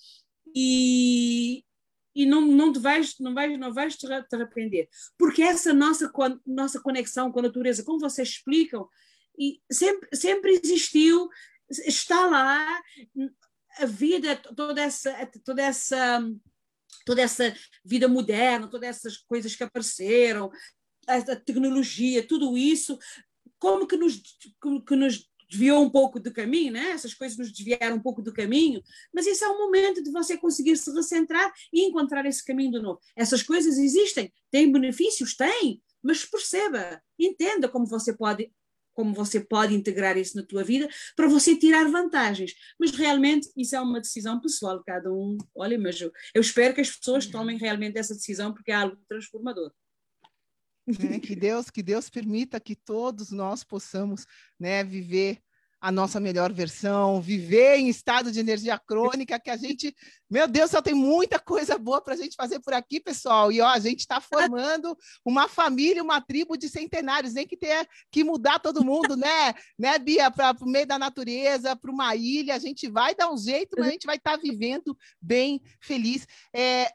e, 0.56 1.64
e 2.16 2.26
não, 2.26 2.42
não, 2.42 2.74
te 2.74 2.80
vais, 2.80 3.16
não 3.20 3.34
vais, 3.34 3.58
não 3.58 3.74
vais 3.74 3.96
te, 3.96 4.06
arrepender. 4.12 4.90
Porque 5.18 5.42
essa 5.42 5.74
nossa, 5.74 6.12
nossa 6.46 6.80
conexão 6.82 7.32
com 7.32 7.40
a 7.40 7.44
natureza, 7.44 7.84
como 7.84 8.00
vocês 8.00 8.30
explicam, 8.30 8.88
e 9.38 9.62
sempre, 9.72 10.10
sempre 10.16 10.60
existiu, 10.64 11.30
está 11.70 12.26
lá, 12.26 12.82
a 13.78 13.86
vida, 13.86 14.36
toda 14.36 14.82
essa, 14.82 15.14
toda 15.46 15.62
essa, 15.62 16.22
toda 17.06 17.22
essa 17.22 17.56
vida 17.86 18.08
moderna, 18.08 18.68
todas 18.68 18.90
essas 18.90 19.18
coisas 19.18 19.56
que 19.56 19.64
apareceram, 19.64 20.52
a, 21.08 21.36
tecnologia, 21.36 22.28
tudo 22.28 22.58
isso, 22.58 22.98
como 23.58 23.88
que 23.88 23.98
nos, 23.98 24.22
que 24.88 24.96
nos 24.96 25.29
desviou 25.50 25.84
um 25.84 25.90
pouco 25.90 26.20
do 26.20 26.32
caminho, 26.32 26.74
né? 26.74 26.92
essas 26.92 27.14
coisas 27.14 27.38
nos 27.38 27.52
desviaram 27.52 27.96
um 27.96 28.02
pouco 28.02 28.22
do 28.22 28.32
caminho, 28.32 28.82
mas 29.14 29.26
isso 29.26 29.44
é 29.44 29.50
um 29.50 29.58
momento 29.58 30.04
de 30.04 30.12
você 30.12 30.38
conseguir 30.38 30.78
se 30.78 30.92
recentrar 30.94 31.52
e 31.74 31.86
encontrar 31.86 32.26
esse 32.26 32.46
caminho 32.46 32.72
de 32.72 32.80
novo. 32.80 33.00
Essas 33.16 33.42
coisas 33.42 33.78
existem, 33.78 34.32
têm 34.52 34.72
benefícios? 34.72 35.36
Têm, 35.36 35.82
mas 36.02 36.24
perceba, 36.24 37.02
entenda 37.18 37.68
como 37.68 37.86
você 37.86 38.16
pode 38.16 38.52
como 39.00 39.14
você 39.14 39.40
pode 39.40 39.74
integrar 39.74 40.18
isso 40.18 40.36
na 40.36 40.44
tua 40.44 40.62
vida 40.62 40.90
para 41.16 41.26
você 41.26 41.56
tirar 41.56 41.90
vantagens. 41.90 42.54
Mas 42.78 42.92
realmente 42.92 43.50
isso 43.56 43.74
é 43.74 43.80
uma 43.80 44.02
decisão 44.02 44.42
pessoal, 44.42 44.84
cada 44.86 45.10
um. 45.10 45.38
Olha, 45.56 45.80
mas 45.80 46.02
eu, 46.02 46.12
eu 46.36 46.42
espero 46.42 46.76
que 46.76 46.82
as 46.82 46.94
pessoas 46.98 47.26
tomem 47.26 47.58
realmente 47.58 47.98
essa 47.98 48.14
decisão 48.14 48.54
porque 48.54 48.72
é 48.72 48.76
algo 48.76 48.98
transformador. 49.08 49.72
Né? 50.98 51.20
Que 51.20 51.36
Deus, 51.36 51.70
que 51.70 51.84
Deus 51.84 52.10
permita 52.10 52.60
que 52.60 52.76
todos 52.76 53.32
nós 53.32 53.64
possamos, 53.64 54.26
né, 54.60 54.84
viver 54.84 55.42
a 55.82 55.92
nossa 55.92 56.20
melhor 56.20 56.52
versão, 56.52 57.22
viver 57.22 57.78
em 57.78 57.88
estado 57.88 58.32
de 58.32 58.40
energia 58.40 58.78
crônica, 58.78 59.40
que 59.40 59.50
a 59.50 59.56
gente, 59.56 59.96
meu 60.30 60.46
Deus, 60.46 60.72
só 60.72 60.82
tem 60.82 60.94
muita 60.94 61.40
coisa 61.40 61.78
boa 61.78 62.02
para 62.02 62.16
a 62.16 62.18
gente 62.18 62.36
fazer 62.36 62.60
por 62.60 62.74
aqui, 62.74 63.00
pessoal. 63.00 63.50
E 63.50 63.62
ó, 63.62 63.68
a 63.68 63.80
gente 63.80 64.02
está 64.02 64.20
formando 64.20 64.98
uma 65.24 65.48
família, 65.48 66.04
uma 66.04 66.20
tribo 66.20 66.58
de 66.58 66.68
centenários, 66.68 67.34
nem 67.34 67.48
que 67.48 67.56
tenha 67.56 67.88
que 68.12 68.26
mudar 68.26 68.60
todo 68.60 68.84
mundo, 68.84 69.16
né, 69.16 69.54
né, 69.78 69.98
Bia, 69.98 70.30
para 70.30 70.56
o 70.60 70.70
meio 70.70 70.86
da 70.86 71.00
natureza, 71.00 71.76
para 71.76 71.92
uma 71.92 72.14
ilha, 72.14 72.56
a 72.56 72.60
gente 72.60 72.90
vai 72.90 73.16
dar 73.16 73.32
um 73.32 73.38
jeito, 73.38 73.76
mas 73.78 73.88
a 73.88 73.92
gente 73.92 74.06
vai 74.06 74.18
estar 74.18 74.38
tá 74.38 74.42
vivendo 74.42 74.98
bem, 75.22 75.62
feliz. 75.80 76.28
É, 76.54 76.92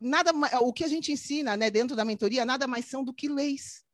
nada 0.00 0.32
o 0.60 0.72
que 0.72 0.84
a 0.84 0.88
gente 0.88 1.12
ensina 1.12 1.56
né, 1.56 1.70
dentro 1.70 1.96
da 1.96 2.04
mentoria 2.04 2.44
nada 2.44 2.66
mais 2.66 2.86
são 2.86 3.04
do 3.04 3.12
que 3.12 3.28
leis. 3.28 3.84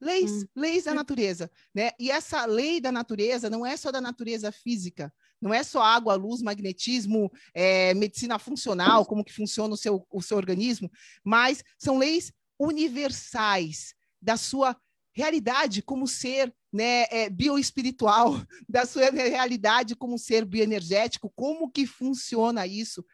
Leis, 0.00 0.30
hum. 0.30 0.46
leis 0.56 0.84
da 0.84 0.94
natureza. 0.94 1.50
Né? 1.74 1.90
E 1.98 2.10
essa 2.10 2.46
lei 2.46 2.80
da 2.80 2.90
natureza 2.90 3.50
não 3.50 3.66
é 3.66 3.76
só 3.76 3.92
da 3.92 4.00
natureza 4.00 4.50
física, 4.50 5.12
não 5.40 5.52
é 5.52 5.62
só 5.62 5.82
água, 5.82 6.14
luz, 6.14 6.40
magnetismo, 6.40 7.30
é, 7.52 7.92
medicina 7.94 8.38
funcional, 8.38 9.04
como 9.04 9.24
que 9.24 9.32
funciona 9.32 9.74
o 9.74 9.76
seu, 9.76 10.06
o 10.10 10.22
seu 10.22 10.36
organismo, 10.36 10.90
mas 11.22 11.62
são 11.78 11.98
leis 11.98 12.32
universais 12.58 13.94
da 14.20 14.36
sua 14.36 14.76
realidade 15.12 15.82
como 15.82 16.06
ser 16.06 16.54
né, 16.72 17.04
é, 17.10 17.28
bioespiritual, 17.28 18.34
da 18.68 18.86
sua 18.86 19.10
realidade 19.10 19.94
como 19.94 20.18
ser 20.18 20.44
bioenergético, 20.44 21.30
como 21.34 21.70
que 21.70 21.86
funciona 21.86 22.66
isso. 22.66 23.04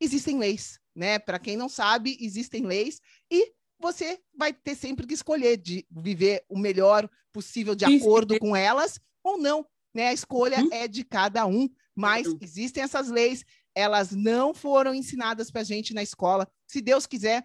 Existem 0.00 0.38
leis 0.38 0.81
né? 0.94 1.18
Para 1.18 1.38
quem 1.38 1.56
não 1.56 1.68
sabe, 1.68 2.16
existem 2.20 2.64
leis 2.64 3.00
e 3.30 3.52
você 3.80 4.20
vai 4.36 4.52
ter 4.52 4.76
sempre 4.76 5.06
que 5.06 5.14
escolher 5.14 5.56
de 5.56 5.84
viver 5.90 6.44
o 6.48 6.58
melhor 6.58 7.08
possível 7.32 7.74
de 7.74 7.84
acordo 7.84 8.38
com 8.38 8.54
elas 8.54 9.00
ou 9.24 9.36
não, 9.36 9.66
né? 9.94 10.08
A 10.08 10.12
escolha 10.12 10.62
hum? 10.62 10.68
é 10.72 10.86
de 10.86 11.04
cada 11.04 11.46
um, 11.46 11.68
mas 11.94 12.28
hum. 12.28 12.38
existem 12.40 12.82
essas 12.82 13.08
leis, 13.08 13.44
elas 13.74 14.12
não 14.12 14.54
foram 14.54 14.94
ensinadas 14.94 15.50
para 15.50 15.62
a 15.62 15.64
gente 15.64 15.94
na 15.94 16.02
escola. 16.02 16.48
Se 16.66 16.80
Deus 16.80 17.06
quiser, 17.06 17.44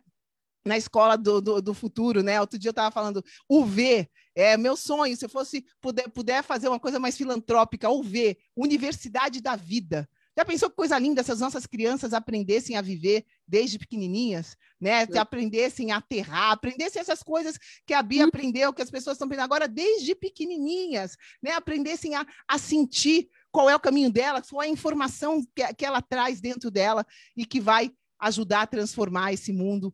na 0.68 0.78
escola 0.78 1.18
do, 1.18 1.42
do, 1.42 1.62
do, 1.62 1.74
futuro, 1.74 2.22
né? 2.22 2.40
Outro 2.40 2.60
dia 2.60 2.70
eu 2.70 2.72
estava 2.72 2.92
falando, 2.92 3.24
o 3.48 3.66
V, 3.66 4.08
é 4.36 4.58
meu 4.58 4.76
sonho, 4.76 5.16
se 5.16 5.26
eu 5.26 5.30
fosse 5.30 5.66
puder, 5.82 6.10
puder 6.10 6.44
fazer 6.44 6.68
uma 6.68 6.80
coisa 6.80 7.00
mais 7.00 7.18
filantrópica, 7.18 7.90
o 7.90 8.04
V, 8.04 8.38
Universidade 8.56 9.42
da 9.42 9.56
Vida. 9.56 10.08
Já 10.38 10.46
pensou 10.46 10.70
que 10.70 10.76
coisa 10.76 11.00
linda 11.00 11.24
se 11.24 11.32
as 11.32 11.40
nossas 11.40 11.66
crianças 11.66 12.14
aprendessem 12.14 12.78
a 12.78 12.82
viver 12.82 13.26
desde 13.48 13.80
pequenininhas, 13.80 14.56
né? 14.80 15.04
Se 15.08 15.18
aprendessem 15.18 15.92
a 15.92 15.98
aterrar, 15.98 16.52
aprendessem 16.52 17.00
essas 17.00 17.24
coisas 17.24 17.58
que 17.88 17.94
a 17.94 18.04
Bia 18.04 18.24
hum. 18.24 18.28
aprendeu, 18.28 18.72
que 18.72 18.84
as 18.84 18.92
pessoas 18.92 19.16
estão 19.16 19.26
aprendendo 19.26 19.46
agora 19.46 19.68
desde 19.68 20.14
pequenininhas, 20.14 21.18
né? 21.42 21.54
Aprendessem 21.54 22.14
a, 22.14 22.24
a 22.48 22.58
sentir 22.60 23.30
qual 23.52 23.68
é 23.68 23.76
o 23.76 23.80
caminho 23.80 24.12
dela, 24.12 24.44
qual 24.48 24.62
é 24.62 24.68
a 24.68 24.70
informação 24.70 25.44
que, 25.56 25.74
que 25.74 25.86
ela 25.86 26.04
traz 26.04 26.40
dentro 26.40 26.70
dela 26.70 27.04
e 27.36 27.44
que 27.44 27.60
vai 27.60 27.92
ajudar 28.20 28.62
a 28.62 28.68
transformar 28.68 29.34
esse 29.34 29.52
mundo 29.52 29.92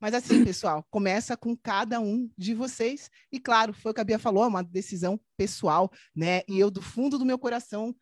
mas 0.00 0.14
assim, 0.14 0.44
pessoal, 0.44 0.86
começa 0.90 1.36
com 1.36 1.56
cada 1.56 2.00
um 2.00 2.30
de 2.36 2.54
vocês. 2.54 3.10
E 3.32 3.40
claro, 3.40 3.72
foi 3.72 3.92
o 3.92 3.94
que 3.94 4.00
a 4.00 4.04
Bia 4.04 4.18
falou, 4.18 4.44
é 4.44 4.48
uma 4.48 4.62
decisão 4.62 5.18
pessoal, 5.36 5.90
né? 6.14 6.42
E 6.48 6.58
eu, 6.58 6.70
do 6.70 6.82
fundo 6.82 7.18
do 7.18 7.24
meu 7.24 7.38
coração, 7.38 7.94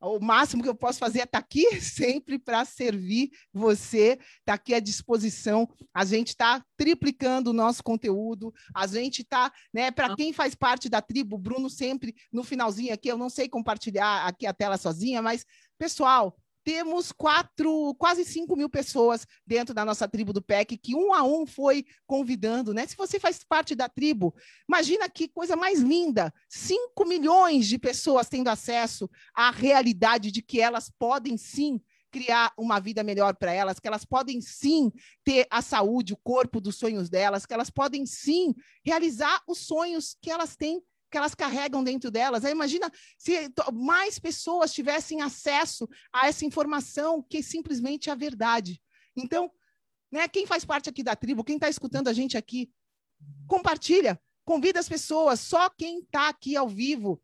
o 0.00 0.20
máximo 0.20 0.62
que 0.62 0.68
eu 0.68 0.74
posso 0.74 0.98
fazer 0.98 1.20
é 1.20 1.24
estar 1.24 1.40
tá 1.40 1.44
aqui 1.44 1.64
sempre 1.80 2.38
para 2.38 2.64
servir 2.64 3.30
você, 3.52 4.12
estar 4.12 4.20
tá 4.44 4.54
aqui 4.54 4.74
à 4.74 4.80
disposição. 4.80 5.68
A 5.92 6.04
gente 6.04 6.28
está 6.28 6.62
triplicando 6.76 7.50
o 7.50 7.54
nosso 7.54 7.82
conteúdo, 7.82 8.52
a 8.74 8.86
gente 8.86 9.22
está, 9.22 9.52
né, 9.72 9.90
para 9.90 10.14
quem 10.14 10.32
faz 10.32 10.54
parte 10.54 10.88
da 10.88 11.02
tribo, 11.02 11.38
Bruno 11.38 11.68
sempre 11.68 12.14
no 12.32 12.44
finalzinho 12.44 12.92
aqui, 12.92 13.08
eu 13.08 13.18
não 13.18 13.28
sei 13.28 13.48
compartilhar 13.48 14.26
aqui 14.26 14.46
a 14.46 14.52
tela 14.52 14.76
sozinha, 14.76 15.20
mas, 15.20 15.44
pessoal, 15.78 16.36
temos 16.68 17.12
quatro, 17.12 17.94
quase 17.94 18.26
cinco 18.26 18.54
mil 18.54 18.68
pessoas 18.68 19.26
dentro 19.46 19.74
da 19.74 19.86
nossa 19.86 20.06
tribo 20.06 20.34
do 20.34 20.42
PEC, 20.42 20.76
que 20.76 20.94
um 20.94 21.14
a 21.14 21.22
um 21.22 21.46
foi 21.46 21.86
convidando, 22.06 22.74
né? 22.74 22.86
Se 22.86 22.94
você 22.94 23.18
faz 23.18 23.42
parte 23.42 23.74
da 23.74 23.88
tribo, 23.88 24.34
imagina 24.68 25.08
que 25.08 25.28
coisa 25.28 25.56
mais 25.56 25.80
linda! 25.80 26.30
Cinco 26.46 27.06
milhões 27.06 27.66
de 27.66 27.78
pessoas 27.78 28.28
tendo 28.28 28.48
acesso 28.48 29.08
à 29.34 29.50
realidade 29.50 30.30
de 30.30 30.42
que 30.42 30.60
elas 30.60 30.92
podem 30.98 31.38
sim 31.38 31.80
criar 32.10 32.52
uma 32.54 32.78
vida 32.78 33.02
melhor 33.02 33.34
para 33.34 33.50
elas, 33.50 33.80
que 33.80 33.88
elas 33.88 34.04
podem 34.04 34.38
sim 34.42 34.92
ter 35.24 35.46
a 35.50 35.62
saúde, 35.62 36.12
o 36.12 36.18
corpo 36.18 36.60
dos 36.60 36.76
sonhos 36.76 37.08
delas, 37.08 37.46
que 37.46 37.54
elas 37.54 37.70
podem 37.70 38.04
sim 38.04 38.54
realizar 38.84 39.42
os 39.48 39.56
sonhos 39.56 40.18
que 40.20 40.30
elas 40.30 40.54
têm 40.54 40.82
que 41.10 41.16
elas 41.16 41.34
carregam 41.34 41.82
dentro 41.82 42.10
delas. 42.10 42.44
Aí 42.44 42.52
imagina 42.52 42.90
se 43.16 43.50
mais 43.72 44.18
pessoas 44.18 44.72
tivessem 44.72 45.20
acesso 45.22 45.88
a 46.12 46.28
essa 46.28 46.44
informação 46.44 47.22
que 47.22 47.42
simplesmente 47.42 48.08
é 48.08 48.12
a 48.12 48.16
verdade. 48.16 48.80
Então, 49.16 49.50
né, 50.10 50.28
quem 50.28 50.46
faz 50.46 50.64
parte 50.64 50.88
aqui 50.88 51.02
da 51.02 51.16
tribo, 51.16 51.44
quem 51.44 51.56
está 51.56 51.68
escutando 51.68 52.08
a 52.08 52.12
gente 52.12 52.36
aqui, 52.36 52.70
compartilha, 53.46 54.20
convida 54.44 54.80
as 54.80 54.88
pessoas, 54.88 55.40
só 55.40 55.68
quem 55.70 56.00
está 56.00 56.28
aqui 56.28 56.56
ao 56.56 56.68
vivo, 56.68 57.22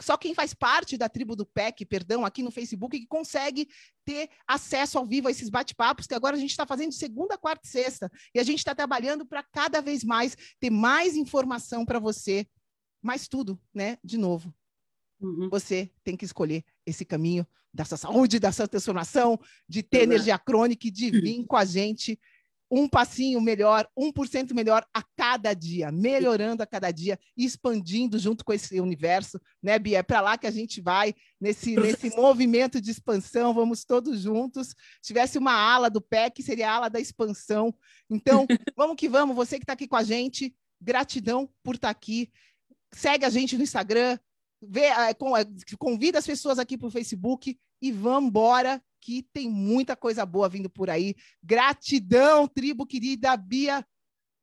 só 0.00 0.16
quem 0.16 0.34
faz 0.34 0.54
parte 0.54 0.96
da 0.96 1.08
tribo 1.08 1.34
do 1.34 1.44
PEC, 1.44 1.84
perdão, 1.84 2.24
aqui 2.24 2.42
no 2.42 2.50
Facebook, 2.50 2.98
que 2.98 3.06
consegue 3.06 3.68
ter 4.04 4.30
acesso 4.46 4.98
ao 4.98 5.06
vivo 5.06 5.28
a 5.28 5.30
esses 5.30 5.48
bate-papos, 5.48 6.06
que 6.06 6.14
agora 6.14 6.36
a 6.36 6.38
gente 6.38 6.50
está 6.50 6.66
fazendo 6.66 6.92
segunda, 6.92 7.36
quarta 7.36 7.66
e 7.66 7.70
sexta. 7.70 8.10
E 8.34 8.38
a 8.38 8.42
gente 8.42 8.58
está 8.58 8.74
trabalhando 8.74 9.26
para 9.26 9.42
cada 9.42 9.80
vez 9.80 10.04
mais 10.04 10.36
ter 10.60 10.70
mais 10.70 11.16
informação 11.16 11.84
para 11.84 11.98
você 11.98 12.46
mas 13.02 13.28
tudo, 13.28 13.58
né? 13.74 13.98
De 14.04 14.16
novo, 14.18 14.54
uhum. 15.20 15.48
você 15.50 15.90
tem 16.04 16.16
que 16.16 16.24
escolher 16.24 16.64
esse 16.84 17.04
caminho 17.04 17.46
dessa 17.72 17.96
saúde, 17.96 18.40
dessa 18.40 18.66
transformação, 18.66 19.38
de 19.68 19.82
ter 19.82 19.98
uhum. 19.98 20.04
energia 20.04 20.38
crônica 20.38 20.88
e 20.88 20.90
de 20.90 21.10
vir 21.10 21.44
com 21.46 21.56
a 21.56 21.64
gente 21.64 22.18
um 22.70 22.88
passinho 22.88 23.40
melhor, 23.40 23.88
1% 23.98 24.54
melhor 24.54 24.86
a 24.94 25.02
cada 25.16 25.52
dia, 25.52 25.90
melhorando 25.90 26.62
a 26.62 26.66
cada 26.66 26.92
dia, 26.92 27.18
expandindo 27.36 28.16
junto 28.16 28.44
com 28.44 28.52
esse 28.52 28.80
universo, 28.80 29.40
né, 29.60 29.76
Bia? 29.76 29.98
É 29.98 30.02
para 30.04 30.20
lá 30.20 30.38
que 30.38 30.46
a 30.46 30.52
gente 30.52 30.80
vai, 30.80 31.12
nesse, 31.40 31.74
nesse 31.74 32.10
movimento 32.16 32.80
de 32.80 32.92
expansão, 32.92 33.52
vamos 33.52 33.84
todos 33.84 34.20
juntos. 34.20 34.68
Se 35.02 35.08
tivesse 35.08 35.36
uma 35.36 35.52
ala 35.52 35.90
do 35.90 36.00
PEC, 36.00 36.42
seria 36.42 36.70
a 36.70 36.74
ala 36.76 36.88
da 36.88 37.00
expansão. 37.00 37.74
Então, 38.08 38.46
vamos 38.76 38.96
que 38.96 39.08
vamos, 39.08 39.34
você 39.34 39.58
que 39.58 39.64
está 39.64 39.72
aqui 39.72 39.88
com 39.88 39.96
a 39.96 40.04
gente, 40.04 40.54
gratidão 40.80 41.50
por 41.64 41.74
estar 41.74 41.88
tá 41.88 41.90
aqui 41.90 42.30
segue 42.92 43.24
a 43.24 43.30
gente 43.30 43.56
no 43.56 43.62
Instagram, 43.62 44.18
vê, 44.62 44.86
é, 44.86 45.14
convida 45.78 46.18
as 46.18 46.26
pessoas 46.26 46.58
aqui 46.58 46.76
para 46.76 46.88
o 46.88 46.90
Facebook 46.90 47.58
e 47.82 47.92
vamos 47.92 48.28
embora, 48.28 48.82
que 49.00 49.22
tem 49.32 49.48
muita 49.48 49.96
coisa 49.96 50.26
boa 50.26 50.48
vindo 50.48 50.68
por 50.68 50.90
aí. 50.90 51.14
Gratidão, 51.42 52.46
tribo 52.46 52.86
querida 52.86 53.34
Bia. 53.36 53.86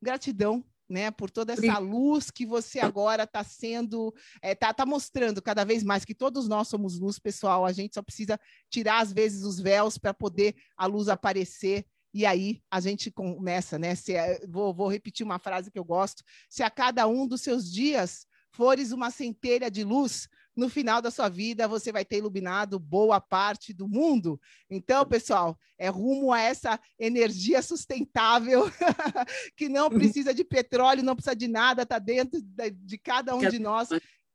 Gratidão 0.02 0.64
né, 0.88 1.10
por 1.10 1.30
toda 1.30 1.52
essa 1.52 1.78
luz 1.78 2.30
que 2.30 2.46
você 2.46 2.80
agora 2.80 3.24
está 3.24 3.44
sendo, 3.44 4.12
está 4.36 4.48
é, 4.48 4.54
tá, 4.54 4.72
tá 4.72 4.86
mostrando 4.86 5.42
cada 5.42 5.64
vez 5.64 5.84
mais 5.84 6.04
que 6.04 6.14
todos 6.14 6.48
nós 6.48 6.68
somos 6.68 6.98
luz, 6.98 7.18
pessoal. 7.18 7.66
A 7.66 7.72
gente 7.72 7.94
só 7.94 8.02
precisa 8.02 8.40
tirar 8.70 9.00
às 9.00 9.12
vezes 9.12 9.44
os 9.44 9.60
véus 9.60 9.98
para 9.98 10.14
poder 10.14 10.56
a 10.76 10.86
luz 10.86 11.08
aparecer. 11.08 11.84
E 12.14 12.24
aí 12.24 12.62
a 12.70 12.80
gente 12.80 13.10
começa, 13.10 13.78
né? 13.78 13.94
Se, 13.94 14.14
é, 14.14 14.44
vou, 14.48 14.72
vou 14.72 14.88
repetir 14.88 15.24
uma 15.24 15.38
frase 15.38 15.70
que 15.70 15.78
eu 15.78 15.84
gosto: 15.84 16.24
se 16.48 16.62
a 16.62 16.70
cada 16.70 17.06
um 17.06 17.26
dos 17.26 17.42
seus 17.42 17.70
dias 17.70 18.26
fores 18.50 18.92
uma 18.92 19.10
centelha 19.10 19.70
de 19.70 19.84
luz, 19.84 20.28
no 20.58 20.68
final 20.68 21.00
da 21.00 21.10
sua 21.10 21.28
vida 21.28 21.68
você 21.68 21.92
vai 21.92 22.04
ter 22.04 22.18
iluminado 22.18 22.80
boa 22.80 23.20
parte 23.20 23.72
do 23.72 23.86
mundo. 23.86 24.40
Então, 24.68 25.06
pessoal, 25.06 25.56
é 25.78 25.88
rumo 25.88 26.32
a 26.32 26.40
essa 26.40 26.80
energia 26.98 27.62
sustentável 27.62 28.64
que 29.56 29.68
não 29.68 29.84
uhum. 29.84 29.98
precisa 29.98 30.34
de 30.34 30.42
petróleo, 30.42 31.04
não 31.04 31.14
precisa 31.14 31.36
de 31.36 31.46
nada, 31.46 31.82
está 31.82 32.00
dentro 32.00 32.40
de 32.42 32.98
cada 32.98 33.36
um 33.36 33.48
de 33.48 33.60
nós 33.60 33.88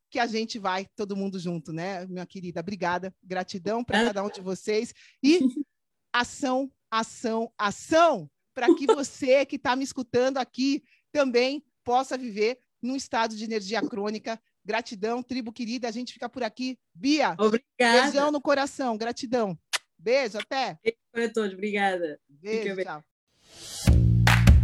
que 0.10 0.18
a 0.18 0.26
gente 0.26 0.58
vai 0.60 0.86
todo 0.96 1.18
mundo 1.18 1.38
junto, 1.38 1.74
né, 1.74 2.06
minha 2.06 2.26
querida? 2.26 2.62
Obrigada, 2.62 3.14
gratidão 3.22 3.84
para 3.84 4.06
cada 4.06 4.24
um 4.24 4.30
de 4.30 4.40
vocês 4.40 4.94
e 5.22 5.40
ação, 6.14 6.72
ação, 6.90 7.52
ação 7.58 8.30
para 8.54 8.74
que 8.76 8.86
você 8.86 9.46
que 9.46 9.58
está 9.58 9.76
me 9.76 9.84
escutando 9.84 10.38
aqui 10.38 10.84
também 11.12 11.66
possa 11.84 12.18
viver 12.18 12.60
num 12.84 12.96
estado 12.96 13.36
de 13.36 13.44
energia 13.44 13.82
crônica 13.82 14.40
Gratidão, 14.66 15.22
tribo 15.22 15.52
querida. 15.52 15.88
A 15.90 15.92
gente 15.92 16.14
fica 16.14 16.30
por 16.30 16.42
aqui. 16.42 16.78
Bia, 16.96 17.36
obrigada. 17.38 18.04
beijão 18.04 18.32
no 18.32 18.40
coração. 18.40 18.98
Gratidão. 18.98 19.58
Beijo, 20.00 20.38
até. 20.38 20.78
Beijo 20.82 20.98
para 21.12 21.30
todos. 21.30 21.54
Obrigada. 21.54 22.18
Beijo, 22.30 22.82
tchau. 22.82 23.04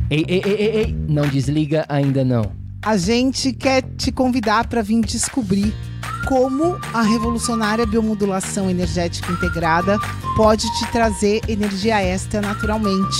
Ei, 0.09 0.25
ei, 0.27 0.41
ei, 0.43 0.53
ei, 0.53 0.77
ei, 0.77 0.93
não 0.93 1.27
desliga 1.27 1.85
ainda 1.89 2.23
não. 2.23 2.43
A 2.83 2.95
gente 2.95 3.51
quer 3.51 3.83
te 3.97 4.11
convidar 4.11 4.67
para 4.67 4.81
vir 4.81 5.01
descobrir 5.01 5.73
como 6.27 6.79
a 6.93 7.01
revolucionária 7.01 7.85
biomodulação 7.85 8.69
energética 8.69 9.31
integrada 9.31 9.97
pode 10.37 10.65
te 10.77 10.91
trazer 10.91 11.41
energia 11.49 12.01
extra 12.01 12.39
naturalmente 12.39 13.19